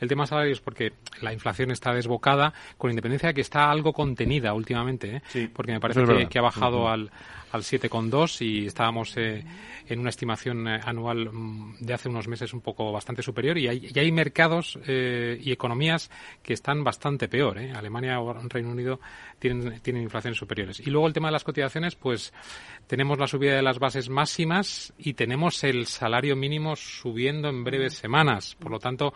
El 0.00 0.08
tema 0.08 0.22
de 0.22 0.28
salarios 0.28 0.60
porque 0.60 0.92
la 1.20 1.32
inflación 1.32 1.72
está 1.72 1.92
desbocada, 1.92 2.54
con 2.78 2.90
independencia 2.90 3.28
de 3.28 3.34
que 3.34 3.40
está 3.40 3.70
algo 3.70 3.92
contenida 3.92 4.54
últimamente, 4.54 5.20
¿eh? 5.34 5.50
porque 5.52 5.72
me 5.72 5.80
parece 5.80 6.28
que, 6.28 6.38
ha 6.38 6.42
bajado 6.42 6.88
al, 6.88 7.10
al 7.56 7.62
7,2 7.62 8.44
y 8.44 8.66
estábamos 8.66 9.16
eh, 9.16 9.44
en 9.88 9.98
una 9.98 10.10
estimación 10.10 10.68
eh, 10.68 10.80
anual 10.84 11.32
mm, 11.32 11.78
de 11.80 11.94
hace 11.94 12.08
unos 12.08 12.28
meses 12.28 12.52
un 12.52 12.60
poco 12.60 12.92
bastante 12.92 13.22
superior 13.22 13.58
y 13.58 13.68
hay, 13.68 13.90
y 13.92 13.98
hay 13.98 14.12
mercados 14.12 14.78
eh, 14.86 15.40
y 15.42 15.50
economías 15.50 16.10
que 16.42 16.52
están 16.52 16.84
bastante 16.84 17.28
peor. 17.28 17.58
Alemania 17.58 18.20
o 18.20 18.32
Reino 18.48 18.70
Unido 18.70 19.00
tienen, 19.38 19.80
tienen 19.80 20.02
inflaciones 20.02 20.38
superiores. 20.38 20.80
Y 20.80 20.90
luego 20.90 21.06
el 21.06 21.12
tema 21.12 21.28
de 21.28 21.32
las 21.32 21.44
cotizaciones, 21.44 21.96
pues 21.96 22.32
tenemos 22.86 23.18
la 23.18 23.26
subida 23.26 23.56
de 23.56 23.62
las 23.62 23.78
bases 23.78 24.08
máximas 24.08 24.92
y 24.98 25.14
tenemos 25.14 25.64
el 25.64 25.86
salario 25.86 26.36
mínimo 26.36 26.76
subiendo 26.76 27.48
en 27.48 27.64
breves 27.64 27.94
semanas. 27.94 28.56
Por 28.58 28.70
lo 28.70 28.78
tanto, 28.78 29.14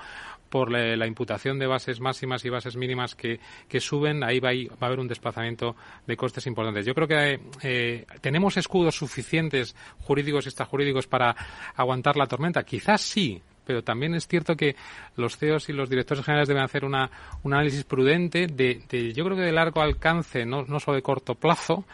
por 0.51 0.71
la, 0.71 1.07
imputación 1.07 1.59
de 1.59 1.67
bases 1.67 2.01
máximas 2.01 2.45
y 2.45 2.51
bases 2.51 2.77
mínimas 2.77 3.15
que, 3.15 3.39
suben, 3.81 4.23
ahí 4.25 4.41
va, 4.41 4.51
a 4.51 4.87
haber 4.87 4.99
un 4.99 5.09
desplazamiento 5.09 5.77
de 6.07 6.17
costes 6.17 6.47
importantes. 6.47 6.85
Yo 6.85 6.95
creo 6.95 7.09
que 7.09 7.41
eh, 7.63 8.07
tenemos 8.21 8.57
escudos 8.57 8.97
suficientes 8.97 9.75
jurídicos 10.01 10.45
y 10.45 10.49
extrajurídicos 10.49 11.07
para 11.07 11.35
aguantar 11.75 12.17
la 12.17 12.27
tormenta. 12.27 12.65
Quizás 12.65 13.01
sí, 13.01 13.41
pero 13.71 13.85
también 13.85 14.17
es 14.17 14.27
cierto 14.27 14.57
que 14.57 14.75
los 15.15 15.37
CEOs 15.37 15.69
y 15.69 15.73
los 15.73 15.89
directores 15.89 16.25
generales 16.25 16.49
deben 16.49 16.65
hacer 16.65 16.85
una, 16.85 17.09
un 17.45 17.55
análisis 17.55 17.85
prudente 17.85 18.49
de, 18.49 18.83
yo 19.15 19.25
creo 19.25 19.37
que 19.37 19.45
de 19.45 19.53
largo 19.53 19.81
alcance, 19.81 20.45
no, 20.45 20.65
no 20.65 20.81
solo 20.81 20.97
de 20.97 21.03
corto 21.03 21.37
plazo, 21.37 21.85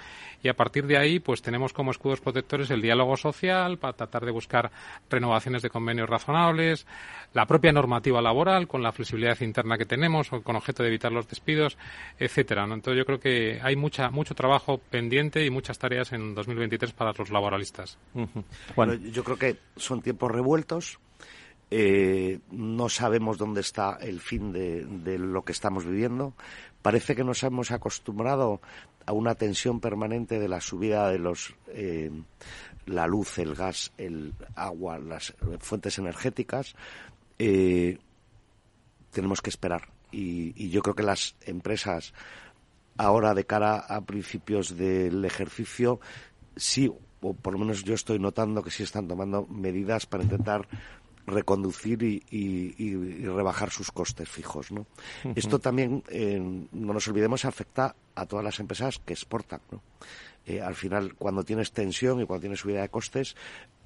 y 0.42 0.48
a 0.48 0.54
partir 0.54 0.86
de 0.86 0.96
ahí 0.96 1.18
pues 1.18 1.42
tenemos 1.42 1.74
como 1.74 1.90
escudos 1.90 2.22
protectores 2.22 2.70
el 2.70 2.80
diálogo 2.80 3.18
social 3.18 3.76
para 3.76 3.92
tratar 3.92 4.24
de 4.24 4.30
buscar 4.30 4.70
renovaciones 5.10 5.60
de 5.60 5.68
convenios 5.68 6.08
razonables, 6.08 6.86
la 7.34 7.44
propia 7.44 7.72
normativa 7.72 8.22
laboral 8.22 8.66
con 8.66 8.82
la 8.82 8.92
flexibilidad 8.92 9.38
interna 9.42 9.76
que 9.76 9.84
tenemos 9.84 10.30
con 10.30 10.56
objeto 10.56 10.82
de 10.82 10.88
evitar 10.88 11.12
los 11.12 11.28
despidos, 11.28 11.76
etcétera. 12.18 12.64
Entonces 12.64 12.96
yo 12.96 13.04
creo 13.04 13.20
que 13.20 13.60
hay 13.62 13.76
mucha 13.76 14.08
mucho 14.08 14.34
trabajo 14.34 14.78
pendiente 14.78 15.44
y 15.44 15.50
muchas 15.50 15.78
tareas 15.78 16.10
en 16.14 16.34
2023 16.34 16.94
para 16.94 17.12
los 17.12 17.28
laboralistas. 17.28 17.98
Bueno, 18.74 18.94
yo 18.94 19.22
creo 19.22 19.36
que 19.36 19.58
son 19.76 20.00
tiempos 20.00 20.30
revueltos 20.30 20.98
Eh, 21.70 22.38
no 22.50 22.88
sabemos 22.88 23.38
dónde 23.38 23.60
está 23.60 23.98
el 24.00 24.20
fin 24.20 24.52
de, 24.52 25.18
lo 25.18 25.44
que 25.44 25.52
estamos 25.52 25.84
viviendo. 25.84 26.34
Parece 26.82 27.16
que 27.16 27.24
nos 27.24 27.42
hemos 27.42 27.72
acostumbrado 27.72 28.60
a 29.04 29.12
una 29.12 29.34
tensión 29.34 29.80
permanente 29.80 30.38
de 30.38 30.48
la 30.48 30.60
subida 30.60 31.10
de 31.10 31.18
los 31.18 31.54
eh, 31.68 32.10
la 32.86 33.08
luz, 33.08 33.38
el 33.38 33.54
gas, 33.54 33.92
el 33.98 34.34
agua, 34.54 34.98
las 34.98 35.34
fuentes 35.58 35.98
energéticas. 35.98 36.76
Eh, 37.38 37.98
tenemos 39.10 39.42
que 39.42 39.50
esperar 39.50 39.88
y, 40.12 40.52
y 40.56 40.70
yo 40.70 40.82
creo 40.82 40.94
que 40.94 41.02
las 41.02 41.34
empresas 41.40 42.14
ahora 42.96 43.34
de 43.34 43.44
cara 43.44 43.78
a 43.78 44.02
principios 44.02 44.76
del 44.76 45.24
ejercicio 45.24 46.00
sí 46.54 46.90
o 47.20 47.34
por 47.34 47.52
lo 47.52 47.58
menos 47.58 47.82
yo 47.84 47.94
estoy 47.94 48.18
notando 48.18 48.62
que 48.62 48.70
sí 48.70 48.82
están 48.82 49.08
tomando 49.08 49.46
medidas 49.46 50.06
para 50.06 50.22
intentar 50.22 50.68
reconducir 51.26 52.02
y, 52.02 53.26
rebajar 53.26 53.70
sus 53.70 53.90
costes 53.90 54.28
fijos. 54.28 54.70
¿no? 54.70 54.86
Esto 55.34 55.58
también, 55.58 56.02
eh, 56.08 56.38
no 56.40 56.92
nos 56.92 57.08
olvidemos, 57.08 57.44
afecta 57.44 57.94
a 58.14 58.26
todas 58.26 58.44
las 58.44 58.60
empresas 58.60 58.98
que 59.04 59.12
exportan. 59.12 59.60
¿no? 59.70 59.82
Eh, 60.46 60.60
al 60.60 60.76
final, 60.76 61.14
cuando 61.14 61.42
tienes 61.42 61.72
tensión 61.72 62.20
y 62.20 62.26
cuando 62.26 62.42
tienes 62.42 62.60
subida 62.60 62.82
de 62.82 62.88
costes, 62.88 63.36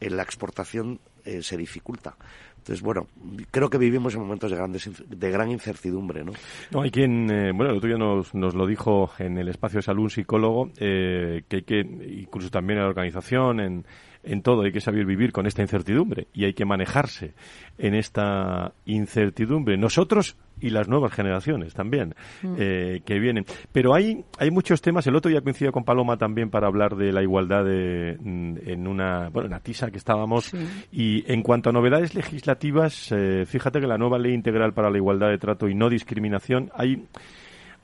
en 0.00 0.16
la 0.16 0.22
exportación 0.22 1.00
eh, 1.24 1.42
se 1.42 1.56
dificulta. 1.56 2.16
Entonces, 2.58 2.82
bueno, 2.82 3.06
creo 3.50 3.70
que 3.70 3.78
vivimos 3.78 4.14
en 4.14 4.20
momentos 4.20 4.50
de, 4.50 4.56
grandes, 4.58 4.90
de 5.08 5.30
gran 5.30 5.50
incertidumbre, 5.50 6.22
¿no? 6.22 6.32
No, 6.70 6.82
hay 6.82 6.90
quien, 6.90 7.26
bueno, 7.56 7.70
el 7.70 7.78
otro 7.78 7.88
día 7.88 7.96
nos, 7.96 8.34
nos 8.34 8.54
lo 8.54 8.66
dijo 8.66 9.10
en 9.18 9.38
el 9.38 9.48
espacio 9.48 9.78
de 9.78 9.82
salud 9.82 10.02
un 10.02 10.10
psicólogo, 10.10 10.70
que 10.74 11.44
hay 11.50 11.62
que, 11.62 11.80
incluso 11.80 12.50
también 12.50 12.78
en 12.78 12.84
la 12.84 12.90
organización, 12.90 13.60
en, 13.60 13.86
en 14.22 14.42
todo 14.42 14.62
hay 14.62 14.72
que 14.72 14.80
saber 14.80 15.06
vivir 15.06 15.32
con 15.32 15.46
esta 15.46 15.62
incertidumbre 15.62 16.28
y 16.32 16.44
hay 16.44 16.54
que 16.54 16.64
manejarse 16.64 17.34
en 17.78 17.94
esta 17.94 18.72
incertidumbre. 18.84 19.76
Nosotros 19.76 20.36
y 20.60 20.70
las 20.70 20.88
nuevas 20.88 21.12
generaciones 21.12 21.74
también 21.74 22.14
mm. 22.42 22.54
eh, 22.58 23.00
que 23.04 23.18
vienen. 23.18 23.44
Pero 23.72 23.94
hay, 23.94 24.24
hay 24.38 24.50
muchos 24.50 24.82
temas. 24.82 25.06
El 25.06 25.16
otro 25.16 25.30
día 25.30 25.40
coincidido 25.40 25.72
con 25.72 25.84
Paloma 25.84 26.16
también 26.16 26.50
para 26.50 26.66
hablar 26.66 26.96
de 26.96 27.12
la 27.12 27.22
igualdad 27.22 27.64
de, 27.64 28.16
mm, 28.20 28.56
en 28.66 28.86
una, 28.86 29.30
bueno, 29.30 29.54
en 29.54 29.62
tisa 29.62 29.90
que 29.90 29.98
estábamos. 29.98 30.52
Y 30.92 31.30
en 31.32 31.42
cuanto 31.42 31.70
a 31.70 31.72
novedades 31.72 32.14
legislativas, 32.14 33.10
eh, 33.12 33.44
fíjate 33.46 33.80
que 33.80 33.86
la 33.86 33.98
nueva 33.98 34.18
ley 34.18 34.34
integral 34.34 34.72
para 34.72 34.90
la 34.90 34.98
igualdad 34.98 35.28
de 35.28 35.38
trato 35.38 35.68
y 35.68 35.74
no 35.74 35.88
discriminación 35.88 36.70
hay 36.74 37.06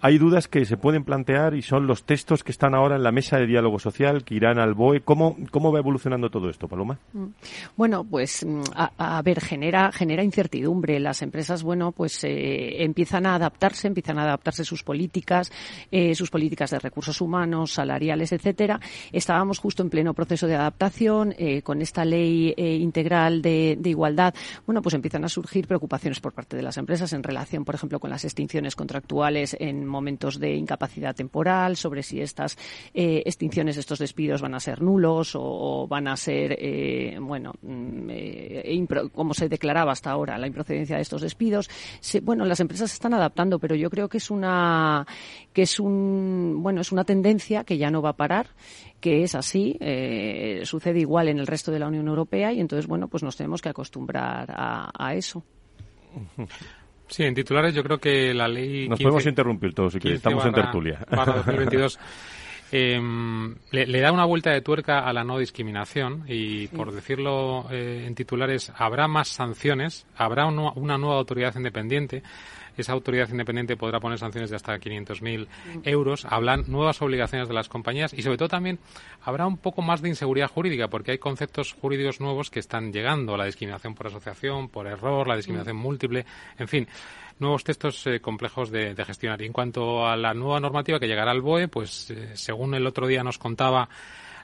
hay 0.00 0.18
dudas 0.18 0.46
que 0.46 0.64
se 0.66 0.76
pueden 0.76 1.04
plantear 1.04 1.54
y 1.54 1.62
son 1.62 1.86
los 1.86 2.04
textos 2.04 2.44
que 2.44 2.52
están 2.52 2.74
ahora 2.74 2.96
en 2.96 3.02
la 3.02 3.12
mesa 3.12 3.38
de 3.38 3.46
diálogo 3.46 3.78
social, 3.78 4.24
que 4.24 4.34
irán 4.34 4.58
al 4.58 4.74
BOE. 4.74 5.00
¿Cómo, 5.00 5.36
cómo 5.50 5.72
va 5.72 5.78
evolucionando 5.78 6.28
todo 6.28 6.50
esto, 6.50 6.68
Paloma? 6.68 6.98
Mm. 7.14 7.26
Bueno, 7.76 8.04
pues 8.04 8.44
mm, 8.44 8.62
a, 8.74 9.22
ver, 9.22 9.40
genera, 9.40 9.90
genera 9.92 10.22
incertidumbre. 10.22 11.00
Las 11.00 11.22
empresas, 11.22 11.62
bueno, 11.62 11.92
pues 11.92 12.22
eh, 12.24 12.84
empiezan 12.84 13.24
a 13.24 13.36
adaptarse, 13.36 13.88
empiezan 13.88 14.18
a 14.18 14.24
adaptarse 14.24 14.64
sus 14.64 14.82
políticas, 14.82 15.50
eh, 15.90 16.14
sus 16.14 16.30
políticas 16.30 16.70
de 16.70 16.78
recursos 16.78 17.20
humanos, 17.22 17.72
salariales, 17.72 18.32
etcétera. 18.32 18.78
Estábamos 19.12 19.58
justo 19.58 19.82
en 19.82 19.88
pleno 19.88 20.12
proceso 20.12 20.46
de 20.46 20.56
adaptación 20.56 21.34
eh, 21.38 21.62
con 21.62 21.80
esta 21.80 22.04
ley 22.04 22.54
integral 22.56 23.40
de, 23.40 23.78
de 23.80 23.90
igualdad. 23.90 24.34
Bueno, 24.66 24.82
pues 24.82 24.94
empiezan 24.94 25.24
a 25.24 25.28
surgir 25.28 25.66
preocupaciones 25.66 26.20
por 26.20 26.34
parte 26.34 26.56
de 26.56 26.62
las 26.62 26.76
empresas 26.76 27.14
en 27.14 27.22
relación, 27.22 27.64
por 27.64 27.74
ejemplo, 27.74 27.98
con 27.98 28.10
las 28.10 28.24
extinciones 28.24 28.76
contractuales 28.76 29.56
en 29.58 29.85
momentos 29.86 30.38
de 30.38 30.54
incapacidad 30.54 31.14
temporal, 31.14 31.76
sobre 31.76 32.02
si 32.02 32.20
estas 32.20 32.56
eh, 32.94 33.22
extinciones, 33.24 33.76
estos 33.76 33.98
despidos 33.98 34.42
van 34.42 34.54
a 34.54 34.60
ser 34.60 34.82
nulos 34.82 35.32
o, 35.34 35.86
van 35.88 36.08
a 36.08 36.16
ser, 36.16 36.56
eh, 36.58 37.18
bueno, 37.20 37.52
mm, 37.62 38.10
eh, 38.10 38.86
como 39.12 39.34
se 39.34 39.48
declaraba 39.48 39.92
hasta 39.92 40.10
ahora, 40.10 40.38
la 40.38 40.46
improcedencia 40.46 40.96
de 40.96 41.02
estos 41.02 41.22
despidos. 41.22 41.68
bueno, 42.22 42.44
las 42.44 42.60
empresas 42.60 42.90
se 42.90 42.94
están 42.94 43.14
adaptando, 43.14 43.58
pero 43.58 43.74
yo 43.74 43.90
creo 43.90 44.08
que 44.08 44.18
es 44.18 44.30
una, 44.30 45.06
que 45.52 45.62
es 45.62 45.80
un, 45.80 46.58
bueno, 46.62 46.80
es 46.80 46.92
una 46.92 47.04
tendencia 47.04 47.64
que 47.64 47.78
ya 47.78 47.90
no 47.90 48.02
va 48.02 48.10
a 48.10 48.16
parar 48.16 48.48
que 49.00 49.22
es 49.22 49.34
así, 49.34 49.78
sucede 50.64 51.00
igual 51.00 51.28
en 51.28 51.38
el 51.38 51.46
resto 51.46 51.70
de 51.70 51.78
la 51.78 51.86
Unión 51.86 52.08
Europea 52.08 52.52
y 52.52 52.60
entonces, 52.60 52.86
bueno, 52.86 53.08
pues 53.08 53.22
nos 53.22 53.36
tenemos 53.36 53.60
que 53.60 53.68
acostumbrar 53.68 54.52
a 54.56 55.14
eso. 55.14 55.44
Sí, 57.08 57.22
en 57.22 57.34
titulares 57.34 57.74
yo 57.74 57.82
creo 57.82 57.98
que 57.98 58.34
la 58.34 58.48
ley. 58.48 58.88
Nos 58.88 59.00
podemos 59.00 59.26
interrumpir 59.26 59.74
todos 59.74 59.92
si 59.92 59.98
quieres, 59.98 60.18
estamos 60.18 60.44
en 60.44 60.52
tertulia. 60.52 60.98
Para 61.08 61.34
2022. 61.34 61.98
Em, 62.72 63.54
le, 63.70 64.00
da 64.00 64.10
una 64.10 64.24
vuelta 64.24 64.50
de 64.50 64.60
tuerca 64.60 65.06
a 65.06 65.12
la 65.12 65.22
no 65.22 65.38
discriminación 65.38 66.24
y, 66.26 66.66
por 66.66 66.90
decirlo 66.90 67.66
eh, 67.70 68.04
en 68.08 68.16
titulares, 68.16 68.72
habrá 68.76 69.06
más 69.06 69.28
sanciones, 69.28 70.04
habrá 70.16 70.46
una 70.46 70.98
nueva 70.98 71.16
autoridad 71.16 71.54
independiente 71.54 72.24
esa 72.76 72.92
autoridad 72.92 73.28
independiente 73.28 73.76
podrá 73.76 74.00
poner 74.00 74.18
sanciones 74.18 74.50
de 74.50 74.56
hasta 74.56 74.78
500.000 74.78 75.46
euros. 75.84 76.24
Hablan 76.24 76.64
nuevas 76.68 77.00
obligaciones 77.02 77.48
de 77.48 77.54
las 77.54 77.68
compañías 77.68 78.12
y, 78.12 78.22
sobre 78.22 78.38
todo, 78.38 78.48
también 78.48 78.78
habrá 79.22 79.46
un 79.46 79.58
poco 79.58 79.82
más 79.82 80.02
de 80.02 80.08
inseguridad 80.08 80.50
jurídica 80.50 80.88
porque 80.88 81.12
hay 81.12 81.18
conceptos 81.18 81.72
jurídicos 81.72 82.20
nuevos 82.20 82.50
que 82.50 82.60
están 82.60 82.92
llegando. 82.92 83.36
La 83.36 83.44
discriminación 83.44 83.94
por 83.94 84.08
asociación, 84.08 84.68
por 84.68 84.86
error, 84.86 85.26
la 85.26 85.36
discriminación 85.36 85.76
múltiple, 85.76 86.24
en 86.58 86.68
fin 86.68 86.88
nuevos 87.38 87.64
textos 87.64 88.06
eh, 88.06 88.20
complejos 88.20 88.70
de, 88.70 88.94
gestionar. 89.04 89.40
Y 89.42 89.46
en 89.46 89.52
cuanto 89.52 90.06
a 90.06 90.16
la 90.16 90.34
nueva 90.34 90.60
normativa 90.60 90.98
que 90.98 91.06
llegará 91.06 91.30
al 91.30 91.42
BOE, 91.42 91.68
pues 91.68 92.10
eh, 92.10 92.30
según 92.34 92.74
el 92.74 92.86
otro 92.86 93.06
día 93.06 93.22
nos 93.22 93.38
contaba 93.38 93.88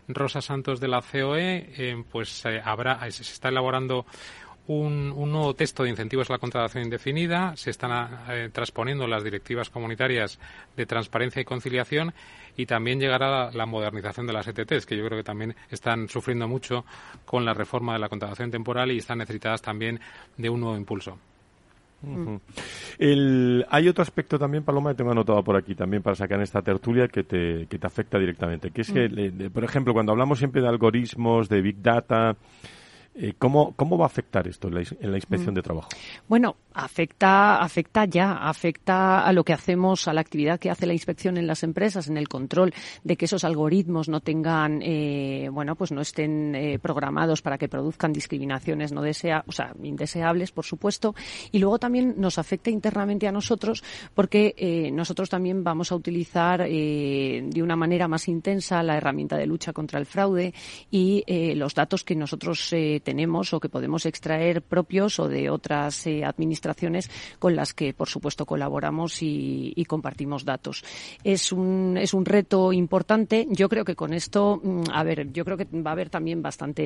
Rosa 0.09 0.41
Santos 0.41 0.80
de 0.80 0.89
la 0.89 1.01
COE, 1.01 1.72
eh, 1.76 2.05
pues 2.11 2.45
habrá, 2.64 3.11
se 3.11 3.22
está 3.22 3.49
elaborando 3.49 4.05
un, 4.68 5.08
nuevo 5.32 5.54
texto 5.54 5.82
de 5.82 5.90
incentivos 5.90 6.30
a 6.30 6.34
la 6.34 6.38
contratación 6.38 6.84
indefinida, 6.84 7.56
se 7.56 7.70
están 7.70 8.20
eh, 8.28 8.48
transponiendo 8.52 9.06
las 9.06 9.24
directivas 9.24 9.70
comunitarias 9.70 10.38
de 10.76 10.86
transparencia 10.86 11.42
y 11.42 11.44
conciliación 11.44 12.14
y 12.56 12.66
también 12.66 13.00
llegará 13.00 13.50
la, 13.50 13.66
modernización 13.66 14.26
de 14.26 14.32
las 14.32 14.46
ETTs, 14.46 14.86
que 14.86 14.96
yo 14.96 15.04
creo 15.06 15.18
que 15.18 15.24
también 15.24 15.54
están 15.70 16.08
sufriendo 16.08 16.46
mucho 16.46 16.84
con 17.24 17.44
la 17.44 17.54
reforma 17.54 17.94
de 17.94 17.98
la 17.98 18.08
contratación 18.08 18.50
temporal 18.50 18.92
y 18.92 18.98
están 18.98 19.18
necesitadas 19.18 19.62
también 19.62 19.98
de 20.36 20.50
un 20.50 20.60
nuevo 20.60 20.76
impulso. 20.76 21.18
hay 22.04 23.88
otro 23.88 24.02
aspecto 24.02 24.38
también, 24.38 24.64
Paloma, 24.64 24.90
que 24.90 24.96
tengo 24.96 25.12
anotado 25.12 25.42
por 25.42 25.56
aquí 25.56 25.74
también 25.74 26.02
para 26.02 26.14
sacar 26.14 26.36
en 26.38 26.44
esta 26.44 26.62
tertulia 26.62 27.08
que 27.08 27.24
te, 27.24 27.66
que 27.66 27.78
te 27.78 27.86
afecta 27.86 28.18
directamente, 28.18 28.70
que 28.70 28.82
es 28.82 28.92
que, 28.92 29.08
mm. 29.08 29.50
por 29.50 29.64
ejemplo, 29.64 29.92
cuando 29.92 30.12
hablamos 30.12 30.38
siempre 30.38 30.60
de 30.60 30.68
algoritmos, 30.68 31.48
de 31.48 31.62
Big 31.62 31.80
Data, 31.80 32.36
eh, 33.14 33.34
¿cómo, 33.38 33.74
¿Cómo 33.76 33.98
va 33.98 34.06
a 34.06 34.06
afectar 34.06 34.48
esto 34.48 34.68
en 34.68 34.74
la, 34.74 35.16
inspección 35.18 35.52
mm. 35.52 35.56
de 35.56 35.62
trabajo? 35.62 35.88
Bueno, 36.28 36.56
afecta, 36.72 37.58
afecta 37.58 38.06
ya, 38.06 38.32
afecta 38.48 39.26
a 39.26 39.32
lo 39.34 39.44
que 39.44 39.52
hacemos, 39.52 40.08
a 40.08 40.14
la 40.14 40.22
actividad 40.22 40.58
que 40.58 40.70
hace 40.70 40.86
la 40.86 40.94
inspección 40.94 41.36
en 41.36 41.46
las 41.46 41.62
empresas, 41.62 42.08
en 42.08 42.16
el 42.16 42.28
control 42.28 42.72
de 43.04 43.16
que 43.18 43.26
esos 43.26 43.44
algoritmos 43.44 44.08
no 44.08 44.20
tengan, 44.20 44.80
eh, 44.82 45.50
bueno, 45.52 45.74
pues 45.74 45.92
no 45.92 46.00
estén 46.00 46.54
eh, 46.54 46.78
programados 46.78 47.42
para 47.42 47.58
que 47.58 47.68
produzcan 47.68 48.14
discriminaciones 48.14 48.92
no 48.92 49.02
desea, 49.02 49.44
o 49.46 49.52
sea, 49.52 49.74
indeseables, 49.82 50.50
por 50.50 50.64
supuesto. 50.64 51.14
Y 51.50 51.58
luego 51.58 51.78
también 51.78 52.14
nos 52.16 52.38
afecta 52.38 52.70
internamente 52.70 53.28
a 53.28 53.32
nosotros 53.32 53.84
porque 54.14 54.90
nosotros 54.92 55.28
también 55.28 55.62
vamos 55.62 55.92
a 55.92 55.96
utilizar 55.96 56.62
de 56.62 57.60
una 57.62 57.76
manera 57.76 58.08
más 58.08 58.28
intensa 58.28 58.82
la 58.82 58.96
herramienta 58.96 59.36
de 59.36 59.46
lucha 59.46 59.72
contra 59.72 59.98
el 59.98 60.06
fraude 60.06 60.54
y 60.90 61.24
los 61.54 61.74
datos 61.74 62.04
que 62.04 62.14
nosotros 62.14 62.72
tenemos 63.03 63.53
o 63.53 63.61
que 63.61 63.68
podemos 63.68 64.07
extraer 64.07 64.62
propios 64.62 65.18
o 65.20 65.28
de 65.28 65.50
otras 65.50 66.07
eh, 66.07 66.24
administraciones 66.24 67.11
con 67.38 67.55
las 67.55 67.74
que, 67.74 67.92
por 67.92 68.09
supuesto, 68.09 68.46
colaboramos 68.46 69.18
y, 69.20 69.84
compartimos 69.88 70.44
datos. 70.44 70.84
Es 71.22 71.53
un, 71.53 71.98
es 72.00 72.14
un 72.14 72.24
reto 72.24 72.72
importante. 72.72 73.46
Yo 73.50 73.68
creo 73.68 73.84
que 73.84 73.96
con 73.96 74.14
esto, 74.14 74.61
mm, 74.62 74.84
a 74.92 75.03
ver, 75.03 75.32
yo 75.32 75.44
creo 75.44 75.57
que 75.59 75.64
va 75.64 75.90
a 75.90 75.92
haber 75.92 76.09
también 76.09 76.40
bastante 76.40 76.82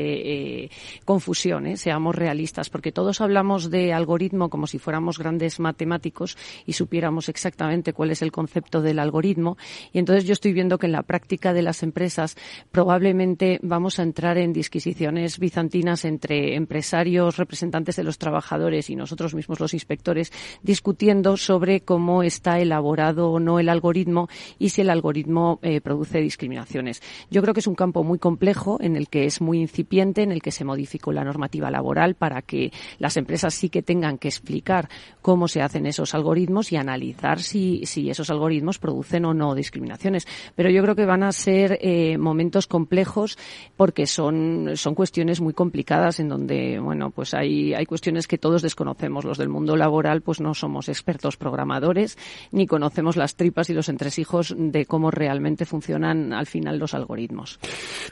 eh, 0.65 0.71
confusión, 1.05 1.67
¿eh? 1.67 1.77
seamos 1.77 2.17
realistas, 2.17 2.71
porque 2.71 2.91
todos 2.91 3.21
hablamos 3.21 3.71
de 3.71 3.93
algoritmo 3.93 4.49
como 4.49 4.67
si 4.67 4.79
fuéramos 4.79 5.19
grandes 5.19 5.61
matemáticos 5.61 6.37
y 6.65 6.73
supiéramos 6.73 7.29
exactamente 7.29 7.93
cuál 7.93 8.11
es 8.11 8.23
el 8.23 8.33
concepto 8.33 8.81
del 8.81 8.99
algoritmo. 8.99 9.57
Y 9.93 9.99
entonces 9.99 10.25
yo 10.25 10.33
estoy 10.33 10.53
viendo 10.53 10.79
que 10.79 10.87
en 10.87 10.93
la 10.93 11.03
práctica 11.03 11.53
de 11.53 11.63
las 11.63 11.83
empresas 11.83 12.37
probablemente 12.73 13.61
vamos 13.63 13.99
a 13.99 14.03
entrar 14.03 14.39
en 14.39 14.53
disquisiciones 14.53 15.39
bizantinas 15.39 16.05
entre 16.07 16.55
empresarios, 16.55 17.37
representantes 17.37 17.97
de 17.97 18.05
los 18.05 18.19
trabajadores 18.19 18.91
y 18.91 18.97
nosotros 18.97 19.35
mismos 19.35 19.61
los 19.61 19.75
inspectores 19.75 20.33
discutiendo 20.63 21.37
sobre 21.37 21.81
cómo 21.81 22.23
está 22.23 22.59
elaborado 22.59 23.31
o 23.31 23.41
no 23.41 23.59
el 23.59 23.69
algoritmo 23.69 24.29
y 24.59 24.71
si 24.71 24.81
el 24.81 24.91
algoritmo 24.91 25.59
eh, 25.63 25.81
produce 25.81 26.21
discriminaciones. 26.21 27.03
Yo 27.31 27.43
creo 27.43 27.55
que 27.55 27.61
es 27.61 27.67
un 27.67 27.75
campo 27.75 28.05
muy 28.05 28.19
complejo 28.19 28.79
en 28.81 28.97
el 28.97 29.09
que 29.09 29.25
es 29.25 29.41
muy 29.41 29.61
incipiente, 29.61 30.23
en 30.23 30.33
el 30.33 30.43
que 30.43 30.51
se 30.51 30.65
modificó 30.65 31.13
la 31.13 31.25
normativa 31.25 31.71
laboral 31.71 32.15
para 32.15 32.43
que 32.43 32.73
las 32.99 33.17
empresas 33.17 33.55
sí 33.55 33.69
que 33.69 33.83
tengan 33.83 34.19
que 34.19 34.29
explicar 34.29 34.89
cómo 35.23 35.49
se 35.49 35.63
hacen 35.63 35.87
esos 35.87 36.15
algoritmos 36.15 36.73
y 36.73 36.77
analizar 36.77 37.41
si, 37.41 37.85
si 37.87 38.11
esos 38.11 38.31
algoritmos 38.31 38.79
producen 38.79 39.25
o 39.25 39.35
no 39.35 39.55
discriminaciones. 39.55 40.27
Pero 40.55 40.71
yo 40.71 40.83
creo 40.83 40.95
que 40.95 41.07
van 41.07 41.23
a 41.23 41.33
ser 41.33 41.79
eh, 41.81 42.19
momentos 42.19 42.67
complejos 42.67 43.39
porque 43.77 44.07
son, 44.07 44.73
son 44.75 44.95
cuestiones 44.95 45.41
muy 45.41 45.53
complicadas 45.53 45.96
complicadas 45.97 46.21
en 46.21 46.29
donde, 46.29 46.79
bueno, 46.79 47.11
pues 47.11 47.35
hay, 47.35 47.75
hay 47.75 47.87
cuestiones 47.87 48.27
que 48.27 48.39
todos 48.39 48.63
desconocemos. 48.63 49.25
Los 49.25 49.39
del 49.39 49.49
mundo 49.49 49.77
laboral, 49.77 50.23
pues 50.23 50.41
no 50.41 50.55
somos 50.55 50.89
expertos 50.89 51.37
programadores 51.37 52.19
ni 52.53 52.67
conocemos 52.67 53.17
las 53.17 53.37
tripas 53.37 53.71
y 53.71 53.75
los 53.75 53.89
entresijos 53.89 54.55
de 54.57 54.87
cómo 54.87 55.11
realmente 55.11 55.65
funcionan 55.65 56.33
al 56.33 56.47
final 56.47 56.79
los 56.79 56.95
algoritmos. 56.95 57.59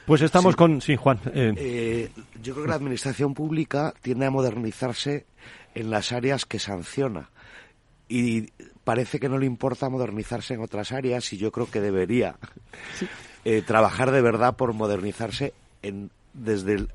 Pues 0.05 0.21
estamos 0.21 0.55
con, 0.55 0.81
sí, 0.81 0.95
Juan. 0.95 1.19
Eh. 1.33 1.53
Eh, 1.57 2.09
yo 2.41 2.53
creo 2.53 2.65
que 2.65 2.69
la 2.69 2.75
administración 2.75 3.33
pública 3.33 3.93
tiende 4.01 4.25
a 4.25 4.31
modernizarse 4.31 5.25
en 5.73 5.89
las 5.89 6.11
áreas 6.11 6.45
que 6.45 6.59
sanciona 6.59 7.29
y 8.07 8.51
parece 8.83 9.19
que 9.19 9.29
no 9.29 9.37
le 9.37 9.45
importa 9.45 9.89
modernizarse 9.89 10.53
en 10.53 10.61
otras 10.61 10.91
áreas 10.91 11.33
y 11.33 11.37
yo 11.37 11.51
creo 11.51 11.69
que 11.69 11.81
debería 11.81 12.37
eh, 13.43 13.61
trabajar 13.61 14.11
de 14.11 14.21
verdad 14.21 14.55
por 14.55 14.73
modernizarse 14.73 15.53
en, 15.81 16.11
desde 16.33 16.73
el, 16.73 16.89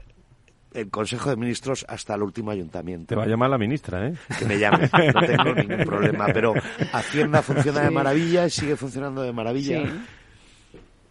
Consejo 0.90 1.30
de 1.30 1.36
Ministros 1.36 1.84
hasta 1.88 2.14
el 2.14 2.22
último 2.22 2.50
ayuntamiento. 2.50 3.06
Te 3.08 3.16
va 3.16 3.24
a 3.24 3.26
llamar 3.26 3.50
la 3.50 3.58
ministra, 3.58 4.06
¿eh? 4.06 4.14
Que 4.38 4.44
me 4.44 4.58
llame, 4.58 4.88
no 5.14 5.20
tengo 5.26 5.54
ningún 5.56 5.84
problema. 5.84 6.26
Pero 6.32 6.54
Hacienda 6.92 7.42
funciona 7.42 7.80
de 7.80 7.90
maravilla 7.90 8.46
y 8.46 8.50
sigue 8.50 8.76
funcionando 8.76 9.22
de 9.22 9.32
maravilla. 9.32 9.82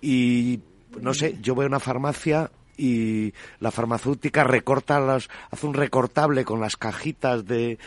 Y, 0.02 0.60
no 1.02 1.14
sé, 1.14 1.38
yo 1.42 1.56
voy 1.56 1.66
a 1.66 1.68
una 1.68 1.80
farmacia 1.80 2.50
y 2.78 3.34
la 3.60 3.72
farmacéutica 3.72 4.46
recorta 4.46 5.02
las, 5.02 5.28
hace 5.52 5.68
un 5.68 5.74
recortable 5.74 6.46
con 6.46 6.62
las 6.62 6.78
cajitas 6.78 7.46
de, 7.46 7.78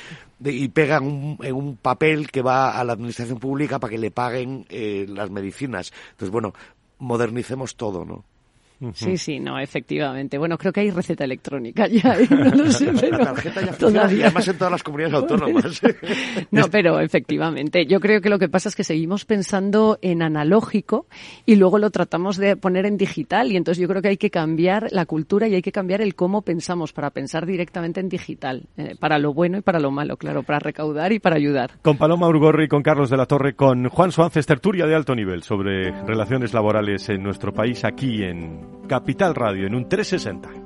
y 0.44 0.68
pega 0.68 0.98
en 0.98 1.54
un 1.54 1.78
papel 1.80 2.30
que 2.30 2.42
va 2.42 2.78
a 2.78 2.84
la 2.84 2.92
administración 2.92 3.38
pública 3.38 3.78
para 3.78 3.90
que 3.90 3.98
le 3.98 4.10
paguen 4.10 4.66
eh, 4.68 5.06
las 5.08 5.30
medicinas. 5.30 5.92
Entonces, 6.10 6.30
bueno, 6.30 6.52
modernicemos 6.98 7.76
todo, 7.76 8.04
¿no? 8.04 8.24
Sí, 8.94 9.16
sí, 9.16 9.38
no, 9.38 9.58
efectivamente. 9.58 10.38
Bueno, 10.38 10.58
creo 10.58 10.72
que 10.72 10.80
hay 10.80 10.90
receta 10.90 11.24
electrónica 11.24 11.86
ya, 11.86 12.16
¿eh? 12.18 12.26
no 12.30 12.64
lo 12.64 12.72
sé, 12.72 12.92
pero 13.00 13.18
La 13.18 13.24
tarjeta 13.26 13.62
ya 13.62 13.72
todavía. 13.72 14.18
Y 14.18 14.22
además 14.22 14.48
en 14.48 14.58
todas 14.58 14.72
las 14.72 14.82
comunidades 14.82 15.14
autónomas. 15.14 15.80
no, 16.50 16.68
pero 16.70 17.00
efectivamente. 17.00 17.86
Yo 17.86 18.00
creo 18.00 18.20
que 18.20 18.28
lo 18.28 18.38
que 18.38 18.48
pasa 18.48 18.68
es 18.68 18.76
que 18.76 18.84
seguimos 18.84 19.24
pensando 19.24 19.98
en 20.02 20.22
analógico 20.22 21.06
y 21.46 21.56
luego 21.56 21.78
lo 21.78 21.90
tratamos 21.90 22.36
de 22.36 22.56
poner 22.56 22.86
en 22.86 22.96
digital 22.96 23.52
y 23.52 23.56
entonces 23.56 23.80
yo 23.80 23.88
creo 23.88 24.02
que 24.02 24.08
hay 24.08 24.16
que 24.16 24.30
cambiar 24.30 24.88
la 24.90 25.06
cultura 25.06 25.48
y 25.48 25.54
hay 25.54 25.62
que 25.62 25.72
cambiar 25.72 26.00
el 26.00 26.14
cómo 26.14 26.42
pensamos 26.42 26.92
para 26.92 27.10
pensar 27.10 27.46
directamente 27.46 28.00
en 28.00 28.08
digital, 28.08 28.64
eh, 28.76 28.94
para 28.98 29.18
lo 29.18 29.32
bueno 29.32 29.58
y 29.58 29.60
para 29.60 29.80
lo 29.80 29.90
malo, 29.90 30.16
claro, 30.16 30.42
para 30.42 30.58
recaudar 30.58 31.12
y 31.12 31.18
para 31.18 31.36
ayudar. 31.36 31.72
Con 31.82 31.96
Paloma 31.96 32.28
Urgorri, 32.28 32.68
con 32.68 32.82
Carlos 32.82 33.10
de 33.10 33.16
la 33.16 33.26
Torre, 33.26 33.54
con 33.54 33.88
Juan 33.88 34.12
Suárez, 34.12 34.46
tertulia 34.46 34.86
de 34.86 34.94
alto 34.94 35.14
nivel 35.14 35.42
sobre 35.42 35.90
relaciones 36.06 36.54
laborales 36.54 37.08
en 37.08 37.22
nuestro 37.22 37.52
país 37.52 37.84
aquí 37.84 38.22
en 38.22 38.71
Capital 38.88 39.34
Radio 39.34 39.66
en 39.66 39.74
un 39.74 39.88
360. 39.88 40.61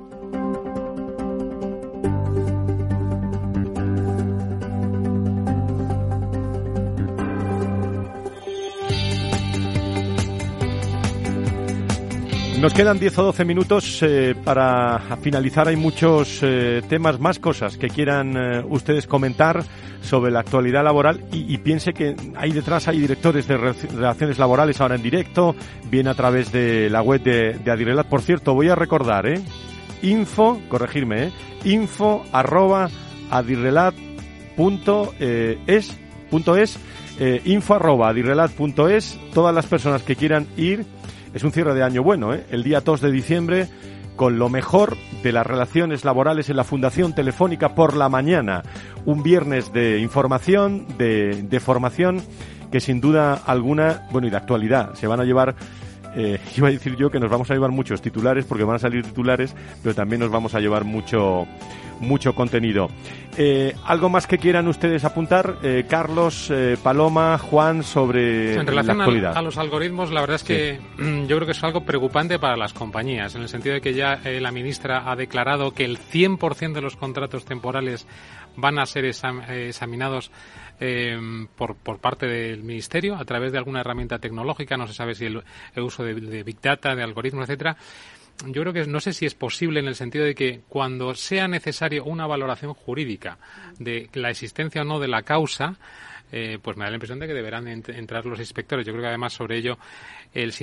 Nos 12.59 12.73
quedan 12.73 12.97
10 12.97 13.19
o 13.19 13.23
12 13.23 13.45
minutos 13.45 14.01
eh, 14.01 14.33
para 14.43 14.99
finalizar. 15.21 15.67
Hay 15.67 15.75
muchos 15.75 16.39
eh, 16.41 16.81
temas, 16.89 17.19
más 17.19 17.37
cosas 17.37 17.77
que 17.77 17.87
quieran 17.87 18.35
eh, 18.35 18.63
ustedes 18.67 19.05
comentar 19.05 19.63
sobre 20.01 20.31
la 20.31 20.39
actualidad 20.39 20.83
laboral 20.83 21.23
y, 21.31 21.55
piense 21.59 21.93
que 21.93 22.15
ahí 22.35 22.51
detrás 22.51 22.87
hay 22.87 22.99
directores 22.99 23.47
de 23.47 23.57
relaciones 23.57 24.39
laborales 24.39 24.81
ahora 24.81 24.95
en 24.95 25.03
directo, 25.03 25.55
bien 25.91 26.07
a 26.07 26.15
través 26.15 26.51
de 26.51 26.89
la 26.89 27.03
web 27.03 27.21
de, 27.21 27.59
de 27.63 27.71
Adirelat. 27.71 28.07
Por 28.07 28.23
cierto, 28.23 28.55
voy 28.55 28.69
a 28.69 28.75
recordar, 28.75 29.27
¿eh? 29.27 29.39
Info, 30.01 30.59
corregirme, 30.67 31.25
¿eh? 31.25 31.31
Info 31.65 32.23
arroba 32.31 32.89
punto, 34.55 35.13
es, 35.19 35.95
punto 36.31 36.55
es, 36.55 36.79
info 37.45 37.79
es. 38.89 39.19
Todas 39.33 39.53
las 39.53 39.65
personas 39.67 40.01
que 40.01 40.15
quieran 40.15 40.47
ir 40.57 40.85
es 41.33 41.43
un 41.43 41.51
cierre 41.51 41.73
de 41.73 41.83
año 41.83 42.03
bueno, 42.03 42.33
¿eh? 42.33 42.45
El 42.49 42.63
día 42.63 42.81
2 42.81 43.01
de 43.01 43.11
diciembre 43.11 43.69
con 44.15 44.39
lo 44.39 44.49
mejor 44.49 44.97
de 45.23 45.31
las 45.31 45.45
relaciones 45.45 46.03
laborales 46.03 46.49
en 46.49 46.57
la 46.57 46.63
Fundación 46.63 47.13
Telefónica 47.13 47.75
por 47.75 47.95
la 47.95 48.09
mañana. 48.09 48.63
Un 49.05 49.21
viernes 49.21 49.71
de 49.71 49.99
información, 49.99 50.87
de, 50.97 51.43
de 51.43 51.59
formación, 51.59 52.21
que 52.71 52.79
sin 52.79 52.99
duda 52.99 53.33
alguna, 53.33 54.07
bueno, 54.11 54.27
y 54.27 54.31
de 54.31 54.37
actualidad, 54.37 54.95
se 54.95 55.07
van 55.07 55.19
a 55.19 55.23
llevar 55.23 55.55
eh, 56.17 56.39
iba 56.57 56.67
a 56.67 56.71
decir 56.71 56.95
yo 56.97 57.09
que 57.09 57.19
nos 57.19 57.29
vamos 57.29 57.49
a 57.51 57.53
llevar 57.53 57.71
muchos 57.71 58.01
titulares 58.01 58.45
porque 58.45 58.63
van 58.63 58.75
a 58.75 58.79
salir 58.79 59.03
titulares, 59.03 59.55
pero 59.81 59.95
también 59.95 60.19
nos 60.19 60.31
vamos 60.31 60.55
a 60.55 60.59
llevar 60.59 60.83
mucho 60.83 61.47
mucho 61.99 62.33
contenido. 62.33 62.89
Eh, 63.37 63.75
¿Algo 63.85 64.09
más 64.09 64.25
que 64.25 64.37
quieran 64.37 64.67
ustedes 64.67 65.03
apuntar? 65.03 65.57
Eh, 65.61 65.85
Carlos, 65.87 66.49
eh, 66.49 66.77
Paloma, 66.81 67.37
Juan, 67.37 67.83
sobre 67.83 68.55
en 68.55 68.65
relación 68.65 68.97
la 68.97 69.03
actualidad. 69.03 69.37
A, 69.37 69.41
los 69.41 69.57
algoritmos, 69.57 70.11
la 70.11 70.21
verdad 70.21 70.37
es 70.37 70.43
que 70.43 70.79
yo 70.97 71.35
creo 71.35 71.45
que 71.45 71.51
es 71.51 71.63
algo 71.63 71.81
preocupante 71.81 72.39
para 72.39 72.57
las 72.57 72.73
compañías, 72.73 73.35
en 73.35 73.43
el 73.43 73.49
sentido 73.49 73.75
de 73.75 73.81
que 73.81 73.93
ya 73.93 74.19
la 74.23 74.51
ministra 74.51 75.09
ha 75.09 75.15
declarado 75.15 75.71
que 75.71 75.85
el 75.85 75.99
100% 75.99 76.73
de 76.73 76.81
los 76.81 76.95
contratos 76.95 77.45
temporales 77.45 78.07
van 78.55 78.79
a 78.79 78.85
ser 78.85 79.05
examinados 79.05 80.31
por, 81.55 81.75
por 81.75 81.99
parte 81.99 82.27
del 82.27 82.63
Ministerio 82.63 83.15
a 83.15 83.25
través 83.25 83.51
de 83.51 83.57
alguna 83.57 83.81
herramienta 83.81 84.19
tecnológica, 84.19 84.77
no 84.77 84.87
se 84.87 84.93
sabe 84.93 85.15
si 85.15 85.25
el, 85.25 85.43
uso 85.77 86.03
de, 86.03 86.15
de, 86.15 86.43
Big 86.43 86.61
Data, 86.61 86.95
de 86.95 87.03
algoritmos, 87.03 87.43
etcétera. 87.43 87.77
Yo 88.45 88.61
creo 88.61 88.73
que 88.73 88.85
no 88.85 88.99
sé 88.99 89.13
si 89.13 89.25
es 89.25 89.33
posible 89.33 89.79
en 89.79 89.87
el 89.87 89.95
sentido 89.95 90.23
de 90.23 90.35
que 90.35 90.61
cuando 90.69 91.15
sea 91.15 91.47
necesario 91.47 92.05
una 92.05 92.27
valoración 92.27 92.75
jurídica 92.75 93.39
de 93.79 94.09
la 94.13 94.29
existencia 94.29 94.83
o 94.83 94.85
no 94.85 94.99
de 94.99 95.07
la 95.07 95.23
causa, 95.23 95.75
eh, 96.31 96.59
pues 96.61 96.75
me 96.75 96.83
da 96.83 96.89
la 96.89 96.95
impresión 96.95 97.19
de 97.19 97.27
que 97.27 97.33
deberán 97.33 97.67
entrar 97.67 98.25
los 98.25 98.39
inspectores. 98.39 98.85
Yo 98.85 98.91
creo 98.93 99.03
que 99.03 99.09
además 99.09 99.33
sobre 99.33 99.57
ello 99.57 99.77
el 100.33 100.53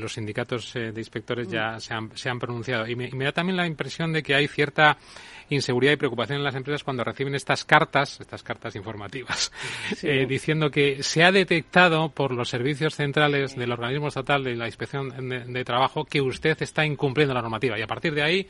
los 0.00 0.14
sindicatos 0.14 0.74
eh, 0.74 0.92
de 0.92 1.00
inspectores 1.00 1.48
ya 1.48 1.78
se 1.78 1.94
han, 1.94 2.16
se 2.16 2.28
han 2.28 2.38
pronunciado. 2.38 2.86
Y 2.88 2.96
me, 2.96 3.24
da 3.24 3.32
también 3.32 3.56
la 3.56 3.66
impresión 3.66 4.12
de 4.12 4.22
que 4.22 4.34
hay 4.34 4.48
cierta 4.48 4.98
inseguridad 5.48 5.92
y 5.92 5.96
preocupación 5.96 6.38
en 6.38 6.44
las 6.44 6.54
empresas 6.54 6.82
cuando 6.82 7.04
reciben 7.04 7.34
estas 7.34 7.64
cartas, 7.64 8.20
estas 8.20 8.42
cartas 8.42 8.74
informativas, 8.74 9.52
eh, 10.02 10.26
diciendo 10.26 10.70
que 10.70 11.02
se 11.02 11.22
ha 11.24 11.30
detectado 11.30 12.08
por 12.08 12.32
los 12.32 12.48
servicios 12.48 12.94
centrales 12.94 13.54
del 13.54 13.70
organismo 13.70 14.08
estatal 14.08 14.42
de 14.42 14.56
la 14.56 14.66
inspección 14.66 15.28
de 15.52 15.64
trabajo 15.64 16.04
que 16.04 16.20
usted 16.20 16.60
está 16.60 16.84
incumpliendo 16.84 17.34
la 17.34 17.42
normativa. 17.42 17.78
Y 17.78 17.82
a 17.82 17.86
partir 17.86 18.14
de 18.14 18.22
ahí 18.22 18.48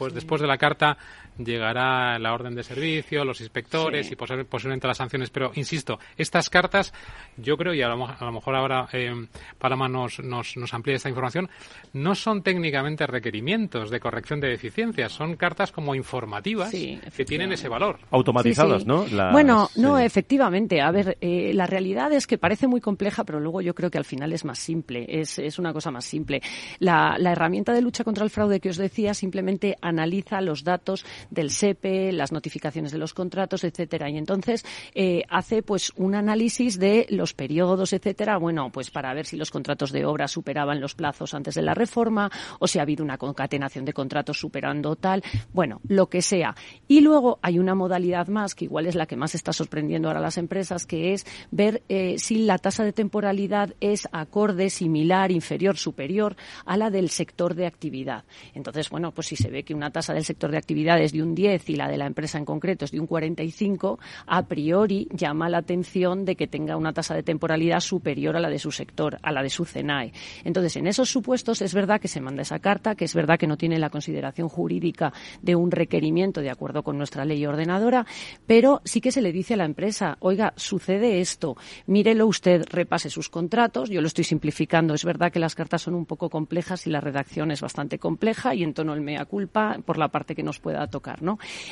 pues 0.00 0.14
después 0.14 0.40
de 0.40 0.46
la 0.46 0.56
carta 0.56 0.96
llegará 1.44 2.18
la 2.18 2.32
orden 2.32 2.54
de 2.54 2.62
servicio, 2.62 3.24
los 3.24 3.40
inspectores 3.40 4.10
y 4.10 4.16
posiblemente 4.16 4.86
las 4.86 4.98
sanciones. 4.98 5.30
Pero, 5.30 5.52
insisto, 5.54 5.98
estas 6.16 6.50
cartas, 6.50 6.92
yo 7.36 7.56
creo, 7.56 7.74
y 7.74 7.82
a 7.82 7.88
lo, 7.88 8.32
mejor 8.32 8.54
ahora 8.54 8.88
eh, 8.92 9.26
Paloma 9.58 9.88
nos, 9.88 10.20
nos, 10.20 10.56
nos, 10.56 10.74
amplía 10.74 10.96
esta 10.96 11.08
información, 11.08 11.48
no 11.92 12.14
son 12.14 12.42
técnicamente 12.42 13.06
requerimientos 13.06 13.90
de 13.90 14.00
corrección 14.00 14.40
de 14.40 14.48
deficiencias, 14.48 15.12
son 15.12 15.36
cartas 15.36 15.72
como 15.72 15.94
informativas 15.94 16.70
que 16.70 17.24
tienen 17.24 17.52
ese 17.52 17.68
valor. 17.68 17.98
Automatizadas, 18.10 18.86
¿no? 18.86 19.06
bueno, 19.32 19.68
no, 19.76 19.98
efectivamente. 19.98 20.80
A 20.80 20.90
ver, 20.90 21.16
eh, 21.20 21.52
la 21.54 21.66
realidad 21.66 22.12
es 22.12 22.26
que 22.26 22.38
parece 22.38 22.66
muy 22.66 22.80
compleja, 22.80 23.24
pero 23.24 23.40
luego 23.40 23.60
yo 23.60 23.74
creo 23.74 23.90
que 23.90 23.98
al 23.98 24.04
final 24.04 24.32
es 24.32 24.44
más 24.44 24.58
simple, 24.58 25.06
es, 25.08 25.38
es 25.38 25.58
una 25.58 25.72
cosa 25.72 25.90
más 25.90 26.04
simple. 26.04 26.42
La, 26.78 27.16
la 27.18 27.32
herramienta 27.32 27.72
de 27.72 27.82
lucha 27.82 28.04
contra 28.04 28.24
el 28.24 28.30
fraude 28.30 28.60
que 28.60 28.70
os 28.70 28.76
decía 28.76 29.14
simplemente 29.14 29.76
analiza 29.80 30.40
los 30.40 30.64
datos 30.64 31.04
del 31.30 31.50
SEPE, 31.50 32.12
las 32.12 32.32
notificaciones 32.32 32.92
de 32.92 32.98
los 32.98 33.14
contratos, 33.14 33.64
etcétera. 33.64 34.10
Y 34.10 34.16
entonces 34.16 34.64
eh, 34.94 35.22
hace 35.28 35.62
pues 35.62 35.92
un 35.96 36.14
análisis 36.14 36.78
de 36.78 37.06
los 37.10 37.34
periodos, 37.34 37.92
etcétera, 37.92 38.38
bueno, 38.38 38.70
pues 38.72 38.90
para 38.90 39.14
ver 39.14 39.26
si 39.26 39.36
los 39.36 39.50
contratos 39.50 39.92
de 39.92 40.04
obra 40.04 40.28
superaban 40.28 40.80
los 40.80 40.94
plazos 40.94 41.34
antes 41.34 41.54
de 41.54 41.62
la 41.62 41.74
reforma 41.74 42.30
o 42.58 42.66
si 42.66 42.78
ha 42.78 42.82
habido 42.82 43.04
una 43.04 43.18
concatenación 43.18 43.84
de 43.84 43.92
contratos 43.92 44.38
superando 44.38 44.96
tal, 44.96 45.22
bueno, 45.52 45.80
lo 45.88 46.08
que 46.08 46.22
sea. 46.22 46.54
Y 46.88 47.00
luego 47.00 47.38
hay 47.42 47.58
una 47.58 47.74
modalidad 47.74 48.28
más 48.28 48.54
que 48.54 48.64
igual 48.64 48.86
es 48.86 48.94
la 48.94 49.06
que 49.06 49.16
más 49.16 49.34
está 49.34 49.52
sorprendiendo 49.52 50.08
ahora 50.08 50.20
a 50.20 50.22
las 50.22 50.38
empresas, 50.38 50.86
que 50.86 51.12
es 51.12 51.26
ver 51.50 51.82
eh, 51.88 52.16
si 52.18 52.38
la 52.38 52.58
tasa 52.58 52.84
de 52.84 52.92
temporalidad 52.92 53.74
es 53.80 54.08
acorde, 54.12 54.70
similar, 54.70 55.30
inferior, 55.30 55.76
superior 55.76 56.36
a 56.64 56.76
la 56.76 56.90
del 56.90 57.10
sector 57.10 57.54
de 57.54 57.66
actividad. 57.66 58.24
Entonces, 58.54 58.90
bueno, 58.90 59.12
pues 59.12 59.28
si 59.28 59.36
se 59.36 59.50
ve 59.50 59.64
que 59.64 59.74
una 59.74 59.90
tasa 59.90 60.14
del 60.14 60.24
sector 60.24 60.50
de 60.50 60.58
actividad 60.58 61.00
es 61.00 61.12
de 61.12 61.19
un 61.22 61.34
10 61.34 61.70
y 61.70 61.76
la 61.76 61.88
de 61.88 61.96
la 61.96 62.06
empresa 62.06 62.38
en 62.38 62.44
concreto 62.44 62.84
es 62.84 62.90
de 62.90 63.00
un 63.00 63.06
45, 63.06 63.98
a 64.26 64.46
priori 64.46 65.08
llama 65.12 65.48
la 65.48 65.58
atención 65.58 66.24
de 66.24 66.36
que 66.36 66.46
tenga 66.46 66.76
una 66.76 66.92
tasa 66.92 67.14
de 67.14 67.22
temporalidad 67.22 67.80
superior 67.80 68.36
a 68.36 68.40
la 68.40 68.48
de 68.48 68.58
su 68.58 68.70
sector, 68.72 69.18
a 69.22 69.32
la 69.32 69.42
de 69.42 69.50
su 69.50 69.64
CENAE. 69.64 70.12
Entonces, 70.44 70.76
en 70.76 70.86
esos 70.86 71.10
supuestos 71.10 71.62
es 71.62 71.74
verdad 71.74 72.00
que 72.00 72.08
se 72.08 72.20
manda 72.20 72.42
esa 72.42 72.58
carta, 72.58 72.94
que 72.94 73.04
es 73.04 73.14
verdad 73.14 73.38
que 73.38 73.46
no 73.46 73.56
tiene 73.56 73.78
la 73.78 73.90
consideración 73.90 74.48
jurídica 74.48 75.12
de 75.42 75.56
un 75.56 75.70
requerimiento 75.70 76.40
de 76.40 76.50
acuerdo 76.50 76.82
con 76.82 76.96
nuestra 76.96 77.24
ley 77.24 77.44
ordenadora, 77.46 78.06
pero 78.46 78.80
sí 78.84 79.00
que 79.00 79.12
se 79.12 79.22
le 79.22 79.32
dice 79.32 79.54
a 79.54 79.56
la 79.56 79.64
empresa, 79.64 80.16
oiga, 80.20 80.52
sucede 80.56 81.20
esto, 81.20 81.56
mírelo 81.86 82.26
usted, 82.26 82.64
repase 82.70 83.10
sus 83.10 83.28
contratos, 83.28 83.90
yo 83.90 84.00
lo 84.00 84.06
estoy 84.06 84.24
simplificando, 84.24 84.94
es 84.94 85.04
verdad 85.04 85.32
que 85.32 85.38
las 85.38 85.54
cartas 85.54 85.82
son 85.82 85.94
un 85.94 86.06
poco 86.06 86.30
complejas 86.30 86.86
y 86.86 86.90
la 86.90 87.00
redacción 87.00 87.50
es 87.50 87.60
bastante 87.60 87.98
compleja 87.98 88.54
y 88.54 88.62
en 88.62 88.74
tono 88.74 88.94
el 88.94 89.00
mea 89.00 89.24
culpa, 89.24 89.78
por 89.84 89.98
la 89.98 90.08
parte 90.08 90.34
que 90.34 90.42
nos 90.42 90.60
pueda 90.60 90.86
tocar, 90.86 90.99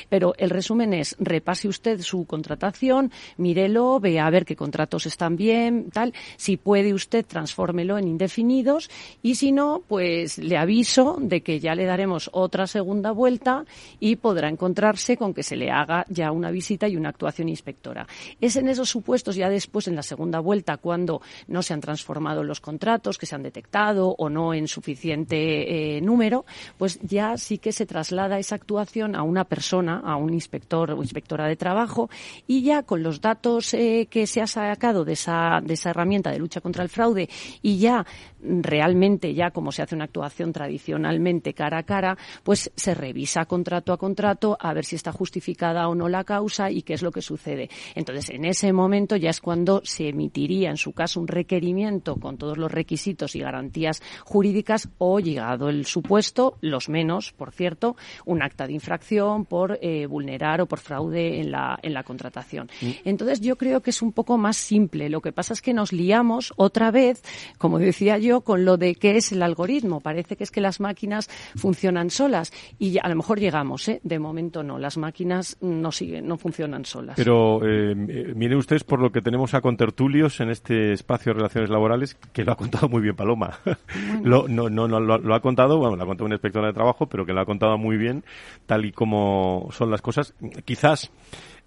Pero 0.09 0.35
el 0.39 0.51
resumen 0.51 0.95
es, 0.95 1.17
repase 1.19 1.69
usted 1.69 2.01
su 2.01 2.25
contratación, 2.27 3.13
mírelo, 3.37 4.01
vea 4.01 4.27
a 4.27 4.31
ver 4.31 4.45
qué 4.45 4.57
contratos 4.57 5.07
están 5.07 5.37
bien, 5.37 5.91
tal. 5.91 6.15
Si 6.37 6.57
puede 6.57 6.95
usted, 6.95 7.25
transfórmelo 7.27 7.99
en 7.99 8.09
indefinidos 8.09 8.91
y 9.23 9.37
si 9.37 9.53
no, 9.53 9.83
pues 9.87 10.39
le 10.39 10.57
aviso 10.57 11.19
de 11.21 11.41
que 11.43 11.61
ya 11.61 11.75
le 11.75 11.85
daremos 11.85 12.31
otra 12.33 12.67
segunda 12.67 13.13
vuelta 13.13 13.65
y 14.01 14.17
podrá 14.17 14.49
encontrarse 14.49 15.17
con 15.17 15.35
que 15.35 15.43
se 15.43 15.57
le 15.57 15.71
haga 15.71 16.05
ya 16.09 16.33
una 16.33 16.51
visita 16.51 16.89
y 16.89 16.97
una 16.97 17.11
actuación 17.11 17.49
inspectora. 17.49 18.07
Es 18.41 18.57
en 18.57 18.69
esos 18.69 18.89
supuestos 18.89 19.37
ya 19.37 19.49
después, 19.49 19.89
en 19.89 19.97
la 19.97 20.03
segunda 20.03 20.41
vuelta, 20.41 20.77
cuando 20.77 21.21
no 21.47 21.63
se 21.63 21.75
han 21.75 21.81
transformado 21.81 22.43
los 22.43 22.61
contratos, 22.61 23.19
que 23.19 23.27
se 23.27 23.35
han 23.35 23.43
detectado 23.43 24.15
o 24.19 24.29
no 24.29 24.55
en 24.55 24.69
suficiente 24.69 25.97
eh, 25.97 26.01
número, 26.01 26.45
pues 26.77 26.99
ya 27.03 27.37
sí 27.37 27.59
que 27.59 27.73
se 27.73 27.87
traslada 27.87 28.39
esa 28.39 28.55
actuación 28.55 29.15
a 29.19 29.23
una 29.23 29.45
persona, 29.45 30.01
a 30.05 30.17
un 30.17 30.33
inspector 30.33 30.93
o 30.93 31.03
inspectora 31.03 31.47
de 31.47 31.57
trabajo, 31.57 32.09
y 32.47 32.63
ya 32.63 32.85
con 32.85 33.03
los 33.03 33.21
datos 33.21 33.75
eh, 33.75 34.07
que 34.09 34.27
se 34.29 34.41
ha 34.41 34.47
sacado 34.47 35.05
de 35.05 35.15
esa, 35.15 35.61
de 35.61 35.75
esa 35.75 35.91
herramienta 35.91 36.31
de 36.31 36.39
lucha 36.39 36.61
contra 36.61 36.85
el 36.85 36.89
fraude 36.89 37.29
y 37.61 37.79
ya 37.79 38.07
realmente, 38.43 39.35
ya 39.35 39.51
como 39.51 39.73
se 39.73 39.83
hace 39.83 39.95
una 39.95 40.05
actuación 40.05 40.53
tradicionalmente 40.53 41.55
cara 41.55 41.79
a 41.79 41.83
cara, 41.83 42.17
pues 42.43 42.71
se 42.75 42.95
revisa 42.95 43.45
contrato 43.47 43.93
a 43.93 43.99
contrato 43.99 44.57
a 44.61 44.73
ver 44.73 44.85
si 44.85 44.97
está 44.97 45.13
justificada 45.13 45.89
o 45.89 45.95
no 45.95 46.09
la 46.09 46.25
causa 46.25 46.71
y 46.71 46.83
qué 46.83 46.95
es 46.95 47.03
lo 47.03 47.11
que 47.11 47.23
sucede. 47.23 47.69
Entonces, 47.95 48.31
en 48.31 48.45
ese 48.45 48.73
momento 48.73 49.17
ya 49.17 49.31
es 49.31 49.41
cuando 49.41 49.81
se 49.85 50.09
emitiría, 50.09 50.71
en 50.71 50.77
su 50.77 50.93
caso, 50.93 51.21
un 51.21 51.29
requerimiento 51.29 52.17
con 52.17 52.39
todos 52.39 52.59
los 52.59 52.71
requisitos 52.71 53.35
y 53.35 53.41
garantías 53.41 54.03
jurídicas 54.25 54.89
o, 54.99 55.21
llegado 55.21 55.69
el 55.69 55.87
supuesto, 55.87 56.59
los 56.61 56.89
menos, 56.89 57.33
por 57.33 57.53
cierto, 57.53 57.97
un 58.25 58.43
acta 58.43 58.67
de 58.67 58.75
infracción 58.75 59.45
por 59.45 59.79
eh, 59.83 60.07
vulnerar 60.07 60.61
o 60.61 60.67
por 60.67 60.79
fraude 60.79 61.41
en 61.41 61.51
la, 61.51 61.79
en 61.83 61.95
la 61.95 62.03
contratación. 62.03 62.69
Mm. 62.81 62.91
Entonces, 63.05 63.41
yo 63.41 63.57
creo 63.57 63.81
que 63.81 63.91
es 63.91 64.03
un 64.03 64.13
poco 64.13 64.39
más 64.39 64.57
simple. 64.57 65.09
Lo 65.09 65.21
que 65.21 65.33
pasa 65.33 65.53
es 65.53 65.63
que 65.63 65.75
nos 65.75 65.93
liamos 65.93 66.53
otra 66.57 66.91
vez, 66.91 67.23
como 67.59 67.79
decía 67.79 68.19
yo, 68.19 68.28
con 68.43 68.65
lo 68.65 68.77
de 68.77 68.95
qué 68.95 69.17
es 69.17 69.33
el 69.33 69.43
algoritmo. 69.43 70.01
Parece 70.01 70.37
que 70.37 70.45
es 70.45 70.51
que 70.51 70.61
las 70.61 70.81
máquinas 70.81 71.29
funcionan 71.57 72.11
solas 72.11 72.53
y 72.79 72.99
a 72.99 73.09
lo 73.09 73.17
mejor 73.17 73.41
llegamos, 73.41 73.89
¿eh? 73.89 74.01
de 74.03 74.19
momento 74.19 74.63
no. 74.63 74.79
Las 74.79 74.97
máquinas 74.97 75.57
no 75.61 75.93
siguen, 75.93 76.27
no 76.27 76.37
funcionan 76.37 76.85
solas. 76.85 77.17
Pero 77.17 77.61
eh, 77.65 77.95
miren 77.95 78.59
ustedes 78.59 78.85
por 78.85 79.01
lo 79.01 79.11
que 79.11 79.21
tenemos 79.21 79.55
a 79.55 79.61
contertulios 79.61 80.41
en 80.41 80.51
este 80.51 80.93
espacio 80.93 81.33
de 81.33 81.39
relaciones 81.39 81.71
laborales, 81.71 82.17
que 82.33 82.45
lo 82.45 82.53
ha 82.53 82.57
contado 82.57 82.89
muy 82.89 83.03
bien 83.03 83.17
Paloma. 83.17 83.59
lo, 84.23 84.47
no, 84.49 84.69
no, 84.69 84.89
no, 84.89 85.01
lo, 85.01 85.35
ha 85.35 85.41
contado, 85.41 85.79
bueno, 85.79 85.97
lo 85.97 86.03
ha 86.03 86.07
contado 86.07 86.27
una 86.27 86.37
inspectora 86.37 86.69
de 86.69 86.73
trabajo, 86.75 87.07
pero 87.07 87.25
que 87.25 87.33
lo 87.33 87.41
ha 87.41 87.47
contado 87.47 87.79
muy 87.79 87.97
bien, 87.97 88.25
tal 88.67 88.85
y 88.85 88.93
como 88.93 89.69
son 89.73 89.91
las 89.91 90.03
cosas. 90.03 90.35
Quizás 90.65 91.11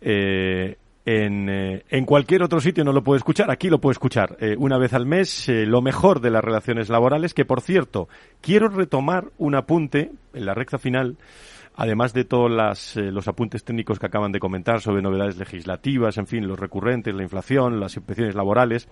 eh, 0.02 0.78
en, 1.06 1.50
eh, 1.50 1.84
en, 1.90 2.06
cualquier 2.06 2.44
otro 2.44 2.62
sitio 2.62 2.84
no 2.84 2.94
lo 2.94 3.04
puede 3.04 3.18
escuchar, 3.18 3.50
aquí 3.50 3.70
lo 3.70 3.82
puede 3.82 3.94
escuchar 3.94 4.38
eh, 4.40 4.56
una 4.58 4.78
vez 4.78 4.94
al 4.94 5.06
mes, 5.06 5.50
eh, 5.50 5.66
lo 5.66 5.82
mejor 5.82 6.22
de 6.22 6.30
las 6.30 6.44
relaciones 6.44 6.90
laborales, 6.90 7.34
que 7.34 7.46
por 7.46 7.62
cierto, 7.62 8.08
quiero 8.40 8.68
retomar 8.68 9.32
un 9.38 9.56
apunte 9.56 10.12
en 10.34 10.46
la 10.46 10.54
recta 10.54 10.78
final, 10.78 11.18
además 11.76 12.14
de 12.14 12.24
todos 12.24 12.52
las, 12.52 12.96
los 12.98 13.28
apuntes 13.28 13.64
técnicos 13.64 13.98
que 13.98 14.06
acaban 14.06 14.32
de 14.32 14.40
comentar 14.40 14.82
sobre 14.82 15.02
novedades 15.02 15.38
legislativas, 15.38 16.18
en 16.18 16.28
fin, 16.28 16.48
los 16.48 16.60
recurrentes, 16.60 17.16
la 17.16 17.24
inflación, 17.24 17.80
las 17.80 17.96
inspecciones 17.96 18.36
laborales, 18.36 18.88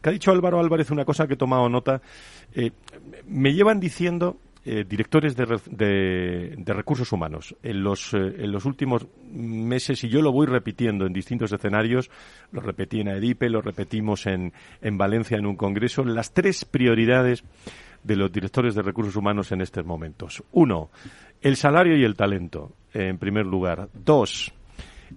que 0.00 0.08
ha 0.08 0.12
dicho 0.12 0.32
Álvaro 0.32 0.58
Álvarez 0.58 0.90
una 0.90 1.04
cosa 1.04 1.28
que 1.28 1.34
he 1.34 1.36
tomado 1.36 1.68
nota, 1.68 2.02
me 3.26 3.52
llevan 3.52 3.78
diciendo 3.78 4.38
eh, 4.64 4.84
directores 4.88 5.36
de, 5.36 6.54
de, 6.56 6.72
recursos 6.72 7.10
humanos 7.12 7.56
en 7.62 7.82
los, 7.82 8.14
eh, 8.14 8.18
en 8.38 8.52
los 8.52 8.64
últimos 8.64 9.06
meses, 9.32 10.04
y 10.04 10.08
yo 10.08 10.22
lo 10.22 10.32
voy 10.32 10.46
repitiendo 10.46 11.06
en 11.06 11.12
distintos 11.12 11.52
escenarios, 11.52 12.10
lo 12.52 12.60
repetí 12.60 13.00
en 13.00 13.08
AEDIPE, 13.08 13.50
lo 13.50 13.60
repetimos 13.60 14.26
en, 14.26 14.52
en 14.80 14.98
Valencia 14.98 15.36
en 15.36 15.46
un 15.46 15.56
congreso, 15.56 16.04
las 16.04 16.32
tres 16.32 16.64
prioridades 16.64 17.44
de 18.02 18.16
los 18.16 18.32
directores 18.32 18.74
de 18.74 18.82
recursos 18.82 19.16
humanos 19.16 19.52
en 19.52 19.60
estos 19.60 19.84
momentos. 19.84 20.42
Uno, 20.52 20.90
el 21.40 21.56
salario 21.56 21.96
y 21.96 22.04
el 22.04 22.14
talento, 22.14 22.72
en 22.94 23.18
primer 23.18 23.46
lugar. 23.46 23.88
Dos, 23.92 24.52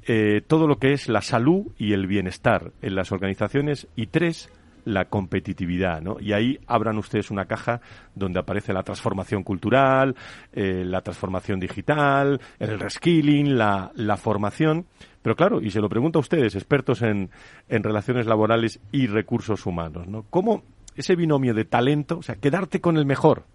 eh, 0.07 0.41
todo 0.45 0.67
lo 0.67 0.77
que 0.77 0.93
es 0.93 1.07
la 1.07 1.21
salud 1.21 1.67
y 1.77 1.93
el 1.93 2.07
bienestar 2.07 2.71
en 2.81 2.95
las 2.95 3.11
organizaciones. 3.11 3.87
Y 3.95 4.07
tres, 4.07 4.49
la 4.85 5.05
competitividad, 5.05 6.01
¿no? 6.01 6.17
Y 6.19 6.33
ahí 6.33 6.59
abran 6.67 6.97
ustedes 6.97 7.31
una 7.31 7.45
caja 7.45 7.81
donde 8.13 8.39
aparece 8.39 8.71
la 8.71 8.83
transformación 8.83 9.43
cultural, 9.43 10.15
eh, 10.53 10.83
la 10.85 11.01
transformación 11.01 11.59
digital, 11.59 12.39
el 12.59 12.79
reskilling, 12.79 13.57
la, 13.57 13.91
la 13.95 14.15
formación. 14.15 14.85
Pero 15.21 15.35
claro, 15.35 15.59
y 15.59 15.71
se 15.71 15.81
lo 15.81 15.89
pregunto 15.89 16.19
a 16.19 16.21
ustedes, 16.21 16.55
expertos 16.55 17.01
en, 17.01 17.31
en 17.67 17.83
relaciones 17.83 18.27
laborales 18.27 18.79
y 18.91 19.07
recursos 19.07 19.65
humanos, 19.65 20.07
¿no? 20.07 20.25
¿Cómo 20.29 20.63
ese 20.95 21.15
binomio 21.15 21.53
de 21.53 21.65
talento, 21.65 22.19
o 22.19 22.21
sea, 22.21 22.35
quedarte 22.35 22.79
con 22.79 22.97
el 22.97 23.05
mejor 23.05 23.45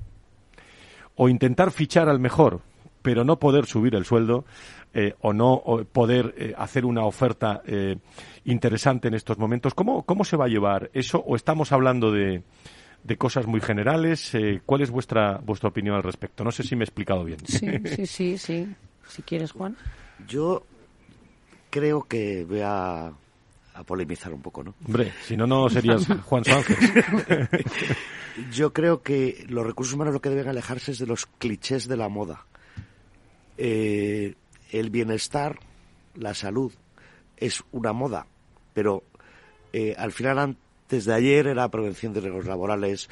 o 1.16 1.28
intentar 1.28 1.70
fichar 1.70 2.08
al 2.08 2.18
mejor, 2.18 2.60
pero 3.02 3.24
no 3.24 3.38
poder 3.38 3.66
subir 3.66 3.94
el 3.94 4.04
sueldo 4.04 4.44
eh, 4.92 5.14
o 5.20 5.32
no 5.32 5.62
poder 5.92 6.34
eh, 6.36 6.54
hacer 6.56 6.84
una 6.84 7.04
oferta 7.04 7.62
eh, 7.64 7.96
interesante 8.44 9.08
en 9.08 9.14
estos 9.14 9.38
momentos. 9.38 9.74
¿Cómo, 9.74 10.02
¿Cómo 10.02 10.24
se 10.24 10.36
va 10.36 10.46
a 10.46 10.48
llevar 10.48 10.90
eso? 10.94 11.18
¿O 11.18 11.36
estamos 11.36 11.70
hablando 11.72 12.10
de, 12.10 12.42
de 13.04 13.16
cosas 13.16 13.46
muy 13.46 13.60
generales? 13.60 14.32
¿Cuál 14.66 14.82
es 14.82 14.90
vuestra, 14.90 15.38
vuestra 15.44 15.68
opinión 15.68 15.94
al 15.94 16.02
respecto? 16.02 16.42
No 16.42 16.50
sé 16.50 16.62
si 16.62 16.74
me 16.74 16.82
he 16.82 16.86
explicado 16.86 17.24
bien. 17.24 17.38
Sí, 17.46 17.68
sí, 17.84 18.06
sí, 18.06 18.38
sí. 18.38 18.68
Si 19.06 19.22
quieres, 19.22 19.52
Juan. 19.52 19.76
Yo 20.26 20.64
creo 21.70 22.02
que 22.02 22.44
voy 22.44 22.60
a, 22.60 23.06
a 23.06 23.84
polemizar 23.84 24.32
un 24.32 24.42
poco, 24.42 24.64
¿no? 24.64 24.74
Hombre, 24.86 25.12
si 25.24 25.36
no, 25.36 25.46
no 25.46 25.68
serías 25.70 26.06
Juan 26.24 26.44
Sánchez. 26.44 26.78
Yo 28.52 28.72
creo 28.72 29.02
que 29.02 29.44
los 29.48 29.64
recursos 29.64 29.94
humanos 29.94 30.14
lo 30.14 30.20
que 30.20 30.30
deben 30.30 30.48
alejarse 30.48 30.92
es 30.92 30.98
de 30.98 31.06
los 31.06 31.26
clichés 31.26 31.88
de 31.88 31.96
la 31.96 32.08
moda. 32.08 32.44
Eh, 33.62 34.36
el 34.72 34.88
bienestar, 34.88 35.58
la 36.14 36.32
salud, 36.32 36.72
es 37.36 37.62
una 37.72 37.92
moda, 37.92 38.26
pero 38.72 39.02
eh, 39.74 39.94
al 39.98 40.12
final 40.12 40.38
antes 40.38 41.04
de 41.04 41.12
ayer 41.12 41.46
era 41.46 41.68
prevención 41.68 42.14
de 42.14 42.22
riesgos 42.22 42.46
laborales, 42.46 43.10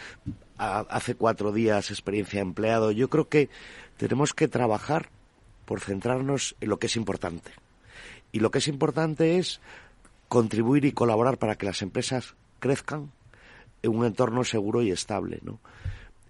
hace 0.57 1.15
cuatro 1.17 1.53
días 1.53 1.91
experiencia 1.91 2.39
de 2.39 2.47
empleado. 2.47 2.93
Yo 2.93 3.11
creo 3.11 3.29
que 3.29 3.51
tenemos 3.99 4.33
que 4.33 4.49
trabajar 4.49 5.11
por 5.67 5.81
centrarnos 5.81 6.57
en 6.63 6.71
lo 6.71 6.79
que 6.79 6.87
es 6.87 6.97
importante. 6.97 7.51
Y 8.33 8.41
lo 8.41 8.51
que 8.51 8.59
es 8.59 8.69
importante 8.69 9.37
es 9.37 9.61
contribuir 10.29 10.87
y 10.87 10.93
colaborar 10.93 11.37
para 11.37 11.57
que 11.57 11.67
las 11.67 11.83
empresas 11.83 12.37
crezcan 12.59 13.13
en 13.83 13.95
un 13.95 14.07
entorno 14.07 14.45
seguro 14.45 14.81
y 14.81 14.93
estable. 14.93 15.41
¿no? 15.43 15.61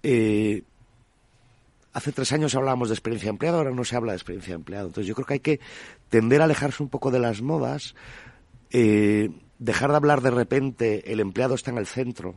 Eh, 0.02 0.64
hace 1.98 2.12
tres 2.12 2.32
años 2.32 2.54
hablábamos 2.54 2.88
de 2.88 2.94
experiencia 2.94 3.26
de 3.26 3.30
empleado, 3.30 3.58
ahora 3.58 3.72
no 3.72 3.84
se 3.84 3.96
habla 3.96 4.12
de 4.12 4.16
experiencia 4.16 4.52
de 4.52 4.60
empleado. 4.60 4.86
Entonces 4.86 5.06
yo 5.06 5.14
creo 5.14 5.26
que 5.26 5.34
hay 5.34 5.40
que 5.40 5.60
tender 6.08 6.40
a 6.40 6.44
alejarse 6.44 6.82
un 6.82 6.88
poco 6.88 7.10
de 7.10 7.18
las 7.18 7.42
modas, 7.42 7.94
eh, 8.70 9.30
dejar 9.58 9.90
de 9.90 9.96
hablar 9.96 10.20
de 10.20 10.30
repente 10.30 11.12
el 11.12 11.20
empleado 11.20 11.56
está 11.56 11.72
en 11.72 11.78
el 11.78 11.86
centro 11.86 12.36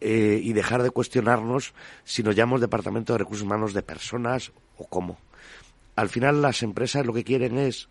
eh, 0.00 0.40
y 0.42 0.52
dejar 0.52 0.82
de 0.84 0.90
cuestionarnos 0.90 1.74
si 2.04 2.22
nos 2.22 2.36
llamamos 2.36 2.60
Departamento 2.60 3.12
de 3.12 3.18
Recursos 3.18 3.44
Humanos 3.44 3.74
de 3.74 3.82
personas 3.82 4.52
o 4.78 4.86
cómo. 4.86 5.18
Al 5.96 6.08
final 6.08 6.40
las 6.40 6.62
empresas 6.62 7.04
lo 7.04 7.12
que 7.12 7.24
quieren 7.24 7.58
es 7.58 7.88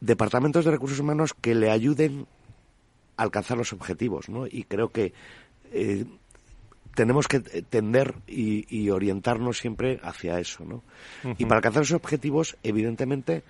departamentos 0.00 0.64
de 0.64 0.70
recursos 0.70 0.98
humanos 0.98 1.34
que 1.38 1.54
le 1.54 1.70
ayuden 1.70 2.26
a 3.16 3.24
alcanzar 3.24 3.58
los 3.58 3.72
objetivos, 3.72 4.28
¿no? 4.28 4.46
Y 4.46 4.64
creo 4.64 4.88
que 4.88 5.12
eh, 5.72 6.06
tenemos 6.94 7.28
que 7.28 7.40
tender 7.40 8.14
y, 8.26 8.90
orientarnos 8.90 9.58
siempre 9.58 10.00
hacia 10.02 10.38
eso, 10.38 10.64
¿no? 10.64 10.82
Y 11.38 11.44
para 11.44 11.56
alcanzar 11.56 11.82
esos 11.82 11.96
objetivos, 11.96 12.56
evidentemente, 12.62 13.42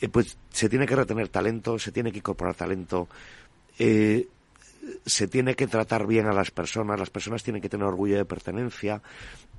eh, 0.00 0.08
pues 0.08 0.38
se 0.50 0.68
tiene 0.68 0.86
que 0.86 0.96
retener 0.96 1.28
talento, 1.28 1.78
se 1.78 1.92
tiene 1.92 2.12
que 2.12 2.18
incorporar 2.18 2.54
talento, 2.54 3.08
eh, 3.78 4.28
se 5.04 5.28
tiene 5.28 5.54
que 5.54 5.66
tratar 5.66 6.06
bien 6.06 6.26
a 6.26 6.32
las 6.32 6.50
personas, 6.50 6.98
las 6.98 7.10
personas 7.10 7.42
tienen 7.42 7.60
que 7.60 7.68
tener 7.68 7.86
orgullo 7.86 8.16
de 8.16 8.24
pertenencia, 8.24 9.02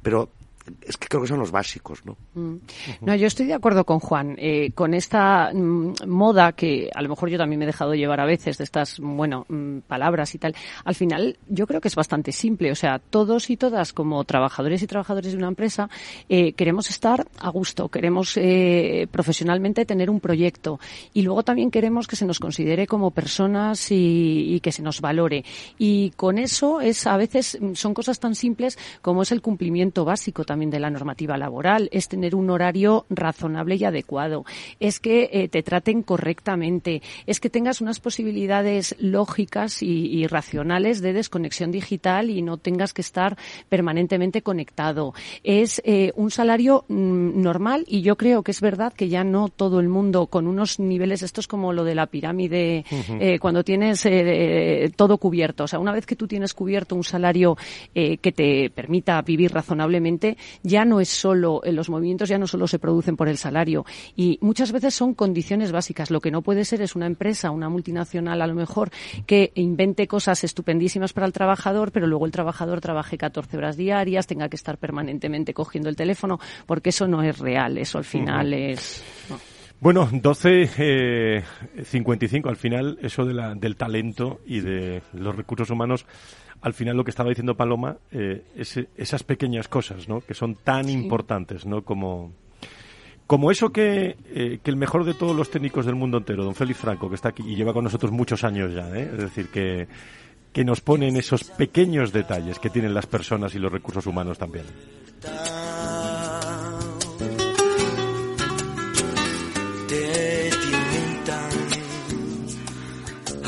pero 0.01 0.29
es 0.81 0.97
que 0.97 1.07
creo 1.07 1.21
que 1.21 1.27
son 1.27 1.39
los 1.39 1.51
básicos, 1.51 2.05
¿no? 2.05 2.17
Mm. 2.33 2.55
No, 3.01 3.15
yo 3.15 3.27
estoy 3.27 3.47
de 3.47 3.53
acuerdo 3.53 3.85
con 3.85 3.99
Juan, 3.99 4.35
eh, 4.37 4.71
con 4.73 4.93
esta 4.93 5.51
mm, 5.53 5.93
moda 6.07 6.51
que 6.53 6.89
a 6.93 7.01
lo 7.01 7.09
mejor 7.09 7.29
yo 7.29 7.37
también 7.37 7.59
me 7.59 7.65
he 7.65 7.67
dejado 7.67 7.95
llevar 7.95 8.19
a 8.19 8.25
veces 8.25 8.57
de 8.57 8.63
estas, 8.63 8.99
bueno, 8.99 9.45
mm, 9.49 9.79
palabras 9.79 10.35
y 10.35 10.37
tal. 10.37 10.55
Al 10.83 10.95
final, 10.95 11.37
yo 11.47 11.67
creo 11.67 11.81
que 11.81 11.87
es 11.87 11.95
bastante 11.95 12.31
simple. 12.31 12.71
O 12.71 12.75
sea, 12.75 12.99
todos 12.99 13.49
y 13.49 13.57
todas, 13.57 13.93
como 13.93 14.23
trabajadores 14.23 14.81
y 14.81 14.87
trabajadores 14.87 15.31
de 15.31 15.37
una 15.37 15.47
empresa, 15.47 15.89
eh, 16.27 16.53
queremos 16.53 16.89
estar 16.89 17.25
a 17.39 17.49
gusto, 17.49 17.89
queremos 17.89 18.37
eh, 18.37 19.07
profesionalmente 19.11 19.85
tener 19.85 20.09
un 20.09 20.19
proyecto 20.19 20.79
y 21.13 21.21
luego 21.21 21.43
también 21.43 21.71
queremos 21.71 22.07
que 22.07 22.15
se 22.15 22.25
nos 22.25 22.39
considere 22.39 22.87
como 22.87 23.11
personas 23.11 23.91
y, 23.91 24.55
y 24.55 24.59
que 24.59 24.71
se 24.71 24.81
nos 24.81 25.01
valore. 25.01 25.43
Y 25.77 26.11
con 26.11 26.37
eso 26.37 26.81
es, 26.81 27.07
a 27.07 27.17
veces, 27.17 27.57
son 27.73 27.93
cosas 27.93 28.19
tan 28.19 28.35
simples 28.35 28.77
como 29.01 29.23
es 29.23 29.31
el 29.31 29.41
cumplimiento 29.41 30.05
básico 30.05 30.43
también 30.43 30.58
también 30.59 30.71
de 30.71 30.79
la 30.81 30.89
normativa 30.89 31.37
laboral, 31.37 31.87
es 31.93 32.09
tener 32.09 32.35
un 32.35 32.49
horario 32.49 33.05
razonable 33.09 33.75
y 33.75 33.85
adecuado, 33.85 34.43
es 34.81 34.99
que 34.99 35.29
eh, 35.31 35.47
te 35.47 35.63
traten 35.63 36.03
correctamente, 36.03 37.01
es 37.27 37.39
que 37.39 37.49
tengas 37.49 37.79
unas 37.79 38.01
posibilidades 38.01 38.93
lógicas 38.99 39.81
y, 39.81 40.27
racionales 40.27 41.01
de 41.01 41.13
desconexión 41.13 41.71
digital 41.71 42.29
y 42.29 42.41
no 42.41 42.57
tengas 42.57 42.93
que 42.93 43.01
estar 43.01 43.37
permanentemente 43.69 44.41
conectado. 44.41 45.13
Es 45.43 45.81
eh, 45.85 46.11
un 46.17 46.29
salario 46.29 46.83
mm, 46.89 47.41
normal 47.41 47.85
y 47.87 48.01
yo 48.01 48.17
creo 48.17 48.43
que 48.43 48.51
es 48.51 48.59
verdad 48.59 48.91
que 48.91 49.07
ya 49.07 49.23
no 49.23 49.47
todo 49.47 49.79
el 49.79 49.87
mundo 49.87 50.27
con 50.27 50.45
unos 50.45 50.77
niveles, 50.77 51.23
esto 51.23 51.39
es 51.39 51.47
como 51.47 51.71
lo 51.71 51.85
de 51.85 51.95
la 51.95 52.07
pirámide, 52.07 52.83
eh, 53.19 53.39
cuando 53.39 53.63
tienes 53.63 54.05
todo 54.97 55.17
cubierto. 55.17 55.63
O 55.63 55.67
sea, 55.67 55.79
una 55.79 55.93
vez 55.93 56.05
que 56.05 56.17
tú 56.17 56.27
tienes 56.27 56.53
cubierto 56.53 56.95
un 56.95 57.03
salario 57.05 57.55
que 57.93 58.33
te 58.35 58.69
permita 58.69 59.21
vivir 59.21 59.53
razonablemente, 59.53 60.37
ya 60.63 60.85
no 60.85 60.99
es 60.99 61.09
solo, 61.09 61.61
los 61.65 61.89
movimientos 61.89 62.29
ya 62.29 62.37
no 62.37 62.47
solo 62.47 62.67
se 62.67 62.79
producen 62.79 63.15
por 63.15 63.29
el 63.29 63.37
salario. 63.37 63.85
Y 64.15 64.37
muchas 64.41 64.71
veces 64.71 64.93
son 64.93 65.13
condiciones 65.13 65.71
básicas. 65.71 66.11
Lo 66.11 66.21
que 66.21 66.31
no 66.31 66.41
puede 66.41 66.65
ser 66.65 66.81
es 66.81 66.95
una 66.95 67.05
empresa, 67.05 67.51
una 67.51 67.69
multinacional 67.69 68.41
a 68.41 68.47
lo 68.47 68.55
mejor, 68.55 68.91
que 69.25 69.51
invente 69.55 70.07
cosas 70.07 70.43
estupendísimas 70.43 71.13
para 71.13 71.27
el 71.27 71.33
trabajador, 71.33 71.91
pero 71.91 72.07
luego 72.07 72.25
el 72.25 72.31
trabajador 72.31 72.81
trabaje 72.81 73.17
14 73.17 73.57
horas 73.57 73.77
diarias, 73.77 74.27
tenga 74.27 74.49
que 74.49 74.55
estar 74.55 74.77
permanentemente 74.77 75.53
cogiendo 75.53 75.89
el 75.89 75.95
teléfono, 75.95 76.39
porque 76.65 76.89
eso 76.89 77.07
no 77.07 77.23
es 77.23 77.39
real, 77.39 77.77
eso 77.77 77.97
al 77.97 78.03
final 78.03 78.53
es... 78.53 79.03
Bueno, 79.81 80.09
12.55 80.09 80.75
eh, 80.77 82.41
al 82.49 82.57
final, 82.57 82.99
eso 83.01 83.23
de 83.23 83.33
la, 83.33 83.55
del 83.55 83.77
talento 83.77 84.41
y 84.45 84.59
de 84.59 85.01
los 85.13 85.33
recursos 85.33 85.69
humanos, 85.69 86.05
al 86.61 86.73
final 86.73 86.97
lo 86.97 87.03
que 87.03 87.11
estaba 87.11 87.29
diciendo 87.29 87.55
Paloma, 87.55 87.97
eh, 88.11 88.43
es, 88.55 88.79
esas 88.97 89.23
pequeñas 89.23 89.67
cosas, 89.67 90.07
¿no? 90.07 90.21
Que 90.21 90.33
son 90.33 90.55
tan 90.55 90.89
importantes, 90.89 91.65
¿no? 91.65 91.83
Como, 91.83 92.33
como 93.27 93.51
eso 93.51 93.71
que, 93.71 94.17
eh, 94.25 94.59
que 94.61 94.71
el 94.71 94.77
mejor 94.77 95.05
de 95.05 95.13
todos 95.13 95.35
los 95.35 95.49
técnicos 95.49 95.85
del 95.85 95.95
mundo 95.95 96.17
entero, 96.17 96.43
don 96.43 96.55
Félix 96.55 96.79
Franco, 96.79 97.09
que 97.09 97.15
está 97.15 97.29
aquí 97.29 97.43
y 97.45 97.55
lleva 97.55 97.73
con 97.73 97.83
nosotros 97.83 98.11
muchos 98.11 98.43
años 98.43 98.73
ya, 98.73 98.89
¿eh? 98.89 99.09
es 99.13 99.19
decir, 99.19 99.49
que, 99.49 99.87
que 100.51 100.65
nos 100.65 100.81
ponen 100.81 101.15
esos 101.15 101.43
pequeños 101.43 102.11
detalles 102.11 102.59
que 102.59 102.69
tienen 102.69 102.93
las 102.93 103.05
personas 103.05 103.55
y 103.55 103.59
los 103.59 103.71
recursos 103.71 104.05
humanos 104.05 104.37
también. 104.37 104.65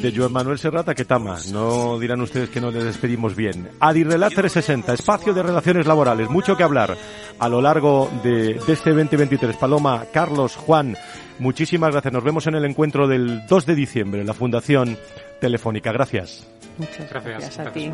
De 0.00 0.12
Joan 0.16 0.32
Manuel 0.32 0.58
Serrata 0.58 0.94
que 0.94 1.04
tama. 1.04 1.36
No 1.52 1.98
dirán 1.98 2.22
ustedes 2.22 2.48
que 2.48 2.60
no 2.60 2.70
le 2.70 2.82
despedimos 2.82 3.36
bien. 3.36 3.70
Adirrelat 3.80 4.32
360, 4.32 4.94
espacio 4.94 5.34
de 5.34 5.42
relaciones 5.42 5.86
laborales. 5.86 6.30
Mucho 6.30 6.56
que 6.56 6.62
hablar 6.62 6.96
a 7.38 7.48
lo 7.48 7.60
largo 7.60 8.10
de, 8.22 8.52
este 8.52 8.90
2023. 8.90 9.56
Paloma, 9.56 10.06
Carlos, 10.12 10.56
Juan, 10.56 10.96
muchísimas 11.40 11.90
gracias. 11.90 12.12
Nos 12.12 12.24
vemos 12.24 12.46
en 12.46 12.54
el 12.54 12.64
encuentro 12.64 13.08
del 13.08 13.46
2 13.46 13.66
de 13.66 13.74
diciembre 13.74 14.20
en 14.20 14.26
la 14.26 14.34
Fundación 14.34 14.96
Telefónica. 15.40 15.92
Gracias. 15.92 16.46
Muchas 16.78 17.10
gracias, 17.10 17.58
a 17.58 17.72
ti. 17.72 17.92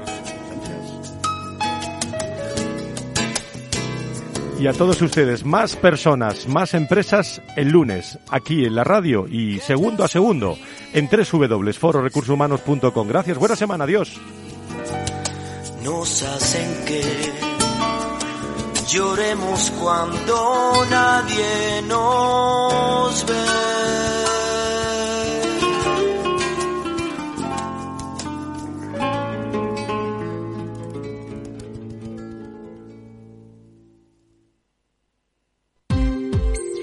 y 4.58 4.66
a 4.68 4.72
todos 4.72 5.02
ustedes, 5.02 5.44
más 5.44 5.76
personas, 5.76 6.48
más 6.48 6.72
empresas 6.74 7.42
el 7.56 7.68
lunes, 7.68 8.18
aquí 8.30 8.64
en 8.64 8.74
la 8.74 8.84
radio 8.84 9.26
y 9.28 9.60
segundo 9.60 10.02
a 10.04 10.08
segundo 10.08 10.56
en 10.92 11.08
www.fororecursoshumanos.com. 11.08 13.08
Gracias, 13.08 13.38
buena 13.38 13.56
semana, 13.56 13.84
adiós. 13.84 14.18
Nos 15.84 16.22
hacen 16.22 16.84
que 16.86 17.55
lloremos 18.88 19.70
cuando 19.82 20.86
nadie 20.90 21.82
nos 21.88 23.26
ve. 23.26 23.66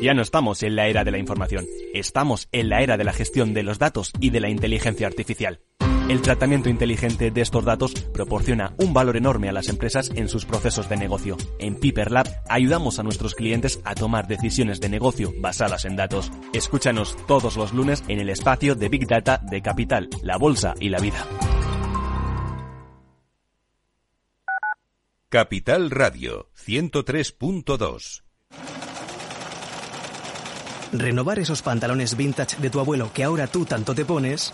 Ya 0.01 0.13
no 0.13 0.21
estamos 0.21 0.63
en 0.63 0.75
la 0.75 0.87
era 0.87 1.05
de 1.05 1.11
la 1.11 1.17
información, 1.17 1.65
estamos 1.93 2.49
en 2.51 2.67
la 2.67 2.81
era 2.81 2.97
de 2.97 3.05
la 3.05 3.13
gestión 3.13 3.53
de 3.53 3.63
los 3.63 3.79
datos 3.79 4.11
y 4.19 4.31
de 4.31 4.41
la 4.41 4.49
inteligencia 4.49 5.07
artificial. 5.07 5.61
El 6.09 6.21
tratamiento 6.21 6.67
inteligente 6.67 7.31
de 7.31 7.41
estos 7.41 7.63
datos 7.63 7.93
proporciona 7.93 8.73
un 8.77 8.93
valor 8.93 9.15
enorme 9.15 9.47
a 9.47 9.53
las 9.53 9.69
empresas 9.69 10.11
en 10.13 10.27
sus 10.27 10.45
procesos 10.45 10.89
de 10.89 10.97
negocio. 10.97 11.37
En 11.59 11.75
Piper 11.75 12.11
Lab 12.11 12.27
ayudamos 12.49 12.99
a 12.99 13.03
nuestros 13.03 13.35
clientes 13.35 13.79
a 13.85 13.95
tomar 13.95 14.27
decisiones 14.27 14.81
de 14.81 14.89
negocio 14.89 15.33
basadas 15.39 15.85
en 15.85 15.95
datos. 15.95 16.29
Escúchanos 16.51 17.15
todos 17.25 17.55
los 17.55 17.73
lunes 17.73 18.03
en 18.09 18.19
el 18.19 18.29
espacio 18.29 18.75
de 18.75 18.89
Big 18.89 19.07
Data 19.07 19.39
de 19.49 19.61
Capital, 19.61 20.09
la 20.21 20.37
Bolsa 20.37 20.73
y 20.77 20.89
la 20.89 20.99
Vida. 20.99 21.25
Capital 25.29 25.89
Radio 25.89 26.49
103.2 26.53 28.23
Renovar 30.91 31.39
esos 31.39 31.63
pantalones 31.63 32.15
vintage 32.15 32.57
de 32.61 32.69
tu 32.69 32.79
abuelo 32.79 33.09
que 33.13 33.23
ahora 33.23 33.47
tú 33.47 33.65
tanto 33.65 33.95
te 33.95 34.05
pones 34.05 34.53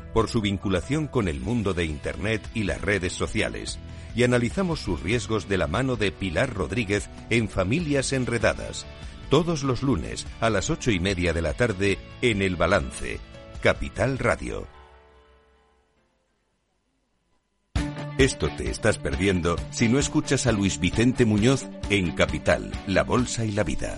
por 0.13 0.29
su 0.29 0.41
vinculación 0.41 1.07
con 1.07 1.27
el 1.27 1.39
mundo 1.39 1.73
de 1.73 1.85
Internet 1.85 2.41
y 2.53 2.63
las 2.63 2.81
redes 2.81 3.13
sociales, 3.13 3.79
y 4.15 4.23
analizamos 4.23 4.79
sus 4.79 5.01
riesgos 5.01 5.47
de 5.47 5.57
la 5.57 5.67
mano 5.67 5.95
de 5.95 6.11
Pilar 6.11 6.53
Rodríguez 6.53 7.09
en 7.29 7.49
Familias 7.49 8.13
Enredadas, 8.13 8.85
todos 9.29 9.63
los 9.63 9.81
lunes 9.83 10.27
a 10.41 10.49
las 10.49 10.69
ocho 10.69 10.91
y 10.91 10.99
media 10.99 11.33
de 11.33 11.41
la 11.41 11.53
tarde 11.53 11.97
en 12.21 12.41
El 12.41 12.55
Balance, 12.55 13.19
Capital 13.61 14.17
Radio. 14.17 14.67
Esto 18.17 18.49
te 18.55 18.69
estás 18.69 18.99
perdiendo 18.99 19.55
si 19.71 19.87
no 19.87 19.97
escuchas 19.97 20.45
a 20.45 20.51
Luis 20.51 20.79
Vicente 20.79 21.25
Muñoz 21.25 21.65
en 21.89 22.11
Capital, 22.11 22.71
La 22.85 23.03
Bolsa 23.03 23.45
y 23.45 23.51
la 23.51 23.63
Vida. 23.63 23.97